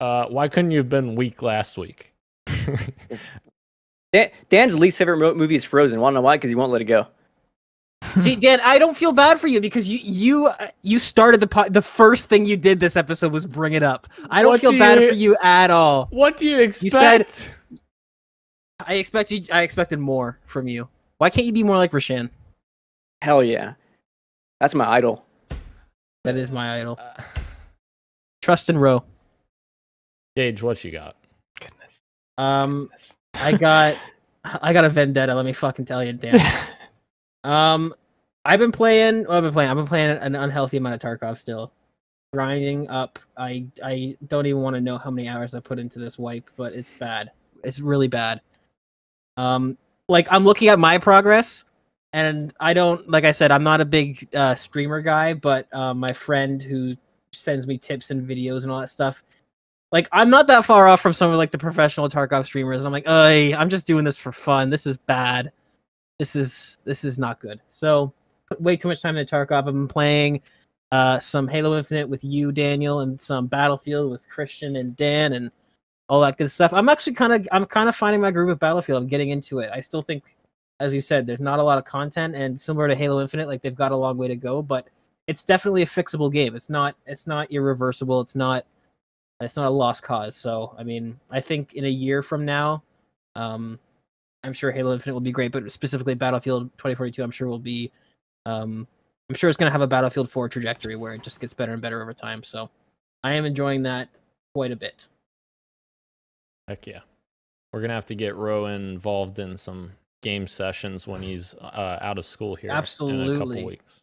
[0.00, 2.12] Uh, why couldn't you have been weak last week?
[4.12, 6.00] Dan, Dan's least favorite movie is Frozen.
[6.00, 6.36] Want to know why?
[6.36, 7.06] Because he won't let it go.
[8.18, 11.46] See, Dan, I don't feel bad for you because you you uh, you started the
[11.46, 14.08] po- the first thing you did this episode was bring it up.
[14.30, 16.06] I don't What feel do bad you- for you at all.
[16.10, 17.56] what do you said- expect?
[18.86, 20.88] I expected I expected more from you.
[21.18, 22.30] Why can't you be more like Rashan?
[23.20, 23.74] Hell yeah,
[24.60, 25.24] that's my idol.
[26.24, 26.98] That is my idol.
[26.98, 27.22] Uh,
[28.40, 29.04] Trust and row.
[30.36, 31.16] Gage, what you got?
[31.60, 32.00] Goodness.
[32.38, 32.88] Um,
[33.34, 33.96] I got
[34.44, 35.34] I got a vendetta.
[35.34, 36.40] Let me fucking tell you, damn.
[37.42, 37.94] Um,
[38.44, 39.24] I've been playing.
[39.24, 39.70] Well, I've been playing.
[39.70, 41.72] I've been playing an unhealthy amount of Tarkov still,
[42.32, 43.18] grinding up.
[43.36, 46.50] I I don't even want to know how many hours I put into this wipe,
[46.56, 47.30] but it's bad.
[47.64, 48.40] It's really bad.
[49.36, 49.76] Um,
[50.08, 51.64] like I'm looking at my progress,
[52.12, 55.94] and I don't like I said I'm not a big uh, streamer guy, but uh,
[55.94, 56.94] my friend who
[57.32, 59.22] sends me tips and videos and all that stuff.
[59.92, 62.84] Like I'm not that far off from some of like the professional Tarkov streamers.
[62.84, 64.70] I'm like, I'm just doing this for fun.
[64.70, 65.52] This is bad
[66.20, 67.60] this is this is not good.
[67.70, 68.12] So
[68.46, 69.60] put way too much time into Tarkov.
[69.60, 70.42] I've been playing
[70.92, 75.50] uh, some Halo Infinite with you, Daniel, and some Battlefield with Christian and Dan, and
[76.10, 76.74] all that good stuff.
[76.74, 79.02] I'm actually kind of I'm kind of finding my groove with Battlefield.
[79.02, 79.70] I'm getting into it.
[79.72, 80.36] I still think,
[80.78, 83.62] as you said, there's not a lot of content, and similar to Halo Infinite, like
[83.62, 84.88] they've got a long way to go, but
[85.26, 86.54] it's definitely a fixable game.
[86.54, 88.20] It's not it's not irreversible.
[88.20, 88.66] It's not
[89.40, 90.36] it's not a lost cause.
[90.36, 92.82] So I mean, I think in a year from now,
[93.36, 93.78] um,
[94.44, 97.90] I'm sure Halo Infinite will be great, but specifically Battlefield 2042, I'm sure will be.
[98.46, 98.86] Um,
[99.28, 101.72] I'm sure it's going to have a Battlefield 4 trajectory where it just gets better
[101.72, 102.42] and better over time.
[102.42, 102.68] So
[103.22, 104.08] I am enjoying that
[104.54, 105.06] quite a bit.
[106.68, 107.00] Heck yeah.
[107.72, 109.92] We're gonna have to get Rowan involved in some
[110.22, 113.38] game sessions when he's uh, out of school here in a Absolutely.
[113.38, 114.00] couple weeks.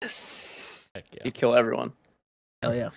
[0.00, 0.88] Yes.
[0.94, 1.22] Heck yeah.
[1.24, 1.92] You kill everyone.
[2.62, 2.90] Hell yeah.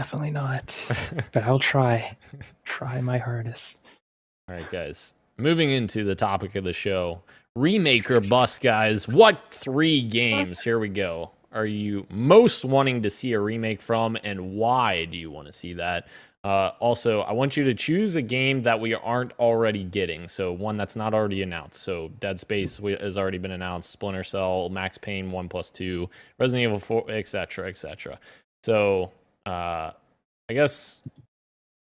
[0.00, 0.74] Definitely not.
[1.32, 2.16] But I'll try.
[2.64, 3.76] Try my hardest.
[4.48, 5.12] All right, guys.
[5.36, 7.20] Moving into the topic of the show,
[7.58, 9.06] Remaker or bust, guys.
[9.06, 10.62] What three games?
[10.62, 11.32] Here we go.
[11.52, 15.52] Are you most wanting to see a remake from, and why do you want to
[15.52, 16.08] see that?
[16.44, 20.28] Uh, also, I want you to choose a game that we aren't already getting.
[20.28, 21.82] So one that's not already announced.
[21.82, 23.90] So Dead Space has already been announced.
[23.90, 26.08] Splinter Cell, Max Payne one plus two,
[26.38, 28.18] Resident Evil four, etc., etc.
[28.62, 29.12] So
[29.50, 29.92] uh,
[30.48, 31.02] I guess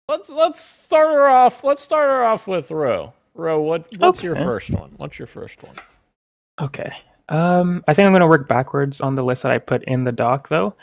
[0.07, 1.63] let's let's start her off.
[1.63, 3.13] Let's start her off with Ro.
[3.35, 4.91] Ro, what what's your first one?
[4.97, 5.75] What's your first one?
[6.59, 6.91] Okay.
[7.29, 10.03] Um, I think I'm going to work backwards on the list that I put in
[10.03, 10.73] the doc, though.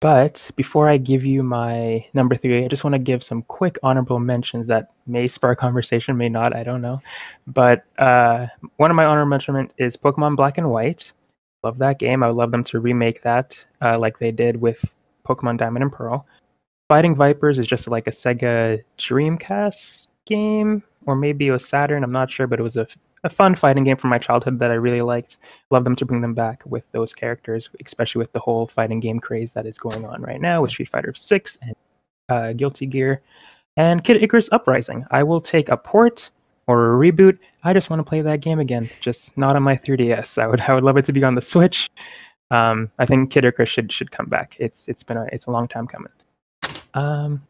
[0.00, 3.78] But before I give you my number three, I just want to give some quick
[3.82, 6.54] honorable mentions that may spark conversation, may not.
[6.54, 7.00] I don't know.
[7.46, 11.12] But uh, one of my honorable mentions is Pokemon Black and White.
[11.62, 12.22] Love that game.
[12.22, 14.94] I would love them to remake that uh, like they did with
[15.26, 16.26] Pokemon Diamond and Pearl.
[16.88, 22.04] Fighting Vipers is just like a Sega Dreamcast game, or maybe it was Saturn.
[22.04, 22.86] I'm not sure, but it was a,
[23.28, 25.38] fun fighting game from my childhood that I really liked.
[25.72, 29.18] Love them to bring them back with those characters, especially with the whole fighting game
[29.18, 31.74] craze that is going on right now with Street Fighter 6 and
[32.28, 33.22] uh, Guilty Gear
[33.76, 35.04] and Kid Icarus Uprising.
[35.10, 36.30] I will take a port
[36.66, 39.76] or a reboot, I just want to play that game again, just not on my
[39.76, 40.40] 3DS.
[40.40, 41.90] I would I would love it to be on the Switch.
[42.50, 44.56] Um, I think Kid Icarus should should come back.
[44.58, 46.12] It's it's been a it's a long time coming.
[46.94, 47.42] Um,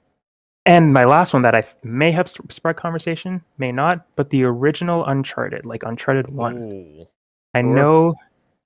[0.64, 5.04] and my last one that I may have sparked conversation, may not, but the original
[5.06, 6.56] Uncharted, like Uncharted One.
[6.58, 7.06] Ooh.
[7.54, 8.16] I know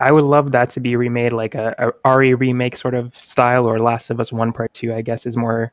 [0.00, 3.66] I would love that to be remade like a, a RE remake sort of style
[3.66, 5.72] or Last of Us One Part Two, I guess is more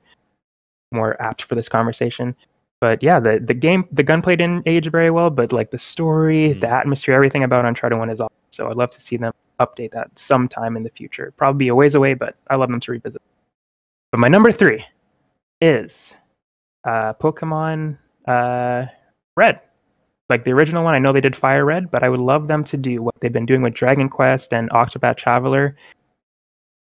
[0.92, 2.36] more apt for this conversation.
[2.82, 6.50] But yeah, the, the game the gunplay didn't age very well, but like the story,
[6.56, 6.62] Mhm.
[6.62, 8.34] the atmosphere, everything about Uncharted One is awesome.
[8.50, 11.34] So I'd love to see them update that sometime in the future.
[11.38, 13.22] Probably be a ways away, but I love them to revisit.
[14.12, 14.84] But my number three
[15.62, 16.14] is
[16.84, 17.98] uh Pokemon
[18.28, 18.86] uh
[19.36, 19.62] Red
[20.30, 22.64] like the original one, I know they did Fire Red, but I would love them
[22.66, 25.76] to do what they've been doing with Dragon Quest and Octopath Traveler.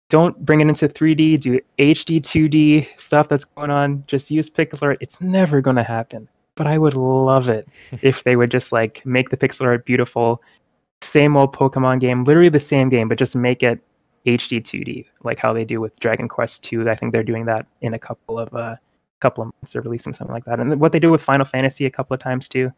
[0.10, 4.04] Don't bring it into 3D, do HD 2D stuff that's going on.
[4.06, 5.00] Just use pixel art.
[5.02, 6.28] It's never going to happen.
[6.56, 7.68] But I would love it
[8.04, 10.42] if they would just like make the pixel art beautiful.
[11.02, 13.80] Same old Pokemon game, literally the same game, but just make it
[14.26, 16.90] HD 2D, like how they do with Dragon Quest 2.
[16.90, 18.76] I think they're doing that in a couple of uh,
[19.20, 19.74] couple of months.
[19.74, 22.22] They're releasing something like that, and what they do with Final Fantasy a couple of
[22.22, 22.72] times too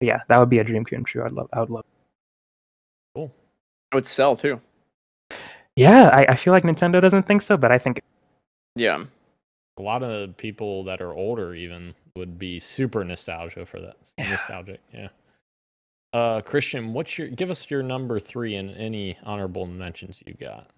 [0.00, 1.24] but yeah, that would be a dream come true.
[1.24, 1.48] I'd love.
[1.52, 1.84] I would love.
[3.14, 3.32] Cool.
[3.92, 4.60] It would sell too.
[5.76, 8.00] Yeah, I, I feel like Nintendo doesn't think so, but I think
[8.76, 9.04] Yeah.
[9.78, 13.96] A lot of people that are older even would be super nostalgia for that.
[14.16, 14.30] Yeah.
[14.30, 15.08] Nostalgic, yeah.
[16.12, 20.70] Uh, Christian, what's your give us your number three and any honorable mentions you got?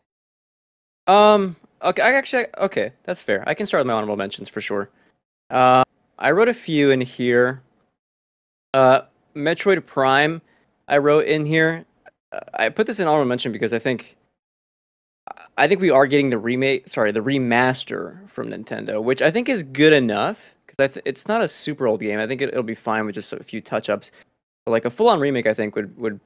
[1.07, 1.57] Um.
[1.83, 2.03] Okay.
[2.03, 2.47] I actually.
[2.59, 2.93] Okay.
[3.05, 3.45] That's fair.
[3.47, 4.91] I can start with my honorable mentions for sure.
[5.49, 5.85] Uh,
[6.19, 7.63] I wrote a few in here.
[8.75, 9.03] Uh,
[9.35, 10.43] Metroid Prime.
[10.89, 11.85] I wrote in here.
[12.33, 14.17] Uh, I put this in honorable mention because I think.
[15.57, 16.89] I think we are getting the remake.
[16.89, 21.41] Sorry, the remaster from Nintendo, which I think is good enough because th- it's not
[21.41, 22.19] a super old game.
[22.19, 24.11] I think it, it'll be fine with just a few touch ups.
[24.65, 26.21] But like a full on remake, I think would would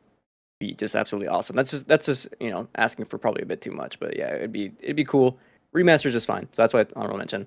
[0.61, 1.57] be just absolutely awesome.
[1.57, 4.35] That's just that's just you know asking for probably a bit too much, but yeah,
[4.35, 5.39] it'd be it'd be cool.
[5.75, 7.47] Remaster is fine, so that's why I honorable mention.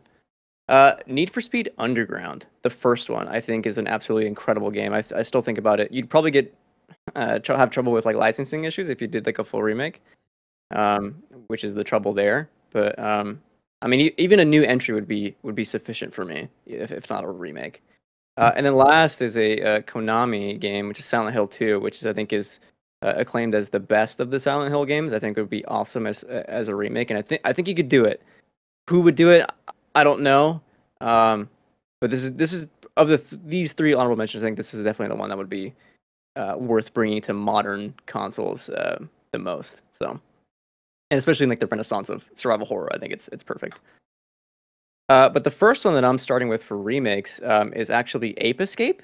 [0.67, 4.93] Uh, Need for Speed Underground, the first one, I think is an absolutely incredible game.
[4.93, 5.91] I, I still think about it.
[5.93, 6.53] You'd probably get
[7.15, 10.01] uh, tr- have trouble with like licensing issues if you did like a full remake,
[10.71, 12.49] um, which is the trouble there.
[12.71, 13.41] But um,
[13.81, 17.09] I mean, even a new entry would be would be sufficient for me, if, if
[17.09, 17.81] not a remake.
[18.37, 21.97] Uh, and then last is a, uh Konami game, which is Silent Hill 2, which
[21.97, 22.59] is I think is
[23.01, 25.13] uh, acclaimed as the best of the Silent Hill games.
[25.13, 27.67] I think it would be awesome as as a remake, and I think I think
[27.67, 28.21] you could do it.
[28.89, 29.49] Who would do it?
[29.95, 30.61] I don't know.
[31.01, 31.49] Um,
[31.99, 34.43] but this is this is of the th- these three honorable mentions.
[34.43, 35.73] I think this is definitely the one that would be
[36.35, 38.99] uh, worth bringing to modern consoles uh,
[39.31, 39.81] the most.
[39.91, 40.19] So,
[41.11, 43.79] and especially in like the renaissance of survival horror, I think it's it's perfect.
[45.09, 48.59] Uh, but the first one that I'm starting with for remakes um, is actually Ape
[48.59, 49.01] Escape.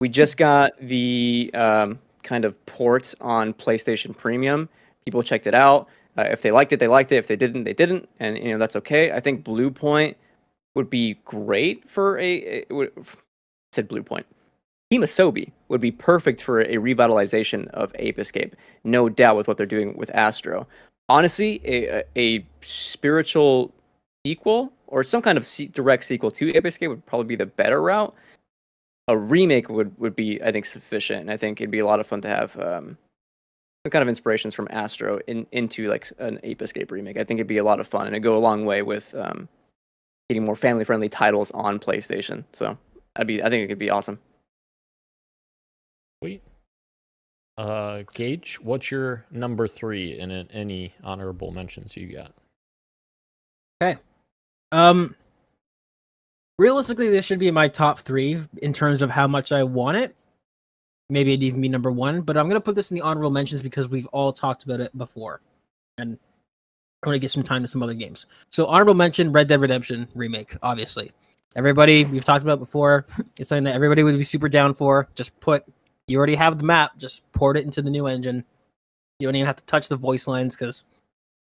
[0.00, 4.68] We just got the um, kind of port on PlayStation Premium.
[5.04, 5.88] People checked it out.
[6.18, 7.16] Uh, if they liked it, they liked it.
[7.16, 9.12] If they didn't, they didn't, and you know that's okay.
[9.12, 10.16] I think Bluepoint
[10.74, 12.64] would be great for a.
[12.70, 12.92] would,
[13.72, 14.24] said Bluepoint.
[14.90, 19.56] Team Asobi would be perfect for a revitalization of Ape Escape, no doubt, with what
[19.56, 20.66] they're doing with Astro.
[21.08, 23.72] Honestly, a, a a spiritual
[24.26, 27.80] sequel or some kind of direct sequel to Ape Escape would probably be the better
[27.80, 28.14] route.
[29.08, 31.22] A remake would, would be, I think, sufficient.
[31.22, 32.98] And I think it'd be a lot of fun to have um,
[33.84, 37.16] some kind of inspirations from Astro in, into like an Ape Escape remake.
[37.16, 39.14] I think it'd be a lot of fun and it'd go a long way with
[39.14, 39.48] um,
[40.28, 42.44] getting more family friendly titles on PlayStation.
[42.52, 42.76] So
[43.16, 44.18] I'd be, I think it could be awesome.
[46.22, 46.42] Sweet.
[47.56, 52.32] Uh, Gage, what's your number three and any honorable mentions you got?
[54.72, 55.14] Um,
[56.58, 60.14] realistically, this should be my top three in terms of how much I want it.
[61.08, 63.62] Maybe it'd even be number one, but I'm gonna put this in the honorable mentions
[63.62, 65.40] because we've all talked about it before,
[65.98, 66.16] and
[67.02, 68.26] I want to give some time to some other games.
[68.50, 70.56] So honorable mention: Red Dead Redemption remake.
[70.62, 71.10] Obviously,
[71.56, 73.06] everybody we've talked about before.
[73.38, 75.08] It's something that everybody would be super down for.
[75.16, 75.64] Just put.
[76.06, 76.96] You already have the map.
[76.96, 78.44] Just port it into the new engine.
[79.18, 80.84] You don't even have to touch the voice lines because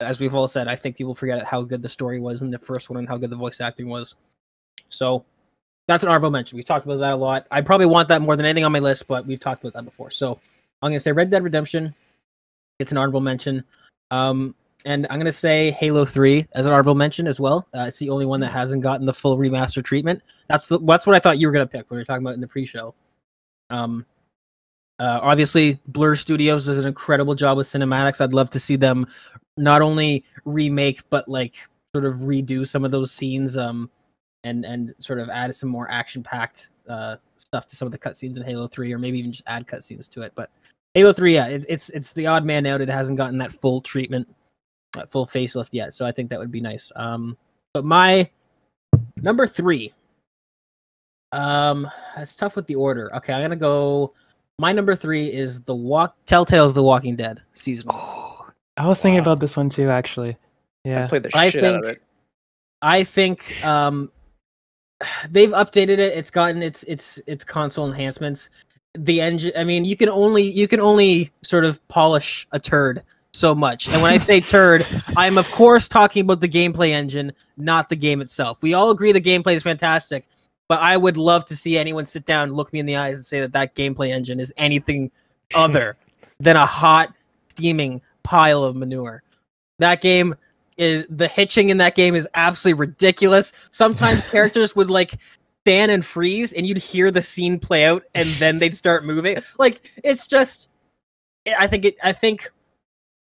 [0.01, 2.59] as we've all said, I think people forget how good the story was in the
[2.59, 4.17] first one and how good the voice acting was.
[4.89, 5.25] So
[5.89, 6.57] that's an honorable mention.
[6.57, 7.47] We've talked about that a lot.
[7.51, 9.85] I probably want that more than anything on my list, but we've talked about that
[9.85, 10.11] before.
[10.11, 10.39] So
[10.83, 11.95] I'm gonna say Red Dead Redemption.
[12.79, 13.65] It's an honorable mention.
[14.11, 14.55] Um,
[14.85, 17.67] and I'm gonna say Halo 3 as an honorable mention as well.
[17.75, 20.23] Uh, it's the only one that hasn't gotten the full remaster treatment.
[20.49, 22.35] That's the, that's what I thought you were gonna pick when we were talking about
[22.35, 22.95] in the pre-show.
[23.71, 24.05] Um,
[24.99, 28.21] uh, obviously, Blur Studios does an incredible job with cinematics.
[28.21, 29.07] I'd love to see them
[29.57, 31.55] not only remake but like
[31.95, 33.91] sort of redo some of those scenes um
[34.47, 37.99] and and sort of add some more action packed uh, stuff to some of the
[37.99, 40.33] cutscenes in Halo Three, or maybe even just add cutscenes to it.
[40.35, 40.51] But
[40.95, 42.81] Halo Three, yeah, it, it's it's the odd man out.
[42.81, 44.29] It hasn't gotten that full treatment,
[44.93, 45.95] that full facelift yet.
[45.95, 46.93] So I think that would be nice.
[46.95, 47.37] Um,
[47.75, 48.31] but my
[49.17, 49.93] number three,
[51.33, 53.15] um, it's tough with the order.
[53.17, 54.15] Okay, I'm gonna go.
[54.59, 57.89] My number three is the Walk Telltale's The Walking Dead season.
[57.93, 58.47] Oh,
[58.77, 60.37] I was thinking about this one too, actually.
[60.85, 61.07] Yeah, I Yeah.
[61.09, 62.03] played the I shit out of think- it.
[62.83, 64.11] I think um,
[65.31, 66.17] they've updated it.
[66.17, 68.51] It's gotten its its its console enhancements.
[68.99, 69.53] The engine.
[69.57, 73.03] I mean, you can only you can only sort of polish a turd
[73.35, 73.89] so much.
[73.89, 74.87] And when I say turd,
[75.19, 78.57] I'm of course talking about the gameplay engine, not the game itself.
[78.63, 80.27] We all agree the gameplay is fantastic,
[80.69, 83.27] but I would love to see anyone sit down, look me in the eyes, and
[83.27, 85.11] say that that gameplay engine is anything
[85.55, 85.97] other
[86.41, 87.15] than a hot,
[87.49, 89.23] steaming pile of manure.
[89.79, 90.35] That game
[90.77, 93.53] is the hitching in that game is absolutely ridiculous.
[93.71, 95.15] Sometimes characters would like
[95.65, 99.39] stand and freeze, and you'd hear the scene play out, and then they'd start moving.
[99.59, 100.71] Like it's just,
[101.59, 101.97] I think it.
[102.03, 102.51] I think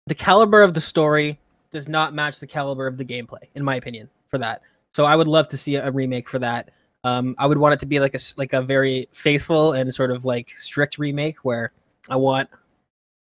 [0.06, 1.38] the caliber of the story
[1.70, 4.62] does not match the caliber of the gameplay, in my opinion, for that.
[4.92, 6.70] So I would love to see a remake for that.
[7.04, 10.10] Um, I would want it to be like a like a very faithful and sort
[10.10, 11.72] of like strict remake where
[12.10, 12.48] I want.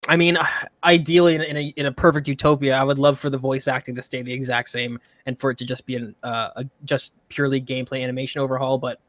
[0.07, 0.37] I mean,
[0.83, 3.95] ideally, in, in a in a perfect utopia, I would love for the voice acting
[3.95, 7.13] to stay the exact same and for it to just be an uh, a just
[7.29, 8.77] purely gameplay animation overhaul.
[8.77, 8.99] But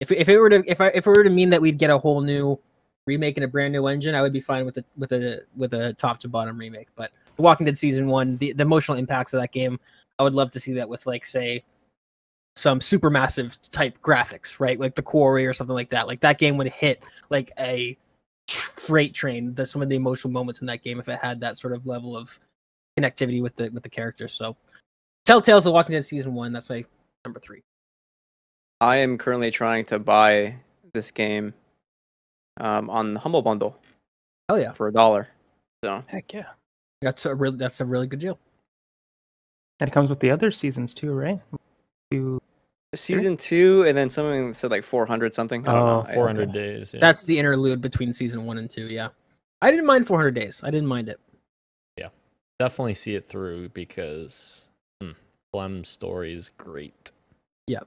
[0.00, 1.90] if if it were to if I if it were to mean that we'd get
[1.90, 2.58] a whole new
[3.06, 5.74] remake and a brand new engine, I would be fine with a with a with
[5.74, 6.88] a top to bottom remake.
[6.96, 9.78] But The Walking Dead season one, the, the emotional impacts of that game,
[10.18, 11.62] I would love to see that with like say
[12.56, 14.80] some supermassive type graphics, right?
[14.80, 16.06] Like the quarry or something like that.
[16.06, 17.96] Like that game would hit like a
[18.48, 19.54] freight train.
[19.54, 21.86] The some of the emotional moments in that game if it had that sort of
[21.86, 22.38] level of
[22.98, 24.32] connectivity with the with the characters.
[24.32, 24.56] So
[25.26, 26.52] Telltale's The Walking Dead season one.
[26.52, 26.84] That's my
[27.24, 27.62] number three.
[28.80, 30.56] I am currently trying to buy
[30.92, 31.54] this game
[32.58, 33.78] um, on the Humble Bundle
[34.48, 35.28] Oh yeah, for a dollar.
[35.84, 36.46] So Heck yeah.
[37.00, 38.38] that's a really that's a really good deal.
[39.80, 41.40] And it comes with the other seasons too, right?
[42.10, 42.40] Two
[42.96, 45.66] season two, and then something said like 400 something.
[45.68, 46.08] I don't Oh, know.
[46.08, 46.92] I- 400 days.
[46.94, 47.00] Yeah.
[47.00, 48.86] That's the interlude between season one and two.
[48.88, 49.08] Yeah,
[49.62, 50.60] I didn't mind 400 days.
[50.64, 51.20] I didn't mind it.
[51.96, 52.08] Yeah.
[52.58, 54.68] Definitely see it through because
[55.00, 55.12] hmm,
[55.52, 57.10] Clem's story is great.
[57.68, 57.86] Yep.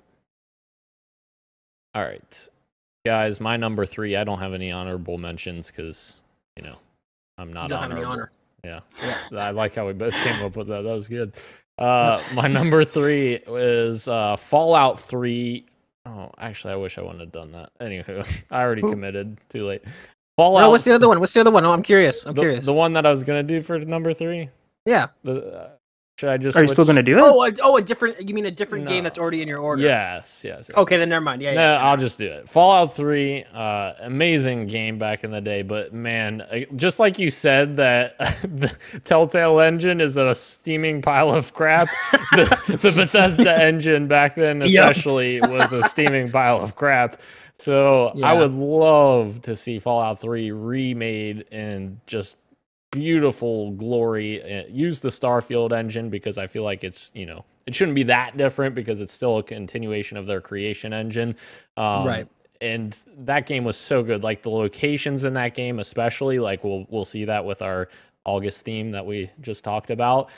[1.95, 2.47] All right,
[3.05, 3.41] guys.
[3.41, 4.15] My number three.
[4.15, 6.17] I don't have any honorable mentions because
[6.55, 6.77] you know
[7.37, 8.29] I'm not you don't have any honorable.
[8.63, 8.81] honor.
[9.01, 9.23] Yeah.
[9.39, 10.81] I like how we both came up with that.
[10.83, 11.33] That was good.
[11.79, 15.65] Uh, my number three is uh, Fallout 3.
[16.05, 17.71] Oh, actually, I wish I wouldn't have done that.
[17.79, 19.37] Anywho, I already committed.
[19.49, 19.81] Too late.
[20.37, 20.61] Fallout.
[20.61, 21.19] No, what's the other one?
[21.19, 21.65] What's the other one?
[21.65, 22.25] Oh, I'm curious.
[22.25, 22.65] I'm the, curious.
[22.65, 24.49] the one that I was gonna do for number three.
[24.85, 25.07] yeah.
[25.23, 25.69] The, uh,
[26.19, 26.57] should I just?
[26.57, 27.23] Are you still gonna do it?
[27.23, 28.27] Oh, a, oh, a different.
[28.27, 29.81] You mean a different game that's already in your order?
[29.81, 30.67] Yes, yes.
[30.67, 30.77] yes.
[30.77, 31.41] Okay, then never mind.
[31.41, 31.77] Yeah, no, yeah.
[31.77, 32.49] I'll just do it.
[32.49, 37.31] Fallout 3, uh, amazing game back in the day, but man, uh, just like you
[37.31, 38.75] said that the
[39.05, 44.91] Telltale engine is a steaming pile of crap, the, the Bethesda engine back then Yep.
[44.91, 47.21] especially was a steaming pile of crap.
[47.53, 52.35] So I would love to see Fallout 3 remade and just
[52.91, 54.41] beautiful glory.
[54.41, 58.03] Uh, Use the Starfield engine because I feel like it's, you know, it shouldn't be
[58.03, 61.35] that different because it's still a continuation of their creation engine.
[61.77, 62.27] Um, Right.
[62.61, 64.21] And that game was so good.
[64.21, 67.87] Like the locations in that game, especially, like we'll we'll see that with our
[68.25, 70.29] August theme that we just talked about.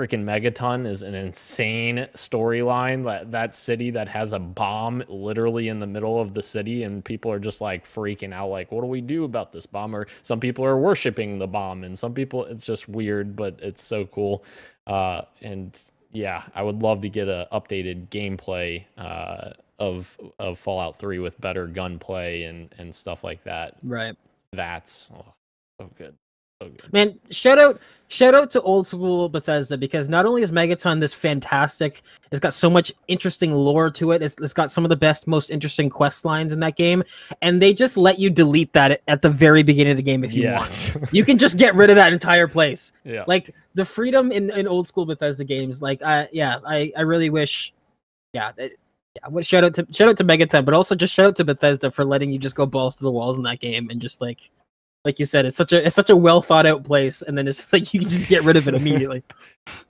[0.00, 3.04] Freaking Megaton is an insane storyline.
[3.04, 7.04] That that city that has a bomb literally in the middle of the city, and
[7.04, 8.48] people are just like freaking out.
[8.48, 9.94] Like, what do we do about this bomb?
[9.94, 13.82] Or some people are worshiping the bomb, and some people it's just weird, but it's
[13.82, 14.42] so cool.
[14.86, 15.82] Uh, and
[16.12, 21.38] yeah, I would love to get a updated gameplay uh, of of Fallout 3 with
[21.42, 23.76] better gunplay and and stuff like that.
[23.82, 24.16] Right.
[24.52, 25.34] That's oh,
[25.78, 26.14] so good,
[26.60, 26.92] good.
[26.92, 31.14] Man, shout out shout out to old school Bethesda because not only is Megaton this
[31.14, 34.22] fantastic, it's got so much interesting lore to it.
[34.22, 37.02] It's, it's got some of the best, most interesting quest lines in that game,
[37.42, 40.32] and they just let you delete that at- the very beginning of the game if
[40.32, 41.12] you yes, want.
[41.12, 42.92] You can just get rid of that entire place.
[43.04, 43.24] yeah.
[43.26, 45.80] Like the freedom in, in old school Bethesda games.
[45.80, 47.72] Like, I yeah, I I really wish,
[48.32, 48.52] yeah.
[48.56, 48.78] it-
[49.16, 51.44] yeah, what shout out to shout out to Megaton, but also just shout out to
[51.44, 54.20] Bethesda for letting you just go balls to the walls in that game and just
[54.20, 54.50] like
[55.04, 57.48] like you said, it's such a it's such a well thought out place, and then
[57.48, 59.22] it's like you can just get rid of it immediately.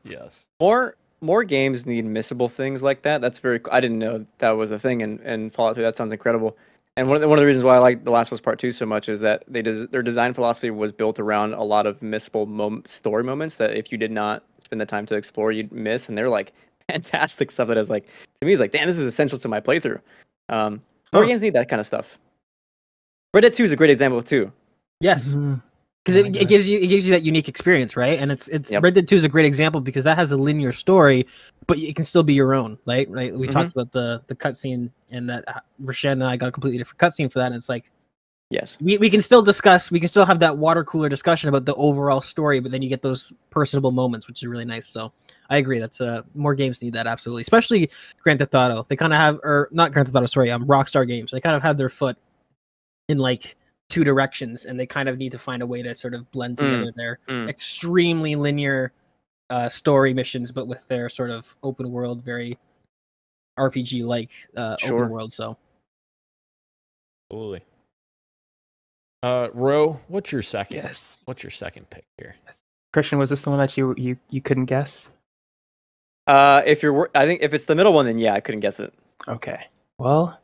[0.04, 0.48] yes.
[0.60, 3.20] More more games need missable things like that.
[3.20, 3.60] That's very.
[3.70, 5.84] I didn't know that was a thing in, in Fallout 3.
[5.84, 6.56] That sounds incredible.
[6.96, 8.40] And one of the, one of the reasons why I like The Last of Us
[8.40, 11.62] Part Two so much is that they des- their design philosophy was built around a
[11.62, 15.14] lot of missable mom- story moments that if you did not spend the time to
[15.14, 16.08] explore, you'd miss.
[16.08, 16.52] And they're like
[16.90, 18.06] fantastic stuff that is like
[18.40, 20.00] to me is like, damn, this is essential to my playthrough.
[20.48, 20.82] Um,
[21.12, 22.18] more games need that kind of stuff.
[23.34, 24.52] Red Dead Two is a great example too.
[25.00, 25.34] Yes.
[25.34, 25.62] Mhm.
[26.04, 28.70] because it, it gives you it gives you that unique experience right and it's it's
[28.70, 28.82] Yep.
[28.82, 31.26] red dead 2 is a great example because that has a linear story
[31.66, 33.52] but it can still be your own right right we Mhm.
[33.52, 36.98] talked about the the cutscene and that uh, Rashan and i got a completely different
[36.98, 37.90] cutscene for that and it's like
[38.48, 38.76] Yes.
[38.80, 41.74] we, we can still discuss we can still have that water cooler discussion about the
[41.74, 45.12] overall story but then you get those personable moments which is really nice so
[45.50, 47.90] i agree that's uh more games need that absolutely especially
[48.22, 51.06] grand theft auto they kind of have or not grand theft auto sorry um rockstar
[51.06, 52.16] games they kind of have their foot
[53.08, 53.54] in like
[53.90, 56.56] two directions and they kind of need to find a way to sort of blend
[56.56, 57.48] Mm, together their mm.
[57.48, 58.92] extremely linear
[59.50, 62.56] uh story missions but with their sort of open world very
[63.58, 65.00] rpg like uh Sure.
[65.00, 65.56] open world so
[67.30, 67.62] Absolutely.
[69.22, 70.78] Uh, Ro, what's your second?
[70.78, 71.22] Yes.
[71.26, 72.34] What's your second pick here?
[72.92, 75.08] Christian, was this the one that you you you couldn't guess?
[76.26, 78.80] Uh, if you're, I think if it's the middle one, then yeah, I couldn't guess
[78.80, 78.92] it.
[79.28, 79.64] Okay.
[79.98, 80.40] Well,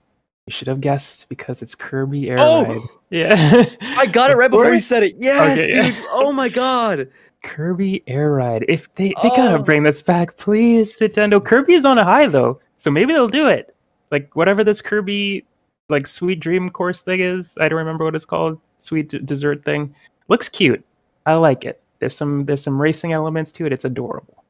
[0.47, 2.65] you should have guessed because it's Kirby Air Oh!
[2.65, 2.81] Ride.
[3.11, 3.65] Yeah.
[3.81, 5.15] I got it right before you said it.
[5.21, 5.91] Yes, Okay, yeah.
[5.95, 6.05] dude.
[6.11, 7.09] Oh my god.
[7.45, 8.65] Kirby Air Ride.
[8.69, 9.63] If they they gotta Oh.
[9.63, 11.43] bring this back, please, Nintendo.
[11.45, 13.77] Kirby is on a high though, so maybe they'll do it.
[14.11, 15.45] Like whatever this Kirby
[15.89, 18.59] like sweet dream course thing is, I don't remember what it's called.
[18.81, 19.95] Sweet d- dessert thing
[20.27, 20.85] looks cute.
[21.27, 21.81] I like it.
[22.01, 23.73] There's some there's some racing elements to it.
[23.73, 24.43] It's adorable.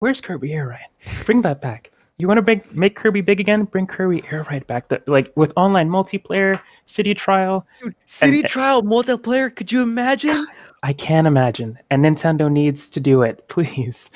[0.00, 1.24] Where's Kirby Air Ride?
[1.24, 1.92] Bring that back.
[2.22, 3.64] You want to make make Kirby big again?
[3.64, 4.86] Bring Kirby Air Ride back.
[4.90, 7.66] That like with online multiplayer, city trial.
[7.82, 9.52] Dude, City And- eh, Trial multiplayer.
[9.52, 10.46] Could you imagine?
[10.84, 14.12] I can't imagine, and Nintendo needs to do it, please.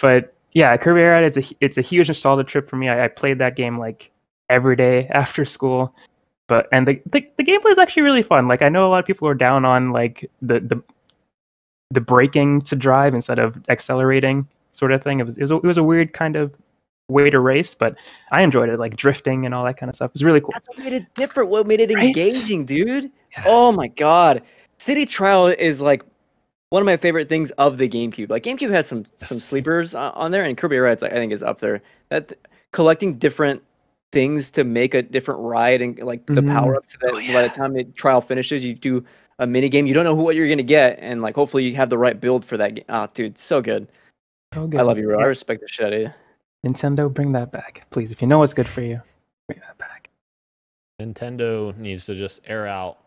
[0.00, 2.88] But yeah, Kirby Air Ride it's a it's a huge nostalgia trip for me.
[2.88, 4.12] I, I played that game like
[4.48, 5.92] every day after school,
[6.46, 8.46] but and the, the the gameplay is actually really fun.
[8.46, 10.80] Like I know a lot of people are down on like the the
[11.90, 15.18] the braking to drive instead of accelerating sort of thing.
[15.18, 16.54] It was it was a, it was a weird kind of
[17.10, 17.94] way to race, but
[18.32, 20.10] I enjoyed it, like drifting and all that kind of stuff.
[20.10, 20.50] It was really cool.
[20.52, 21.50] That's what made it different.
[21.50, 22.06] What made it Right?
[22.06, 23.10] engaging, dude?
[23.44, 24.42] Oh my god.
[24.78, 26.02] City Trial is like
[26.70, 28.30] one of my favorite things of the GameCube.
[28.30, 31.58] Like GameCube has some some sleepers on there, and Kirby Rides I think is up
[31.60, 31.82] there.
[32.08, 32.32] That
[32.72, 33.62] collecting different
[34.12, 36.52] things to make a different ride and like the Mhm.
[36.52, 39.04] power ups that Oh, by the time the trial finishes, you do
[39.38, 39.86] a mini game.
[39.86, 42.18] You don't know who what you're gonna get, and like hopefully you have the right
[42.20, 42.84] build for that game.
[42.88, 43.86] Oh, dude, so good.
[44.54, 45.18] So I love you, Ro.
[45.20, 46.10] I respect the shit out of you.
[46.66, 48.10] Nintendo, bring that back, please.
[48.10, 49.00] If you know what's good for you,
[49.48, 50.10] bring that back.
[51.00, 52.98] Nintendo needs to just air out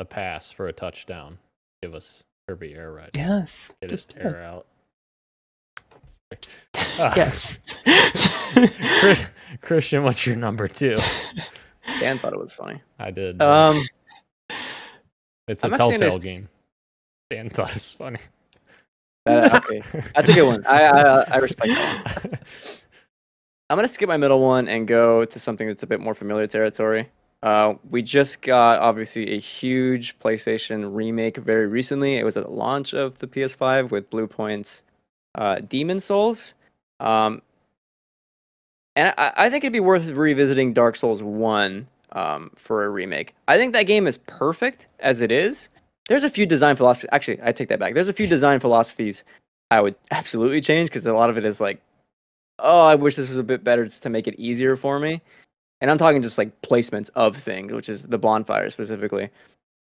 [0.00, 1.38] a pass for a touchdown.
[1.82, 3.10] Give us Kirby Air Ride.
[3.16, 3.68] Yes.
[3.82, 4.24] Get Just it it.
[4.24, 4.66] air out.
[6.98, 7.12] Ah.
[7.16, 7.58] yes.
[9.60, 10.98] Christian, what's your number two?
[12.00, 12.80] Dan thought it was funny.
[12.98, 13.42] I did.
[13.42, 14.56] uh, Um,
[15.48, 16.48] it's a I'm Telltale game.
[17.30, 18.18] Dan thought it was funny.
[19.26, 19.82] that, okay,
[20.14, 20.64] that's a good one.
[20.66, 22.81] I I, I respect that.
[23.72, 26.46] I'm gonna skip my middle one and go to something that's a bit more familiar
[26.46, 27.08] territory.
[27.42, 32.16] Uh, we just got obviously a huge PlayStation remake very recently.
[32.16, 34.82] It was at the launch of the PS5 with Bluepoint's
[35.36, 36.52] uh, Demon Souls.
[37.00, 37.40] Um,
[38.94, 43.34] and I, I think it'd be worth revisiting Dark Souls 1 um, for a remake.
[43.48, 45.70] I think that game is perfect as it is.
[46.10, 47.08] There's a few design philosophies.
[47.10, 47.94] Actually, I take that back.
[47.94, 49.24] There's a few design philosophies
[49.70, 51.80] I would absolutely change because a lot of it is like,
[52.62, 55.20] oh, I wish this was a bit better just to make it easier for me.
[55.80, 59.30] And I'm talking just like placements of things, which is the bonfire specifically.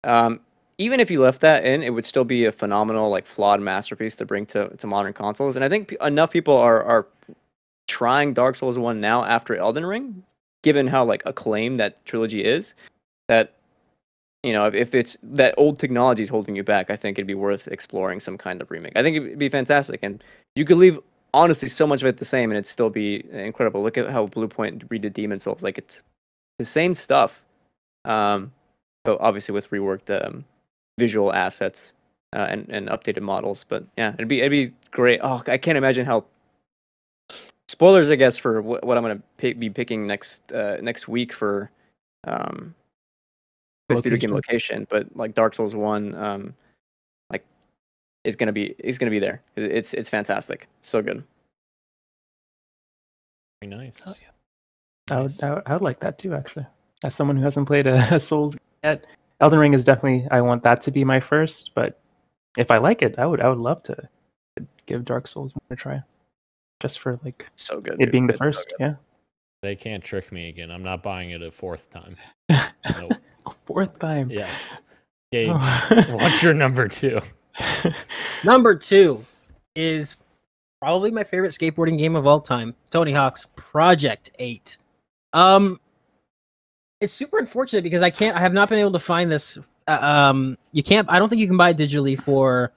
[0.05, 0.41] Um,
[0.77, 4.15] even if you left that in, it would still be a phenomenal, like flawed masterpiece
[4.17, 5.57] to bring to, to modern consoles.
[5.57, 7.07] And I think enough people are are
[7.89, 10.23] trying Dark Souls One now after Elden Ring,
[10.63, 12.75] given how like acclaimed that trilogy is,
[13.27, 13.55] that
[14.45, 17.27] you know if, if it's that old technology is holding you back, I think it'd
[17.27, 18.93] be worth exploring some kind of remake.
[18.95, 20.23] I think it'd be fantastic, and
[20.55, 21.01] you could leave
[21.35, 23.83] honestly so much of it the same, and it'd still be incredible.
[23.83, 26.03] Look at how Bluepoint redid Demon Souls, like it's
[26.59, 27.45] the same stuff,
[28.05, 28.53] um,
[29.05, 30.45] but obviously with reworked um,
[30.99, 31.93] visual assets
[32.35, 33.65] uh, and and updated models.
[33.69, 35.21] But yeah, it'd be it'd be great.
[35.23, 36.25] Oh, I can't imagine how.
[37.71, 41.35] Spoilers, I guess, for what, what I'm gonna pick, be picking next uh, next week
[41.35, 41.71] for
[42.27, 42.75] um,
[43.91, 44.87] this video game location.
[44.89, 46.55] But like Dark Souls One, um,
[48.25, 49.43] is gonna be is gonna be there.
[49.57, 51.23] It's it's fantastic, so good.
[53.63, 54.03] Very nice.
[54.07, 54.15] Oh,
[55.11, 56.67] I would, I would I would like that too, actually.
[57.05, 59.05] As someone who hasn't played a, a Souls yet,
[59.41, 61.71] Elden Ring is definitely I want that to be my first.
[61.75, 62.01] But
[62.57, 63.97] if I like it, I would I would love to
[64.87, 66.03] give Dark Souls one a try,
[66.81, 67.95] just for like So good.
[67.95, 68.13] it dude.
[68.13, 68.69] being the It's first.
[68.79, 68.85] good.
[68.85, 68.95] yeah,
[69.63, 70.71] They can't trick me again.
[70.71, 72.17] I'm not buying it a fourth time.
[72.99, 73.13] Nope.
[73.67, 74.31] fourth time.
[74.31, 74.83] Yes.
[75.31, 76.07] Gage, Oh.
[76.17, 77.21] what's your number two?
[78.45, 79.25] Number two
[79.75, 80.17] is
[80.81, 84.79] probably my favorite skateboarding game of all time, Tony Hawk's Project 8.
[85.33, 85.81] Um
[87.01, 89.99] it's super unfortunate because I can't I have not been able to find this uh,
[90.01, 92.73] um you can't I don't think you can buy it digitally for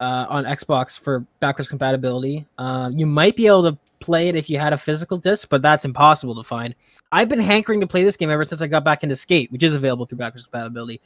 [0.00, 2.46] uh on Xbox for backwards compatibility.
[2.58, 5.62] Uh, you might be able to play it if you had a physical disc, but
[5.62, 6.74] that's impossible to find.
[7.12, 9.62] I've been hankering to play this game ever since I got back into Skate, which
[9.62, 11.00] is available through backwards compatibility.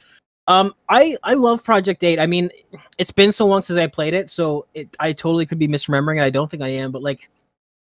[0.47, 2.19] Um, I I love Project Eight.
[2.19, 2.49] I mean,
[2.97, 6.17] it's been so long since I played it, so it I totally could be misremembering
[6.17, 6.23] it.
[6.23, 7.29] I don't think I am, but like,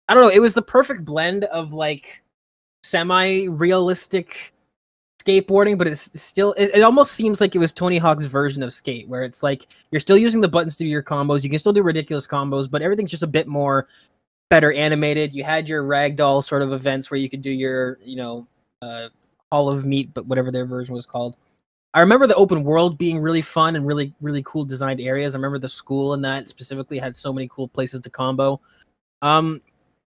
[0.09, 0.31] I don't know.
[0.31, 2.22] It was the perfect blend of like
[2.85, 4.52] semi-realistic
[5.24, 8.72] skateboarding, but it's still it, it almost seems like it was Tony Hawk's version of
[8.72, 11.43] skate, where it's like you're still using the buttons to do your combos.
[11.43, 13.89] You can still do ridiculous combos, but everything's just a bit more
[14.51, 15.35] better animated.
[15.35, 18.47] You had your ragdoll sort of events where you could do your, you know,
[18.82, 19.09] uh,
[19.51, 21.36] Hall of Meat, but whatever their version was called.
[21.94, 25.34] I remember the open world being really fun and really, really cool designed areas.
[25.34, 28.60] I remember the school and that specifically had so many cool places to combo.
[29.22, 29.62] Um,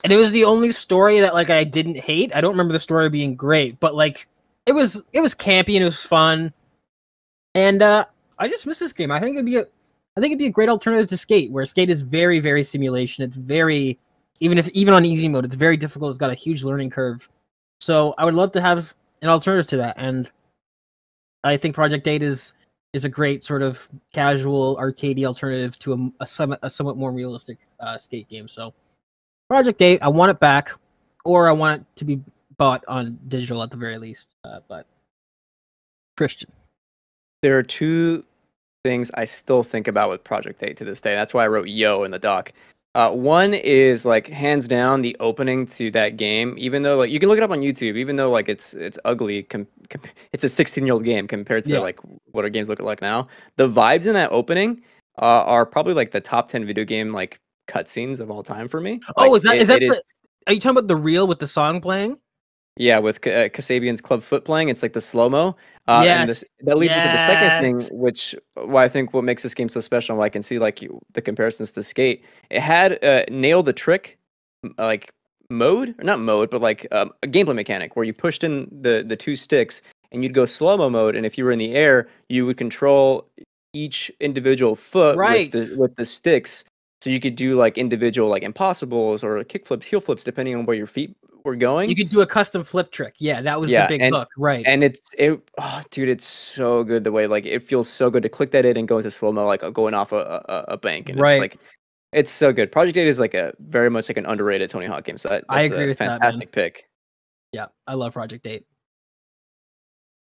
[0.04, 2.34] and it was the only story that like I didn't hate.
[2.34, 4.28] I don't remember the story being great, but like
[4.66, 6.52] it was it was campy and it was fun.
[7.54, 8.04] And uh
[8.38, 9.10] I just miss this game.
[9.10, 9.66] I think it'd be a
[10.16, 13.24] I think it'd be a great alternative to Skate, where Skate is very, very simulation.
[13.24, 13.98] It's very
[14.40, 16.10] even if even on easy mode, it's very difficult.
[16.10, 17.28] It's got a huge learning curve.
[17.80, 19.96] So I would love to have an alternative to that.
[19.98, 20.30] And
[21.44, 22.52] I think Project 8 is
[22.94, 27.12] is a great sort of casual arcadey alternative to a, a, somewhat, a somewhat more
[27.12, 28.48] realistic uh, skate game.
[28.48, 28.72] So
[29.48, 30.70] Project 8, I want it back,
[31.24, 32.20] or I want it to be
[32.56, 34.34] bought on digital at the very least.
[34.42, 34.86] Uh, but
[36.16, 36.50] Christian.
[37.42, 38.24] There are two
[38.84, 41.14] things I still think about with Project 8 to this day.
[41.14, 42.52] That's why I wrote yo in the doc.
[42.94, 46.54] Uh, one is like hands down the opening to that game.
[46.58, 48.98] Even though like you can look it up on YouTube, even though like it's it's
[49.04, 50.00] ugly, com- com-
[50.32, 51.78] it's a 16 year old game compared to Yeah.
[51.80, 52.00] like
[52.32, 53.28] what our games look like now.
[53.56, 54.82] The vibes in that opening
[55.20, 58.80] uh, are probably like the top 10 video game like cutscenes of all time for
[58.80, 59.00] me.
[59.16, 60.02] Oh, Like, is that it- is that the,
[60.46, 62.18] are you talking about the reel with the song playing?
[62.78, 65.56] Yeah, with uh, Kasabian's club foot playing, it's like the slow mo.
[65.88, 69.24] Uh, and Yes, this, that leads into the second thing, which why I think what
[69.24, 70.14] makes this game so special.
[70.14, 72.24] and I can see like you, the comparisons to Skate.
[72.50, 74.18] It had uh, nailed the trick,
[74.78, 75.10] like
[75.50, 79.04] mode or not mode, but like um, a gameplay mechanic where you pushed in the
[79.06, 79.82] the two sticks
[80.12, 82.58] and you'd go slow mo mode, and if you were in the air, you would
[82.58, 83.28] control
[83.72, 85.52] each individual foot Right.
[85.52, 86.64] with the with the sticks.
[87.00, 90.66] So you could do like individual like impossibles or kick flips, heel flips, depending on
[90.66, 91.14] where your feet
[91.48, 91.88] were going.
[91.90, 93.14] You could do a custom flip trick.
[93.18, 94.64] Yeah, that was Yeah, the big and- hook, right?
[94.66, 98.22] and it's it oh dude it's so good the way like it feels so good
[98.22, 100.64] to click that in and go into slow mo like uh, going off a, a,
[100.74, 101.32] a bank and Right.
[101.34, 101.58] it's like
[102.12, 105.04] it's so good project 8 is like a very much like an underrated tony hawk
[105.04, 106.86] game so that, I agree a with that, fantastic pick
[107.52, 108.66] yeah, I love Project Eight.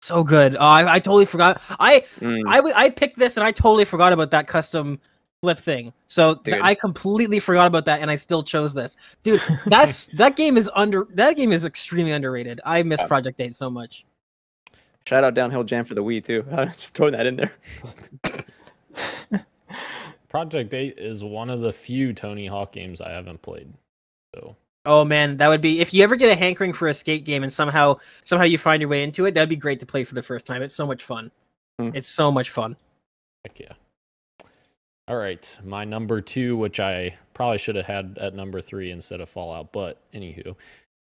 [0.03, 0.55] So good.
[0.57, 1.61] Oh, I, I totally forgot.
[1.81, 5.01] I Mm, I picked this and I totally forgot about that custom
[5.43, 5.93] flip thing.
[6.09, 8.97] So th- I completely forgot about that and I still chose this.
[9.23, 12.61] Dude, that's that game is under that game is extremely underrated.
[12.65, 13.07] I miss Yeah.
[13.07, 14.05] Project 8 so much.
[15.07, 17.53] shout out downhill jam for the wii too I just throwing that in there
[20.29, 23.73] Project 8 is one of the few Tony Hawk games I haven't played.
[24.35, 27.25] So Oh man, that would be if you ever get a hankering for a skate
[27.25, 30.05] game and somehow somehow you find your way into it, that'd be great to play
[30.05, 30.63] for the first time.
[30.63, 31.31] It's so much fun.
[31.79, 31.91] Hmm.
[31.95, 32.77] It's so much fun.
[33.45, 33.73] heck yeah.
[35.09, 39.21] All right, my number two, which I probably should have had at number three instead
[39.21, 40.57] of Fallout, but anywho,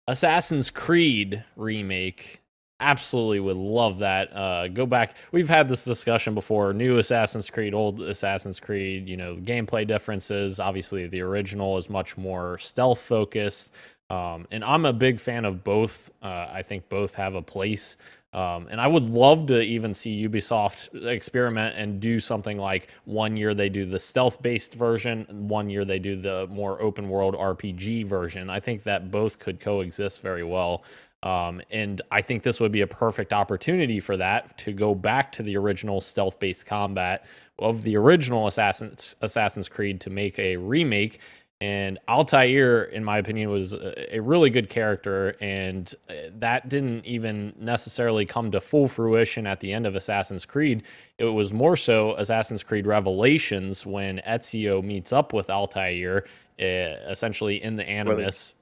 [0.06, 2.40] Assassin's Creed remake.
[2.80, 4.34] Absolutely would love that.
[4.34, 5.16] Uh, go back.
[5.30, 6.72] We've had this discussion before.
[6.72, 9.08] New Assassin's Creed, old Assassin's Creed.
[9.08, 10.58] You know, gameplay differences.
[10.58, 13.72] Obviously, the original is much more stealth focused.
[14.10, 16.10] Um, and I'm a big fan of both.
[16.22, 17.96] Uh, I think both have a place.
[18.32, 23.36] Um, and I would love to even see Ubisoft experiment and do something like one
[23.36, 27.10] year they do the stealth based version, and one year they do the more open
[27.10, 28.48] world RPG version.
[28.48, 30.82] I think that both could coexist very well.
[31.22, 35.30] Um, and I think this would be a perfect opportunity for that to go back
[35.32, 37.26] to the original stealth based combat
[37.58, 41.20] of the original Assassin's, Assassin's Creed to make a remake.
[41.62, 47.54] And Altair, in my opinion, was a really good character, and uh, that didn't even
[47.56, 50.82] necessarily come to full fruition at the end of Assassin's Creed.
[51.18, 56.24] It was more so Assassin's Creed Revelations when Ezio meets up with Altair,
[56.60, 58.56] uh, essentially in the Animus.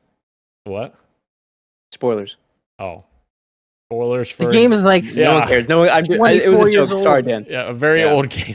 [0.64, 0.94] What?
[1.92, 2.36] spoilers
[2.78, 3.04] Oh,
[3.90, 5.24] spoilers for The game is like Yeah.
[5.24, 7.44] no one cares no one, I'm, just- I, it was a years joke sorry dan
[7.48, 8.12] Yeah, a very Yeah.
[8.12, 8.54] old game.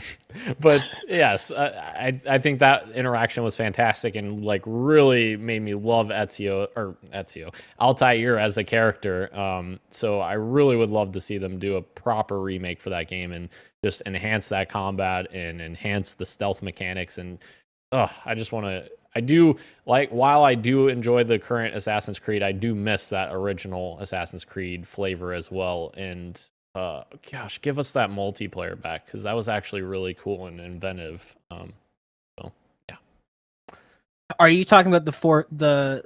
[0.60, 5.74] But yes, I, I I think that interaction was fantastic and like really made me
[5.74, 9.34] love Ezio or Ezio Altair as a character.
[9.38, 13.08] Um, so I really would love to see them do a proper remake for that
[13.08, 13.50] game and
[13.84, 17.38] just enhance that combat and enhance the stealth mechanics and
[17.92, 18.90] oh, I just want to.
[19.16, 19.56] I do
[19.86, 24.44] like while I do enjoy the current Assassin's Creed, I do miss that original Assassin's
[24.44, 25.92] Creed flavor as well.
[25.96, 26.40] And
[26.76, 31.36] uh, gosh, give us that multiplayer back because that was actually really cool and inventive.
[31.50, 31.72] Um,
[32.40, 32.52] so
[32.90, 32.96] yeah,
[34.40, 36.04] Are you talking about the for the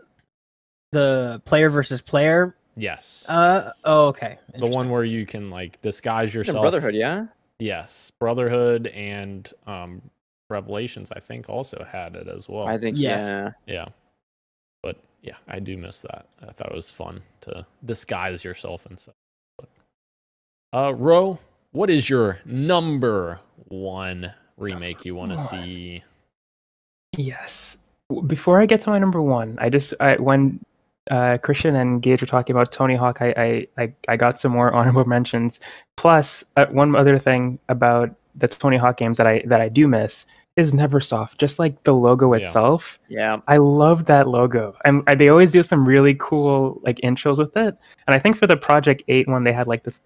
[0.93, 2.57] the player versus player?
[2.77, 4.39] yes, Uh oh, okay.
[4.59, 6.63] the one where you can like disguise Yeah, yourself.
[6.63, 7.27] Brotherhood, yeah.
[7.61, 10.03] Yes, Brotherhood and um,
[10.51, 12.67] Revelations, I think, also had it as well.
[12.67, 13.27] I think Yes.
[13.27, 13.51] yeah.
[13.67, 13.87] Yeah.
[14.83, 16.27] But yeah, I do miss that.
[16.47, 19.15] I thought it was fun to disguise yourself and stuff.
[19.59, 19.69] But,
[20.73, 21.39] uh, Ro,
[21.73, 26.03] what is your number one remake you want to see?
[27.17, 27.77] Yes.
[28.27, 30.61] Before I get to my number one, I just I, when
[31.11, 34.53] uh, Christian and Gage were talking about Tony Hawk, I I, I, I got some
[34.53, 35.61] more honorable mentions.
[35.97, 39.87] Plus, uh, one other thing about the Tony Hawk games that I that I do
[39.87, 40.25] miss
[40.61, 41.39] is Neversoft.
[41.39, 42.41] Just like the logo Yeah.
[42.47, 43.39] itself, Yeah.
[43.49, 44.77] I love that logo.
[44.85, 47.75] And they always do some really cool like intros with it.
[48.07, 50.01] And I think for the Project Eight one, they had like this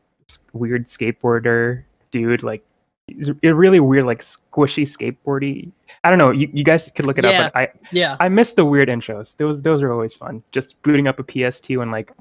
[0.54, 2.64] weird skateboarder dude, like
[3.06, 5.70] he's a really weird, like squishy skateboardy.
[6.04, 6.30] I don't know.
[6.30, 7.42] You, you guys could look it Yeah.
[7.46, 7.52] up.
[7.52, 8.16] But I Yeah.
[8.20, 9.36] I miss the weird intros.
[9.36, 10.42] Those those are always fun.
[10.52, 12.12] Just booting up a PS2 and like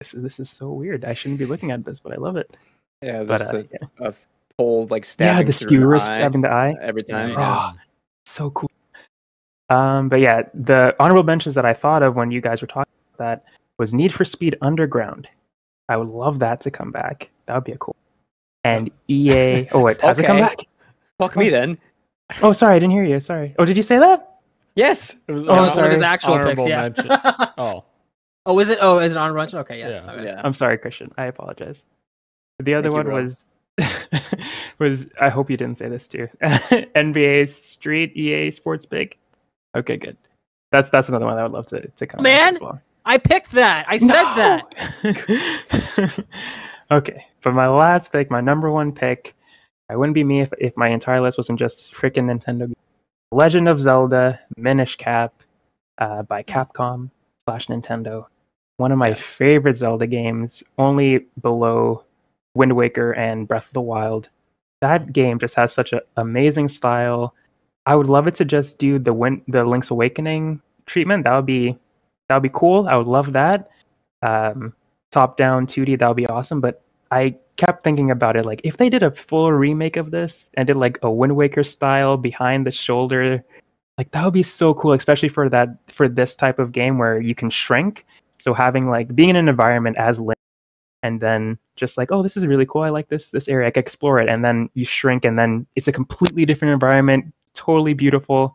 [0.00, 1.04] this is this is so weird.
[1.04, 2.56] I shouldn't be looking at this, but I love it.
[3.02, 3.22] Yeah.
[3.22, 4.08] But uh, a, yeah.
[4.08, 4.14] a
[4.58, 6.74] pole like yeah, stabbing the through skewer an eye stabbing the eye.
[6.80, 7.30] every time.
[7.30, 7.38] Yeah.
[7.38, 7.70] Yeah.
[7.74, 7.78] Oh,
[8.26, 8.70] so cool.
[9.70, 12.92] Um, but yeah, the honorable mentions that I thought of when you guys were talking
[13.14, 13.44] about that
[13.78, 15.26] was Need for Speed Underground.
[15.88, 17.30] I would love that to come back.
[17.46, 17.96] That would be a cool.
[18.64, 19.68] And EA.
[19.72, 20.58] Oh wait, has it come back?
[21.18, 21.78] Fuck me then.
[22.42, 23.20] Oh, sorry, I didn't hear you.
[23.20, 23.54] Sorry.
[23.58, 24.38] Oh, did you say that?
[24.76, 25.14] Yes.
[25.28, 26.04] It was Oh, I'm one of his sorry.
[26.12, 26.60] actual picks.
[26.60, 26.80] honorable Yeah.
[26.82, 27.06] mention.
[27.58, 27.84] Oh,
[28.46, 28.78] oh, is it?
[28.80, 29.58] Oh, is it on mention?
[29.60, 29.88] Okay, yeah.
[29.88, 30.12] Yeah.
[30.12, 30.24] okay.
[30.24, 30.40] Yeah.
[30.42, 31.12] I'm sorry, Christian.
[31.18, 31.82] I apologize.
[32.60, 33.22] The other Thank one bro.
[33.22, 33.44] was
[34.78, 36.28] was I hope you didn't say this too.
[36.42, 39.16] NBA Street EA Sports Big.
[39.76, 40.16] Okay, good.
[40.72, 42.22] That's that's another one I would love to to come.
[42.22, 42.80] Man, well.
[43.04, 43.84] I picked that.
[43.88, 44.74] I said that.
[45.02, 46.24] that.
[46.90, 49.34] okay, for my last pick, my number one pick,
[49.90, 52.72] I wouldn't be me if, if my entire list wasn't just freaking Nintendo.
[53.32, 55.34] Legend of Zelda Minish Cap
[55.98, 57.10] uh, by Capcom
[57.44, 58.26] slash Nintendo.
[58.76, 59.20] One of my Yes.
[59.22, 62.04] favorite Zelda games, only below
[62.54, 64.28] Wind Waker and Breath of the Wild.
[64.80, 67.34] That game just has such an amazing style.
[67.86, 71.24] I would love it to just do the win- the Link's Awakening treatment.
[71.24, 71.78] That would be
[72.28, 72.86] that would be cool.
[72.88, 73.70] I would love that.
[74.22, 74.74] Um,
[75.10, 76.60] top down 2D, that would be awesome.
[76.60, 80.48] But I kept thinking about it like if they did a full remake of this
[80.54, 83.44] and did like a Wind Waker style behind the shoulder,
[83.98, 87.20] like that would be so cool, especially for that for this type of game where
[87.20, 88.06] you can shrink.
[88.40, 90.33] So having like being in an environment as Link
[91.04, 92.82] and then just like, oh, this is really cool.
[92.82, 93.68] I like this this area.
[93.68, 94.28] I can explore it.
[94.28, 98.54] And then you shrink and then it's a completely different environment, totally beautiful.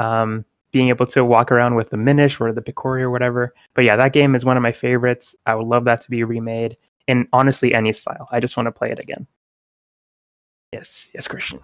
[0.00, 3.54] Um, being able to walk around with the Minish or the Picori or whatever.
[3.74, 5.34] But yeah, that game is one of my favorites.
[5.46, 6.76] I would love that to be remade
[7.06, 8.28] in honestly any style.
[8.32, 9.26] I just want to play it again.
[10.72, 11.60] Yes, yes, Christian.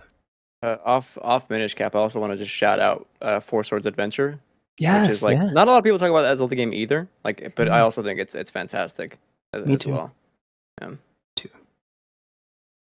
[0.62, 3.84] Uh, off off Minish Cap, I also want to just shout out uh, Four Swords
[3.84, 4.38] Adventure,
[4.78, 5.50] Yes, which is like yeah.
[5.50, 7.08] not a lot of people talk about that Zelda game either.
[7.24, 7.82] Like, but I Mhm.
[7.82, 9.18] also think it's it's fantastic
[9.58, 9.90] as, Me as too.
[9.90, 10.12] well.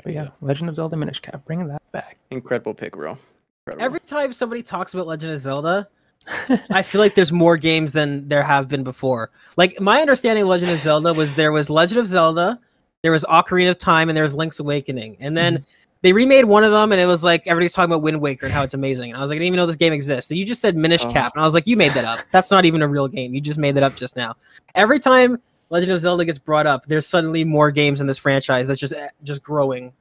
[0.02, 2.16] But yeah, Legend of Zelda Minish Cap, bring that back.
[2.30, 3.18] Incredible pick, bro.
[3.66, 3.84] Incredible.
[3.84, 5.88] Every time somebody talks about Legend of Zelda,
[6.70, 9.30] I feel like there's more games than there have been before.
[9.56, 12.58] Like my understanding of Legend of Zelda was there was Legend of Zelda,
[13.02, 15.16] there was Ocarina of Time, and there was Link's Awakening.
[15.20, 15.64] And then mm-hmm.
[16.02, 18.54] they remade one of them, and it was like everybody's talking about Wind Waker and
[18.54, 19.10] how it's amazing.
[19.10, 20.30] And I was like, I didn't even know this game exists.
[20.30, 21.12] And you just said Minish Oh.
[21.12, 22.20] Cap, and I was like, you made that up.
[22.32, 23.34] That's not even a real game.
[23.34, 24.34] You just made that up just now.
[24.74, 28.66] Every time Legend of Zelda gets brought up, there's suddenly more games in this franchise
[28.66, 28.92] that's just
[29.22, 29.92] just growing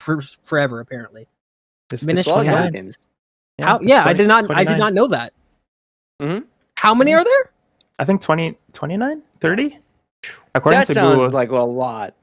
[0.00, 1.26] for forever apparently.
[1.88, 2.54] This- Minish this There's a lot of Cap.
[2.54, 2.98] Zelda one- games.
[3.60, 3.76] How?
[3.76, 4.50] it's Yeah, I did not.
[4.50, 5.32] I did not know that.
[6.20, 6.44] Mhm.
[6.78, 7.50] How many are there?
[7.98, 9.78] I think 20, 29, 30?
[10.54, 12.14] According That to sounds Google, like a lot.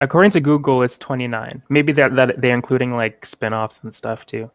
[0.00, 1.62] according to Google, it's 29.
[1.68, 4.50] Maybe that, that they're including like spin-offs and stuff too.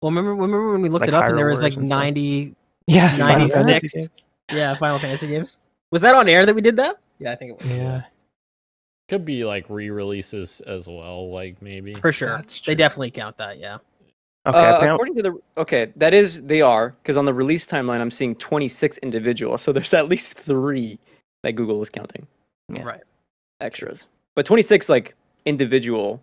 [0.00, 1.86] Well, remember, remember when we looked Like it up and there was like Wars and
[1.88, 1.98] stuff.
[1.98, 2.54] ninety,
[2.86, 3.92] Yeah, 96.
[3.94, 4.26] games.
[4.52, 5.58] yeah, Final Fantasy games.
[5.94, 6.98] Was that on air that we did that?
[7.20, 7.70] Yeah, I think it was.
[7.70, 8.02] Yeah,
[9.08, 11.30] could be like re-releases as well.
[11.30, 11.94] Like maybe.
[11.94, 12.42] for sure.
[12.66, 13.60] They definitely count that.
[13.60, 13.78] Yeah.
[14.44, 18.00] Okay, uh, according to the okay, that is they are because on the release timeline
[18.00, 20.98] I'm seeing 26 individuals, so there's at least three
[21.44, 22.26] that Google is counting
[22.68, 22.82] Yeah.
[22.82, 23.02] Right.
[23.60, 25.14] extras, but 26 like
[25.44, 26.20] individual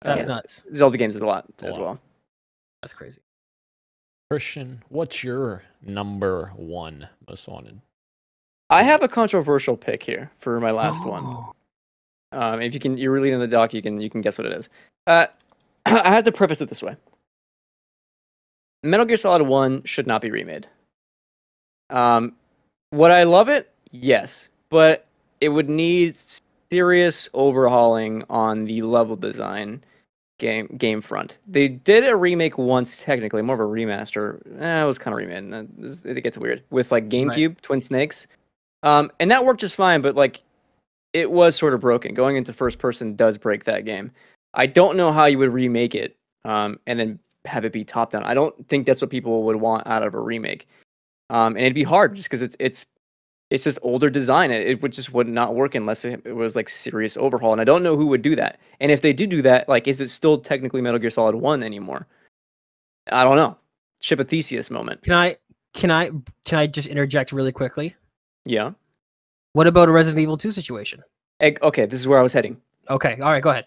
[0.00, 0.64] That's uh, nuts.
[0.74, 1.84] Zelda games is a lot a as lot.
[1.84, 2.00] well.
[2.80, 3.20] That's crazy.
[4.30, 7.82] Christian, what's your number one most wanted?
[8.70, 11.24] I have a controversial pick here for my last one.
[11.24, 11.52] Oh.
[12.32, 14.52] Um, if you can, you're reading the doc, you can you can guess what it
[14.52, 14.68] is.
[15.06, 15.26] Uh,
[15.86, 16.96] I have to preface it this way:
[18.82, 20.66] Metal Gear Solid One should not be remade.
[21.90, 22.32] Um,
[22.92, 23.72] would I love it?
[23.90, 25.06] Yes, but
[25.40, 26.16] it would need
[26.72, 29.84] serious overhauling on the level design
[30.38, 31.38] game game front.
[31.46, 34.40] They did a remake once, technically more of a remaster.
[34.60, 35.68] Eh, it was kind of remade.
[35.78, 38.26] It it gets weird with like GameCube Twin Snakes,
[38.84, 40.02] um, and that worked just fine.
[40.02, 40.42] But like,
[41.12, 42.14] it was sort of broken.
[42.14, 44.12] Going into first person does break that game.
[44.52, 48.12] I don't know how you would remake it um, and then have it be top
[48.12, 48.22] down.
[48.24, 50.68] I don't think that's what people would want out of a remake.
[51.30, 52.86] Um, and it'd be hard just because it's it's
[53.50, 54.50] it's just older design.
[54.50, 57.52] It, it would just would not work unless it, it was like serious overhaul.
[57.52, 58.58] And I don't know who would do that.
[58.80, 61.62] And if they do do that, like, is it still technically Metal Gear Solid One
[61.62, 62.06] anymore?
[63.10, 63.56] I don't know.
[64.00, 65.02] Ship of Theseus moment.
[65.02, 65.36] Can I
[65.72, 66.10] can I
[66.44, 67.94] can I just interject really quickly?
[68.44, 68.72] Yeah.
[69.52, 71.02] What about a Resident Evil 2 situation?
[71.42, 72.60] Okay, this is where I was heading.
[72.90, 73.66] Okay, all right, go ahead.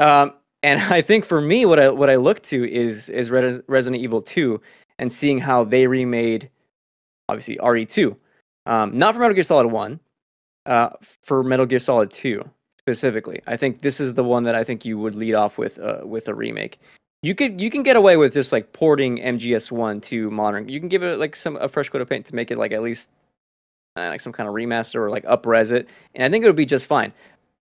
[0.00, 3.62] Um, and I think for me, what I what I look to is is Res-
[3.66, 4.60] Resident Evil Two,
[4.98, 6.50] and seeing how they remade,
[7.28, 8.16] obviously RE Two,
[8.66, 10.00] um, not for Metal Gear Solid One,
[10.66, 10.90] uh,
[11.22, 12.48] for Metal Gear Solid Two
[12.78, 13.40] specifically.
[13.46, 16.00] I think this is the one that I think you would lead off with uh,
[16.04, 16.80] with a remake.
[17.22, 20.68] You could you can get away with just like porting MGS One to modern.
[20.68, 22.72] You can give it like some a fresh coat of paint to make it like
[22.72, 23.10] at least
[23.96, 26.56] uh, like some kind of remaster or like upres it, and I think it would
[26.56, 27.12] be just fine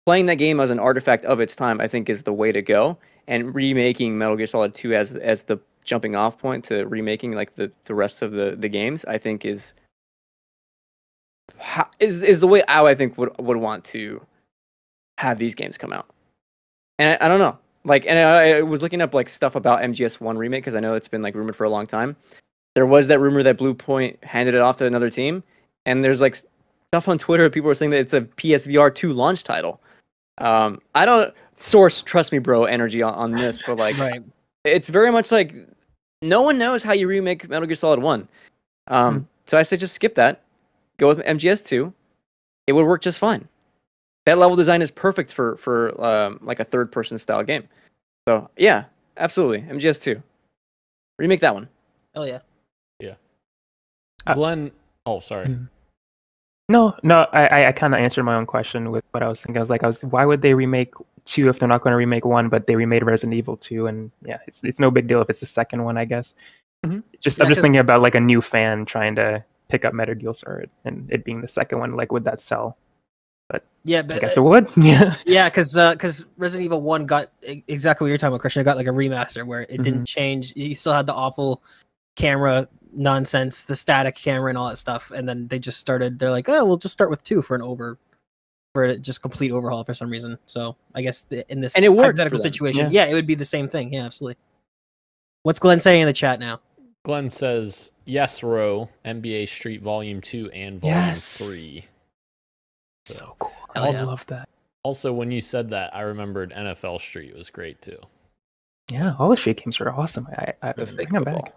[0.06, 2.62] playing that game as an artifact of its time, I think, is the way to
[2.62, 2.98] go.
[3.28, 7.56] And remaking Metal Gear Solid 2 as as the jumping off point to remaking like
[7.56, 9.74] the, the rest of the, the games, I think is
[11.58, 14.24] ho- is is the way how I think would would want to
[15.18, 16.08] have these games come out.
[17.00, 19.82] And I, I don't know, like, and I, I was looking up like stuff about
[19.82, 22.16] MGS One remake because I know it's been like rumored for a long time.
[22.76, 25.44] There was that rumor that Bluepoint handed it off to another team,
[25.86, 27.50] and there's like stuff on Twitter.
[27.50, 29.82] People are saying that it's a PSVR two launch title.
[30.38, 34.22] Um, I don't source, trust me, bro, energy on, on this, but like, Right.
[34.64, 35.54] it's very much like
[36.22, 38.28] no one knows how you remake Metal Gear Solid One.
[38.88, 39.24] Um, Hmm.
[39.48, 40.42] so I say just skip that,
[40.98, 41.94] go with MGS two.
[42.68, 43.48] It would work just fine.
[44.26, 47.68] That level design is perfect for for um, like a third person style game.
[48.28, 48.86] So yeah,
[49.18, 50.22] absolutely, MGS two.
[51.20, 51.68] Remake that one.
[52.16, 52.40] Oh yeah.
[54.28, 54.72] Uh, Glenn.
[55.06, 55.50] Oh, sorry.
[55.50, 55.68] Mm.
[56.68, 59.42] No, no, I, I, I kind of answered my own question with what I was
[59.42, 59.58] thinking.
[59.58, 60.94] I was like, I was, why would they remake
[61.26, 62.50] two if they're not going to remake one?
[62.50, 65.42] But they remade Resident Evil two, and yeah, it's it's no big deal if it's
[65.42, 66.34] the second one, I guess.
[66.84, 67.04] Mhm.
[67.22, 70.16] Just Yeah, I'm just thinking about like a new fan trying to pick up Metal
[70.16, 71.96] Gear Solid and it being the second one.
[71.96, 72.78] Like, would that sell?
[73.50, 74.70] But yeah, I guess uh, it would.
[74.76, 75.16] Yeah.
[75.26, 78.62] Yeah, because because uh, Resident Evil One got exactly what you're talking about, Christian.
[78.62, 80.04] It got like a remaster where it didn't mm-hmm.
[80.06, 80.54] change.
[80.56, 81.62] You still had the awful
[82.16, 85.12] camera nonsense, the static camera, and all that stuff.
[85.12, 86.18] And then they just started.
[86.20, 87.98] They're like, oh, we'll just start with two for an over,
[88.74, 90.38] for a just complete overhaul for some reason.
[90.46, 93.06] So I guess the, in this And it worked hypothetical situation, yeah.
[93.06, 93.94] it would be the same thing.
[93.94, 94.38] Yeah, absolutely.
[95.44, 96.60] What's Glenn saying in the chat now?
[97.04, 101.38] Glenn says, yes, Ro, NBA Street Volume 2 and Volume Yes.
[101.38, 101.86] 3.
[103.06, 103.52] So cool.
[103.76, 104.04] Hell I yeah.
[104.06, 104.50] love that.
[104.84, 108.00] Also, when you said that, I remembered NFL Street was great too.
[108.92, 110.28] Yeah, all the street games are awesome.
[110.38, 111.42] I, I The bring fake them football.
[111.44, 111.54] back.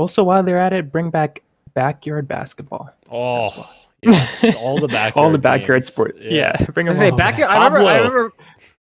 [0.00, 1.42] Also, while they're at it, bring back
[1.74, 2.90] backyard basketball.
[3.10, 3.70] Oh, well.
[4.02, 5.92] yes, all the backyard all the backyard games.
[5.92, 6.16] sport.
[6.18, 7.50] Yeah, bring them was say all backyard.
[7.50, 7.58] back.
[7.60, 7.88] I remember.
[7.90, 8.32] I remember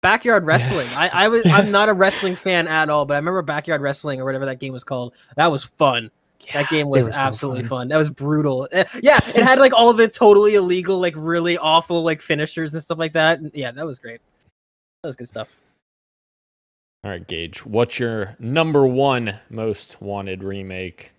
[0.01, 0.87] backyard wrestling.
[0.95, 1.43] I, I was.
[1.47, 4.59] I'm not a wrestling fan at all, but I remember backyard wrestling or whatever that
[4.59, 5.13] game was called.
[5.35, 6.09] That was fun.
[6.47, 7.69] Yeah, that game was were so absolutely fun.
[7.69, 7.87] fun.
[7.89, 8.67] That was brutal.
[8.71, 12.81] Eh, Yeah, it had like all the totally illegal, like really awful, like finishers and
[12.81, 13.39] stuff like that.
[13.39, 14.21] And Yeah, that was great.
[15.03, 15.55] That was good stuff.
[17.03, 21.11] All right, Gage, what's your number one most wanted remake?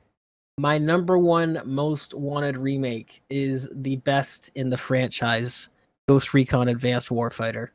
[0.59, 5.71] My number one most wanted remake is the best in the franchise,
[6.07, 7.69] Ghost Recon Advanced Warfighter.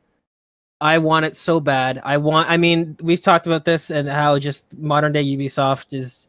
[0.80, 2.00] I want it so bad.
[2.02, 2.48] I want.
[2.48, 6.28] I mean, we've talked about this and how just modern day Ubisoft is.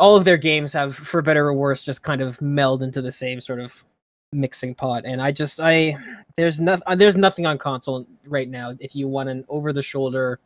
[0.00, 3.12] All of their games have, for better or worse, just kind of meld into the
[3.12, 3.84] same sort of
[4.32, 5.04] mixing pot.
[5.04, 5.96] And I just, I
[6.36, 6.98] there's nothing.
[6.98, 8.74] There's nothing on console right now.
[8.80, 10.40] If you want an over the shoulder,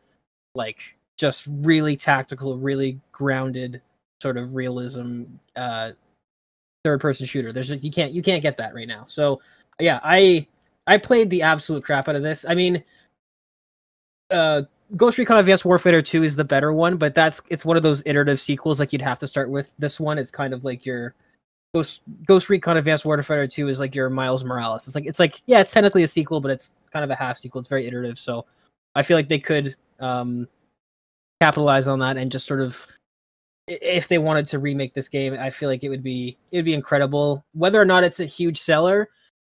[0.59, 3.80] like just really tactical, really grounded
[4.20, 5.24] sort of realism
[5.56, 5.93] uh
[6.85, 7.52] third person shooter.
[7.52, 9.05] There's just, you can't you can't get that right now.
[9.05, 9.40] So
[9.80, 10.47] yeah i
[10.89, 12.44] i played the absolute crap out of this.
[12.47, 12.82] I mean
[14.30, 14.62] uh
[14.97, 18.02] ghost recon advanced warfighter 2 is the better one but that's it's one of those
[18.06, 20.18] iterative sequels like you'd have to start with this one.
[20.18, 21.14] It's kind of like your
[21.74, 24.86] ghost ghost recon advanced warfighter 2 is like your miles morales.
[24.86, 27.39] It's like it's like yeah it's technically a sequel but it's kind of a half
[27.39, 27.60] sequel.
[27.60, 28.18] It's very iterative.
[28.18, 28.47] So
[28.94, 30.46] i feel like they could um
[31.40, 32.86] capitalize on that and just sort of
[33.68, 36.64] if they wanted to remake this game, I feel like it would be it would
[36.64, 37.44] be incredible.
[37.52, 39.08] Whether or not it's a huge seller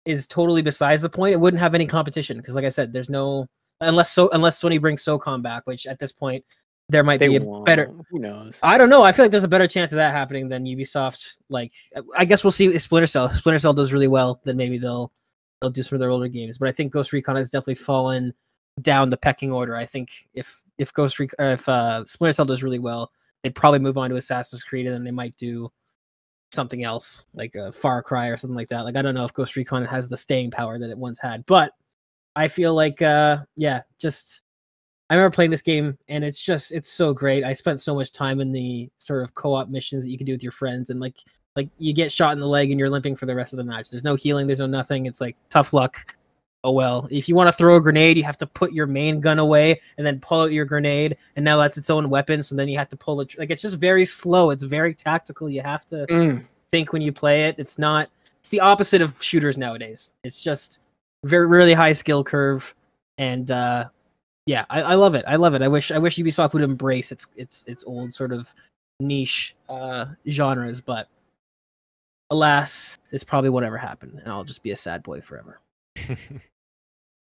[0.04, 1.34] is totally besides the point.
[1.34, 3.48] It wouldn't have any competition because, like I said, there's no
[3.80, 6.44] unless so unless Sony brings SOCOM back, which at this point
[6.88, 7.64] there might They be a won't.
[7.64, 7.90] better.
[8.10, 8.58] Who knows?
[8.62, 9.02] I don't know.
[9.02, 11.38] I feel like there's a better chance of that happening than Ubisoft.
[11.48, 11.72] Like,
[12.16, 12.66] I guess we'll see.
[12.66, 13.26] If Splinter Cell.
[13.26, 15.10] If Splinter Cell does really well, then maybe they'll
[15.60, 16.58] they'll do some of their older games.
[16.58, 18.34] But I think Ghost Recon has definitely fallen
[18.82, 19.76] down the pecking order.
[19.76, 23.10] I think if if Ghost Recon, if uh, Splinter Cell does really well,
[23.42, 25.70] they'd probably move on to Assassin's Creed, and then they might do
[26.52, 28.84] something else like a Far Cry or something like that.
[28.84, 31.44] Like I don't know if Ghost Recon has the staying power that it once had,
[31.46, 31.72] but
[32.36, 34.42] I feel like uh, yeah, just
[35.10, 37.44] I remember playing this game and it's just it's so great.
[37.44, 40.32] I spent so much time in the sort of co-op missions that you can do
[40.32, 41.16] with your friends and like
[41.56, 43.64] like you get shot in the leg and you're limping for the rest of the
[43.64, 43.90] match.
[43.90, 45.06] There's no healing, there's no nothing.
[45.06, 46.16] It's like tough luck.
[46.66, 47.06] Oh well.
[47.10, 49.80] If you want to throw a grenade, you have to put your main gun away
[49.98, 52.78] and then pull out your grenade and now that's its own weapon, so then you
[52.78, 54.48] have to pull it like it's just very slow.
[54.50, 55.48] It's very tactical.
[55.50, 56.44] You have to Mm.
[56.70, 57.56] think when you play it.
[57.58, 58.08] It's not
[58.40, 60.14] it's the opposite of shooters nowadays.
[60.24, 60.80] It's just
[61.24, 62.74] very really high skill curve
[63.18, 63.84] and uh
[64.46, 65.24] yeah, I, I love it.
[65.28, 65.60] I love it.
[65.62, 68.52] I wish I wish Ubisoft would embrace its its its old sort of
[69.00, 71.08] niche uh genres, but
[72.30, 75.60] alas, it's probably whatever happened, and I'll just be a sad boy forever.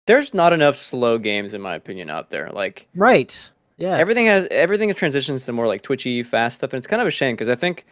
[0.06, 2.50] There's not enough slow games, in my opinion, out there.
[2.50, 3.50] Like Right.
[3.76, 3.96] Yeah.
[3.96, 7.10] everything has everything transitions to more like twitchy, fast stuff, and it's kind of a
[7.10, 7.84] shame because I think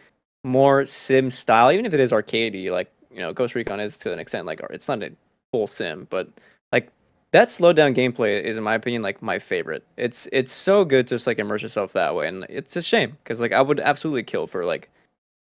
[0.43, 4.11] more sim style, even if it is arcadey, like you know, Ghost Recon is to
[4.13, 5.11] an extent like it's not a
[5.51, 6.29] full sim, but
[6.71, 6.89] like
[7.31, 9.83] that slowed down gameplay is, in my opinion, like my favorite.
[9.97, 13.17] It's it's so good to just like immerse yourself that way, and it's a shame
[13.23, 14.89] because like I would absolutely kill for like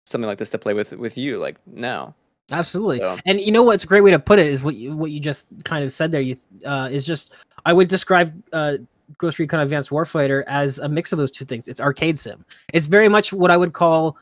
[0.06, 2.16] something like this to play with with you like now.
[2.52, 2.98] Absolutely.
[3.00, 5.12] So- And you know what's a great way to put it is what you what
[5.12, 6.22] you just kind of said there.
[6.22, 7.34] You uh, is just
[7.66, 8.78] I would describe uh,
[9.18, 11.68] Ghost Recon Advanced Warfighter as a mix of those two things.
[11.68, 12.46] It's arcade sim.
[12.74, 14.18] It's very much what I would call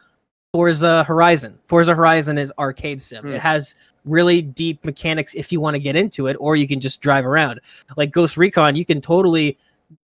[0.53, 1.57] Forza Horizon.
[1.67, 3.23] Forza Horizon is arcade sim.
[3.23, 3.33] Hmm.
[3.33, 3.75] It has
[4.05, 7.25] really deep mechanics if you want to get into it, or you can just drive
[7.25, 7.59] around.
[7.97, 9.57] Like Ghost Recon, you can totally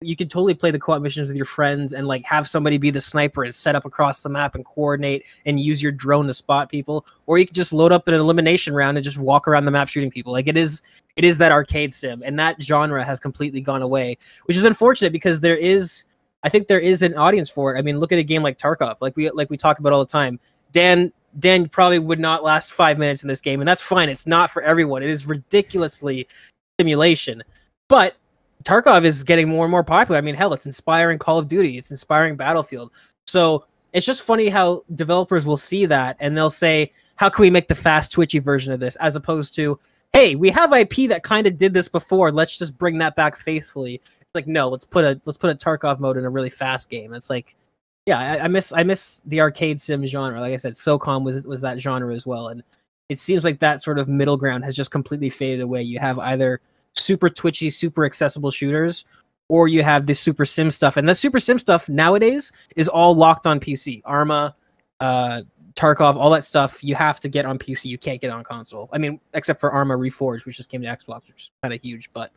[0.05, 2.91] you can totally play the co-op missions with your friends and like have somebody be
[2.91, 6.35] the sniper and set up across the map and coordinate and use your drone to
[6.35, 7.07] spot people.
[7.27, 9.89] Or you can just load up an elimination round and just walk around the map
[9.89, 10.33] shooting people.
[10.33, 10.83] Like it is
[11.17, 15.13] it is that arcade sim and that genre has completely gone away which is unfortunate
[15.13, 16.07] because there is
[16.43, 17.79] i think there is an audience for it.
[17.79, 20.01] I mean look at a game like tarkov like we like we talk about all
[20.01, 20.41] the time.
[20.73, 24.09] Dan dan probably would not last five minutes in this game and that's fine.
[24.09, 25.03] It's not for everyone.
[25.03, 26.27] It is ridiculously
[26.81, 27.43] simulation.
[27.89, 28.17] But
[28.65, 30.19] Tarkov is getting more and more popular.
[30.19, 32.93] I mean, hell, it's inspiring Call of Duty, it's inspiring Battlefield.
[33.27, 37.51] So it's just funny how developers will see that and they'll say, "How can we
[37.51, 39.79] make the fast, twitchy version of this?" As opposed to,
[40.13, 42.33] "Hey, we have IP that kind of did this before.
[42.33, 45.55] Let's just bring that back faithfully." It's like, no, let's put a let's put a
[45.55, 47.15] Tarkov mode in a really fast game.
[47.15, 47.55] It's like,
[48.07, 50.41] yeah, I, I miss I miss the arcade sim genre.
[50.41, 52.63] Like I said, SOCOM was was that genre as well, and
[53.09, 55.83] it seems like that sort of middle ground has just completely faded away.
[55.83, 56.61] You have either
[57.05, 59.05] super twitchy, super accessible shooters,
[59.49, 60.97] or you have this super sim stuff.
[60.97, 64.03] And the super sim stuff nowadays is all locked on PC.
[64.05, 64.55] Arma,
[65.01, 65.43] uh,
[65.75, 67.87] Tarkov, all that stuff you have to get on PC.
[67.87, 68.89] You can't get on console.
[68.93, 71.81] I mean, except for Arma Reforger, which just came to Xbox, which is kind of
[71.83, 72.11] huge.
[72.13, 72.33] But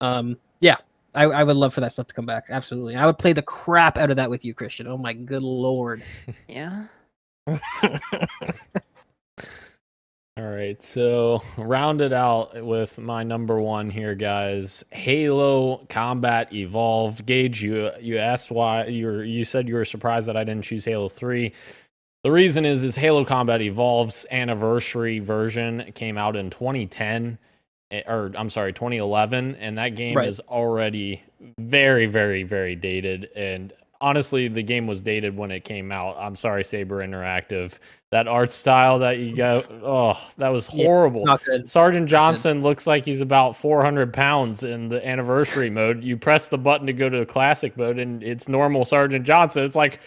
[0.00, 0.76] um, yeah,
[1.14, 2.46] I, I would love for that stuff to come back.
[2.48, 2.96] Absolutely.
[2.96, 4.86] I would play the crap out of that with you, Christian.
[4.86, 6.02] Oh my good lord.
[6.48, 6.84] Yeah.
[10.38, 14.82] All right, so round it out with my number one here, guys.
[14.90, 17.26] Halo Combat Evolve.
[17.26, 20.64] Gage, you you asked why you were you said you were surprised that I didn't
[20.64, 21.52] choose Halo Three.
[22.24, 27.36] The reason is is Halo Combat Evolve's anniversary version came out in 2010,
[27.90, 30.28] eh, or I'm sorry, 2011, and that game Right.
[30.28, 31.22] is already
[31.58, 33.28] very, very, very dated.
[33.36, 36.16] And honestly, the game was dated when it came out.
[36.18, 37.78] I'm sorry, Saber Interactive.
[38.12, 41.24] That art style that you got, oh, that was Yeah, horrible.
[41.24, 41.66] Not good.
[41.66, 46.04] Sergeant Johnson looks like he's about 400 pounds in the anniversary mode.
[46.04, 49.64] You press the button to go to the classic mode, and it's normal Sergeant Johnson.
[49.64, 49.98] It's like,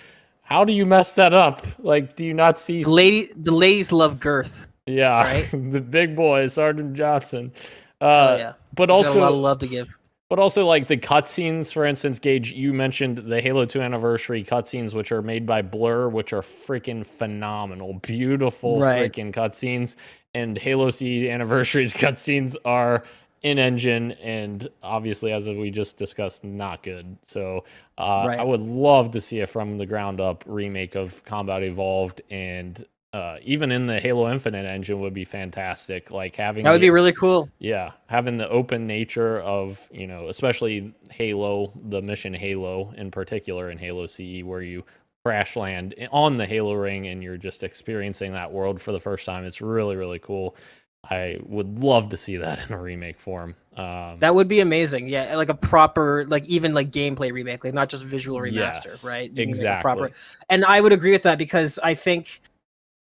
[0.43, 1.65] how do you mess that up?
[1.79, 2.83] Like, do you not see?
[2.83, 4.67] The lady, the ladies love girth.
[4.85, 5.49] yeah, right?
[5.71, 7.51] the big boy, Sergeant Johnson.
[7.99, 8.53] Uh, oh yeah.
[8.75, 9.97] But He's got a lot of love to give.
[10.27, 14.95] But also like the cutscenes, for instance, Gage, you mentioned the Halo 2 anniversary cutscenes,
[14.95, 19.11] which are made by Blur, which are freaking phenomenal, beautiful Right.
[19.11, 19.95] freaking cutscenes.
[20.33, 23.03] And Halo CE anniversaries cutscenes are
[23.43, 27.17] in engine and obviously, as we just discussed, not good.
[27.21, 27.63] So
[27.99, 28.39] uh, Right.
[28.39, 32.83] I would love to see a from the ground up remake of Combat Evolved and.
[33.15, 36.11] Uh, even in the Halo Infinite engine would be fantastic.
[36.11, 37.47] Like having That would the- be really cool.
[37.59, 43.69] yeah, having the open nature of, you know, especially Halo, the mission Halo in particular
[43.71, 44.83] in Halo CE, where you
[45.23, 49.25] crash land on the Halo ring and you're just experiencing that world for the first
[49.25, 49.45] time.
[49.45, 50.57] It's really, really cool.
[51.09, 53.55] I would love to see that in a remake form.
[53.77, 55.07] Um, That would be amazing.
[55.07, 59.05] Yeah, like a proper, like even like gameplay remake, like not just visual remaster, Yes,
[59.09, 59.29] right?
[59.29, 60.11] You can make a exactly.
[60.49, 62.41] And I would agree with that because I think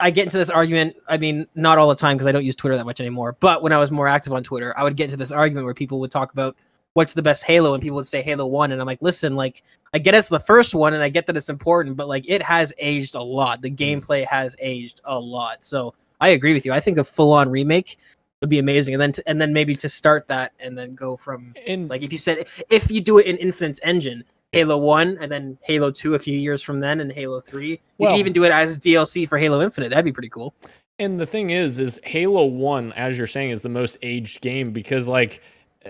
[0.03, 0.97] I get into this argument.
[1.07, 3.37] I mean, not all the time because I don't use Twitter that much anymore.
[3.39, 5.73] But when I was more active on Twitter, I would get into this argument where
[5.73, 6.57] people would talk about
[6.91, 9.63] what's the best Halo, and people would say Halo One, and I'm like, listen, like
[9.93, 12.43] I get it's the first one, and I get that it's important, but like it
[12.43, 13.61] has aged a lot.
[13.61, 13.77] The mm.
[13.77, 15.63] gameplay has aged a lot.
[15.63, 16.73] So I agree with you.
[16.73, 17.97] I think a full on remake
[18.41, 21.15] would be amazing, and then to, and then maybe to start that and then go
[21.15, 25.17] from and like if you said if you do it in Infinite's engine, Halo One,
[25.19, 27.71] and then Halo Two a few years from then, and Halo Three.
[27.71, 29.89] You Well- can even do it as DLC for Halo Infinite.
[29.89, 30.53] That'd be pretty cool.
[30.99, 34.71] And the thing is, is Halo One, as you're saying, is the most aged game
[34.71, 35.41] because like
[35.85, 35.89] uh,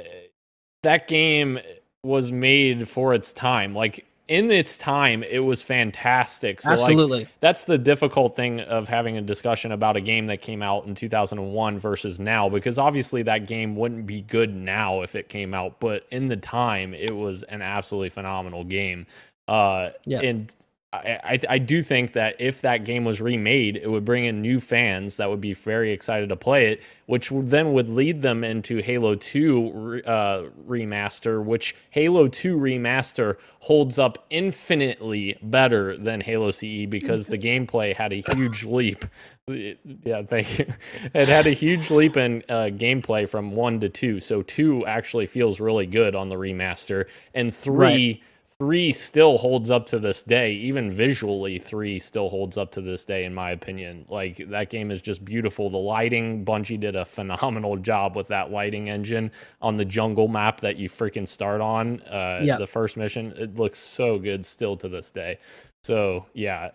[0.83, 1.59] that game
[2.03, 3.75] was made for its time.
[3.75, 6.61] Like in its time, it was fantastic.
[6.61, 7.27] So like Absolutely.
[7.41, 10.95] that's the difficult thing of having a discussion about a game that came out in
[10.95, 15.79] 2001 versus now because obviously that game wouldn't be good now if it came out
[15.79, 19.05] but in the time it was an absolutely phenomenal game
[19.49, 20.21] uh Yeah.
[20.21, 20.53] and
[20.93, 24.59] I, I, do think that if that game was remade, it would bring in new
[24.59, 28.77] fans that would be very excited to play it, which then would lead them into
[28.77, 36.85] Halo 2 uh, remaster, which Halo 2 remaster holds up infinitely better than Halo CE
[36.87, 39.05] because the gameplay had a huge leap.
[39.45, 40.67] Yeah, thank you.
[41.13, 44.21] It had a huge leap in uh, gameplay from one to two.
[44.21, 48.23] So two actually feels really good on the remaster, and three
[48.59, 50.51] three still holds up to this day.
[50.53, 54.05] Even visually three still holds up to this day in my opinion.
[54.09, 55.69] Like that game is just beautiful.
[55.69, 59.31] The lighting bungie did a phenomenal job with that lighting engine
[59.61, 62.57] on the jungle map that you freaking start on uh Yeah.
[62.57, 63.33] the first mission.
[63.37, 65.39] It looks so good still to this day.
[65.83, 66.69] So yeah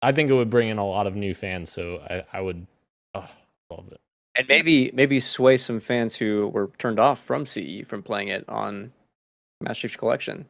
[0.00, 2.64] i think it would bring in a lot of new fans so i, I would
[3.14, 3.24] oh,
[3.70, 4.00] love it.
[4.36, 8.48] And maybe maybe sway some fans who were turned off from CE from playing it
[8.48, 8.92] on
[9.60, 10.46] Master Chief Collection.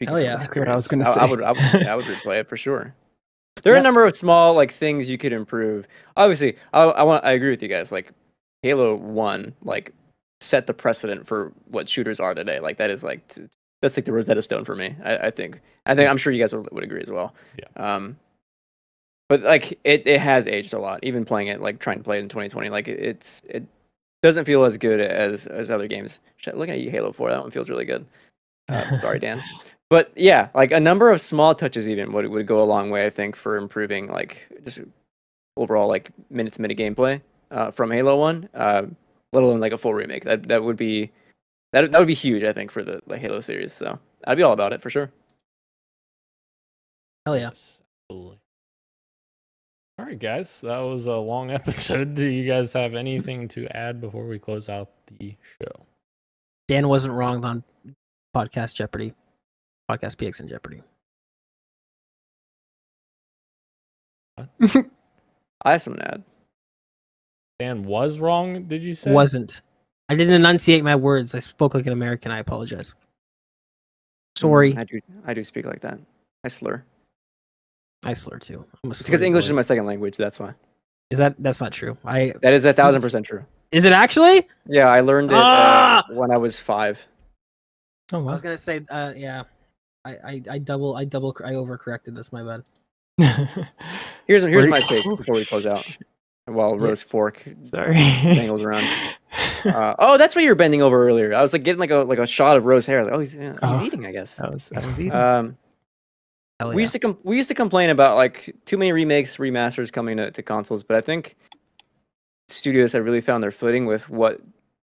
[0.00, 0.06] Yeah.
[0.06, 0.34] Future Hell yeah.
[0.36, 1.30] Exactly what I was gonna I, I say.
[1.30, 2.94] would, I would, I would replay it for sure.
[3.62, 3.80] There are Yeah.
[3.80, 5.86] a number of small like things you could improve.
[6.16, 7.92] Obviously, I, I want, I agree with you guys.
[7.92, 8.12] Like
[8.62, 9.92] Halo One, like
[10.40, 12.60] set the precedent for what shooters are today.
[12.60, 13.42] Like that is like t-
[13.82, 14.94] that's like the Rosetta Stone for me.
[15.04, 15.60] I, I think.
[15.86, 17.34] I think I'm sure you guys would, would agree as well.
[17.58, 17.94] Yeah.
[17.96, 18.16] Um,
[19.28, 21.00] but like it, it has aged a lot.
[21.02, 23.64] Even playing it, like trying to play it in 2020, like it, it's it
[24.22, 26.18] doesn't feel as good as as other games.
[26.36, 28.04] Shit, Looking at you, Halo 4, that one feels really good.
[28.68, 29.42] Uh, sorry, Dan.
[29.90, 33.04] But yeah, like a number of small touches even would would go a long way,
[33.04, 34.80] I think, for improving like just
[35.56, 38.48] overall like minute to minute gameplay uh, from Halo One.
[38.54, 38.82] Uh,
[39.32, 40.24] let alone like a full remake.
[40.24, 41.10] That that would be
[41.72, 43.72] that that would be huge, I think, for the, the Halo series.
[43.72, 45.10] So I'd be all about it for sure.
[47.26, 47.48] Hell yeah.
[47.48, 48.38] Yes, absolutely.
[49.98, 52.14] All right, guys, that was a long episode.
[52.14, 54.88] Do you guys have anything to add before we close out
[55.18, 55.84] the show?
[56.68, 57.64] Dan wasn't wrong on
[58.34, 59.12] podcast Jeopardy,
[59.90, 60.82] podcast PXN Jeopardy.
[65.64, 66.22] I have some to add.
[67.58, 68.64] Dan was wrong.
[68.64, 69.12] Did you say?
[69.12, 69.60] Wasn't.
[70.08, 71.34] I didn't enunciate my words.
[71.34, 72.32] I spoke like an American.
[72.32, 72.94] I apologize.
[74.36, 74.74] Sorry.
[74.76, 75.98] I do I do speak like that.
[76.44, 76.82] I slur.
[78.04, 78.64] I slur too.
[78.82, 79.48] I'm a It's because English boy.
[79.50, 80.16] is my second language.
[80.16, 80.54] That's why.
[81.10, 81.96] Is that that's not true?
[82.04, 83.44] I That is a thousand percent true.
[83.72, 84.48] is it actually?
[84.66, 85.98] Yeah, I learned it Ah!
[86.08, 87.06] uh, when I was five.
[88.12, 89.42] Oh, I was gonna say, uh, yeah.
[90.04, 92.14] I, I, I double I double I overcorrected.
[92.14, 92.32] this.
[92.32, 92.64] my bad.
[94.26, 95.84] Here's here's my you- take before we close out.
[96.46, 97.94] While Ro's Fork Sorry.
[97.94, 98.84] dangles around.
[99.62, 101.34] Uh, oh, that's what you were bending over earlier.
[101.34, 103.00] I was like getting like a like a shot of Ro's hair.
[103.00, 103.84] I was like, oh, he's, yeah, he's Oh.
[103.84, 104.36] eating, I guess.
[104.36, 105.10] that was, that was easy.
[105.10, 105.58] Um,
[106.58, 106.80] Hell we yeah.
[106.80, 110.30] used to com- we used to complain about like too many remakes, remasters coming to,
[110.30, 111.36] to consoles, but I think
[112.48, 114.40] studios have really found their footing with what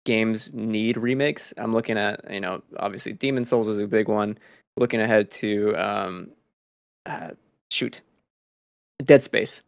[0.05, 1.53] games need remakes.
[1.57, 4.39] I'm looking at you know obviously Demon Souls is a big one.
[4.77, 6.31] Looking ahead to um,
[7.07, 7.31] uh,
[7.71, 8.01] shoot,
[9.05, 9.63] Dead Space.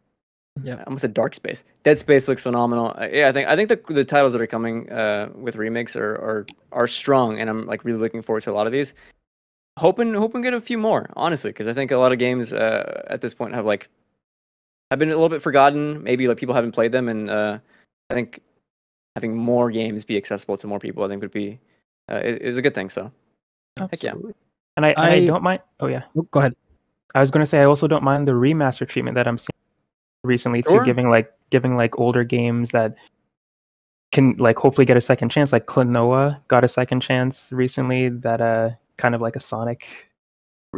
[0.63, 1.65] Yeah, I almost said Dark Space.
[1.83, 2.95] Dead Space looks phenomenal.
[2.99, 5.97] Uh, yeah, I think I think the the titles that are coming uh, with remakes
[5.97, 8.93] are, are are strong, and I'm like really looking forward to a lot of these.
[9.79, 12.53] Hoping hoping to get a few more, honestly, because I think a lot of games
[12.53, 13.89] uh, at this point have like
[14.91, 16.03] have been a little bit forgotten.
[16.03, 17.59] Maybe like people haven't played them, and uh,
[18.11, 18.43] I think
[19.17, 21.59] having more games be accessible to more people, I think would be
[22.11, 22.91] uh, is a good thing.
[22.91, 23.11] So
[23.79, 24.13] heck yeah.
[24.77, 24.77] Absolutely.
[24.77, 25.61] And I, and I I- don't mind.
[25.81, 26.55] Oh yeah, Oh, Go ahead.
[27.15, 29.51] I was gonna say I also don't mind the remaster treatment that I'm seeing
[30.25, 30.81] recently Sure.
[30.81, 32.95] too, giving like giving like older games that
[34.13, 35.53] can like hopefully get a second chance.
[35.53, 38.09] Like Klonoa got a second chance recently.
[38.09, 40.09] That uh kind of like a Sonic.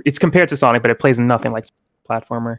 [0.04, 1.66] It's compared to Sonic, but it plays nothing like
[2.08, 2.56] platformer.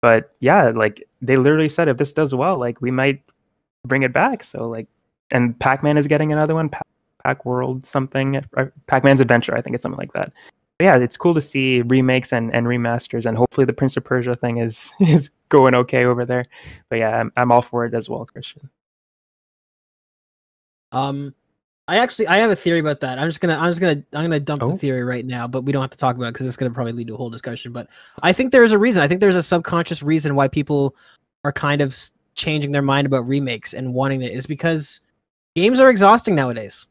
[0.00, 3.22] But yeah, like they literally said, if this does well, like we might
[3.86, 4.42] bring it back.
[4.42, 4.88] So like
[5.30, 6.68] and Pac-Man is getting another one.
[6.68, 6.86] Pac,
[7.24, 8.44] Pac World something,
[8.88, 10.32] Pac-Man's Adventure, I think it's something like that.
[10.82, 14.34] Yeah, it's cool to see remakes and, and remasters, and hopefully the Prince of Persia
[14.34, 16.44] thing is is going okay over there.
[16.88, 18.68] But yeah, I'm, I'm all for it as well, Christian.
[20.90, 21.34] Um,
[21.88, 23.18] I actually I have a theory about that.
[23.18, 24.72] I'm just gonna I'm just gonna I'm gonna dump Oh.
[24.72, 26.70] the theory right now, but we don't have to talk about it because it's gonna
[26.70, 27.72] probably lead to a whole discussion.
[27.72, 27.88] But
[28.22, 29.02] I think there's a reason.
[29.02, 30.96] I think there's a subconscious reason why people
[31.44, 31.96] are kind of
[32.34, 35.00] changing their mind about remakes and wanting it is because
[35.54, 36.86] games are exhausting nowadays.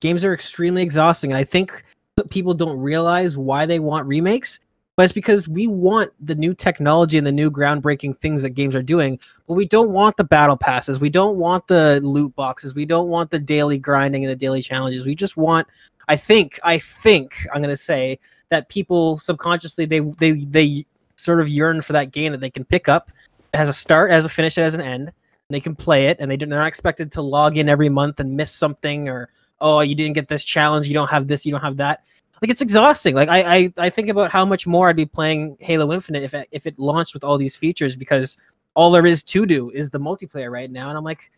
[0.00, 1.82] Games are extremely exhausting, and I think
[2.30, 4.60] people don't realize why they want remakes.
[4.96, 8.76] But it's because we want the new technology and the new groundbreaking things that games
[8.76, 9.18] are doing,
[9.48, 11.00] but we don't want the battle passes.
[11.00, 12.76] We don't want the loot boxes.
[12.76, 15.04] We don't want the daily grinding and the daily challenges.
[15.04, 15.66] We just want
[16.06, 18.20] I think I think I'm going to say
[18.50, 20.84] that people subconsciously they they they
[21.16, 23.10] sort of yearn for that game that they can pick up
[23.52, 25.08] has a start, has a finish, it has an end.
[25.08, 28.20] And they can play it and they they're not expected to log in every month
[28.20, 29.28] and miss something or
[29.64, 32.04] oh, you didn't get this challenge, you don't have this, you don't have that.
[32.42, 33.14] Like it's exhausting.
[33.14, 36.34] Like I, I, I think about how much more I'd be playing Halo Infinite if
[36.34, 38.36] it, if it launched with all these features because
[38.74, 41.30] all there is to do is the multiplayer right now, and I'm like,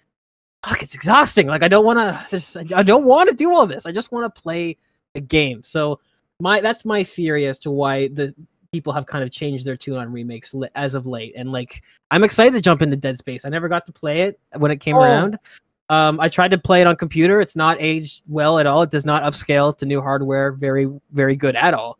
[0.64, 1.46] fuck, it's exhausting.
[1.46, 3.86] Like I don't want to, I don't want to do all this.
[3.86, 4.76] I just want to play
[5.14, 5.62] a game.
[5.62, 6.00] So
[6.40, 8.34] my that's my theory as to why the
[8.72, 11.34] people have kind of changed their tune on remakes as of late.
[11.36, 13.44] And like I'm excited to jump into Dead Space.
[13.44, 15.02] I never got to play it when it came Oh.
[15.02, 15.38] around.
[15.88, 17.40] Um, I tried to play it on computer.
[17.40, 18.82] It's not aged well at all.
[18.82, 21.98] It does not upscale to new hardware very, very good at all.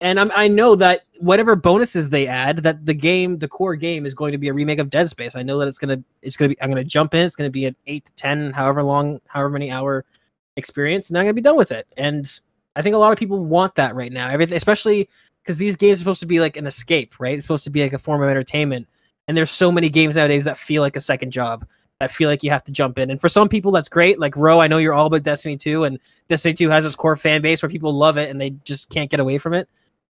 [0.00, 4.04] And I'm, I know that whatever bonuses they add, that the game, the core game,
[4.04, 5.36] is going to be a remake of Dead Space.
[5.36, 6.60] I know that it's gonna, it's gonna be.
[6.60, 7.24] I'm gonna jump in.
[7.24, 10.04] It's gonna be an eight to ten, however long, however many hour
[10.56, 11.86] experience, and I'm gonna be done with it.
[11.96, 12.28] And
[12.74, 14.28] I think a lot of people want that right now.
[14.28, 15.08] Everything, especially
[15.42, 17.34] because these games are supposed to be like an escape, right?
[17.34, 18.88] It's supposed to be like a form of entertainment.
[19.28, 21.64] And there's so many games nowadays that feel like a second job.
[22.02, 23.12] That feel like you have to jump in.
[23.12, 24.18] And for some people, that's great.
[24.18, 27.14] Like Ro, I know you're all about Destiny 2, and Destiny 2 has its core
[27.14, 29.68] fan base where people love it and they just can't get away from it.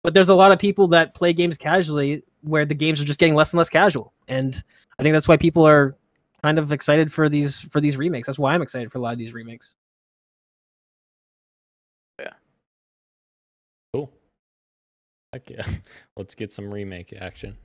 [0.03, 3.21] But there's a lot of people that play games casually where the games are just
[3.21, 4.15] getting less and less casual.
[4.29, 4.63] And
[4.99, 5.95] I think that's why people are
[6.43, 8.29] kind of excited for these for these remakes.
[8.29, 9.75] That's why I'm excited for a lot of these remakes.
[12.19, 12.33] Yeah.
[13.93, 14.11] Cool.
[15.35, 15.67] Heck yeah.
[16.17, 17.59] Let's get some remake action.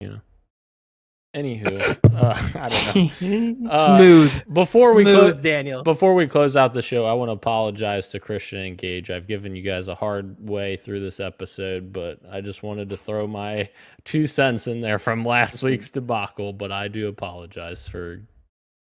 [0.00, 0.20] You know.
[1.36, 3.70] Anywho, uh, I don't know.
[3.70, 5.82] Uh, Smooth, Before we close, smooth, Daniel.
[5.82, 9.10] before we close out the show, I want to apologize to Christian and Gage.
[9.10, 12.96] I've given you guys a hard way through this episode, but I just wanted to
[12.96, 13.68] throw my
[14.04, 16.54] two cents in there from last week's debacle.
[16.54, 18.22] But I do apologize for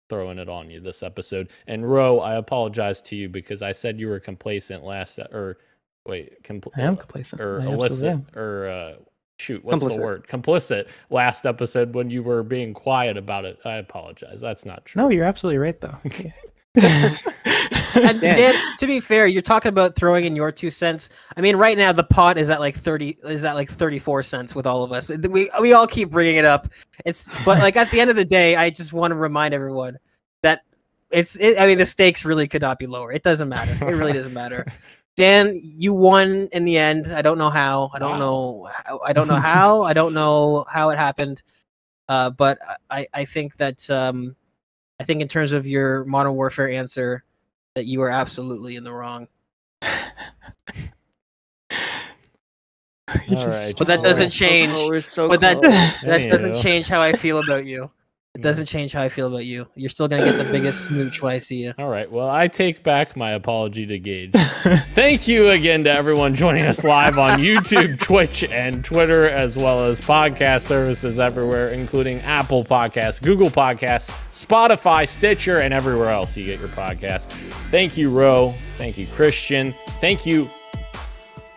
[0.09, 1.49] throwing it on you this episode.
[1.67, 5.57] And Ro, I apologize to you because I said you were complacent last or
[6.05, 7.39] wait, compl- I am complacent.
[7.39, 8.93] or I illicit or uh,
[9.41, 10.27] shoot, what's the word?
[10.27, 13.59] Complicit last episode when you were being quiet about it.
[13.65, 14.41] I apologize.
[14.41, 15.01] That's not true.
[15.01, 15.97] No, you're absolutely right though.
[17.93, 18.35] And Dan.
[18.35, 21.09] Dan, to be fair, you're talking about throwing in your two cents.
[21.35, 24.55] I mean, right now the pot is at like thirty, is at like thirty-four cents
[24.55, 25.09] with all of us.
[25.09, 26.69] We we all keep bringing it up.
[27.05, 29.97] It's but like at the end of the day, I just want to remind everyone
[30.41, 30.61] that
[31.09, 31.35] it's.
[31.35, 33.11] It, I mean, the stakes really could not be lower.
[33.11, 33.73] It doesn't matter.
[33.85, 34.65] It really doesn't matter.
[35.21, 37.13] Dan, you won in the end.
[37.13, 37.91] I don't know how.
[37.93, 38.17] I don't Wow.
[38.19, 38.69] know.
[38.73, 39.83] How, I don't know how.
[39.83, 41.43] I don't know how it happened.
[42.09, 42.57] Uh, but
[42.89, 44.35] I I think that um,
[44.99, 47.23] I think in terms of your Modern Warfare answer,
[47.75, 49.27] that you are absolutely in the wrong.
[49.83, 49.89] You're
[53.29, 53.75] All just- right.
[53.77, 54.73] But that doesn't change.
[54.75, 55.71] Oh, we're so But that close.
[56.09, 57.91] that doesn't change how I feel about you.
[58.33, 59.67] It doesn't change how I feel about you.
[59.75, 61.73] You're still gonna get the biggest smooch when I see you.
[61.77, 62.09] All right.
[62.09, 64.31] Well, I take back my apology to Gage.
[64.93, 69.83] Thank you again to everyone joining us live on YouTube, Twitch, and Twitter, as well
[69.83, 76.45] as podcast services everywhere, including Apple Podcasts, Google Podcasts, Spotify, Stitcher, and everywhere else you
[76.45, 77.29] get your podcasts.
[77.69, 78.53] Thank you, Ro.
[78.77, 79.73] Thank you, Christian.
[79.99, 80.49] Thank you,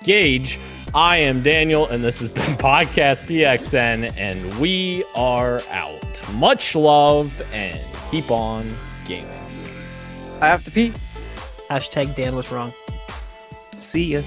[0.02, 0.58] Gage.
[0.94, 6.32] I am Daniel, and this has been Podcast PXN, and we are out.
[6.34, 7.76] Much love and
[8.12, 8.72] keep on
[9.04, 9.28] gaming.
[10.40, 10.90] I have to pee.
[11.68, 12.72] Hashtag Dan was wrong.
[13.80, 14.22] See ya.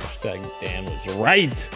[0.00, 1.68] Hashtag Dan was right.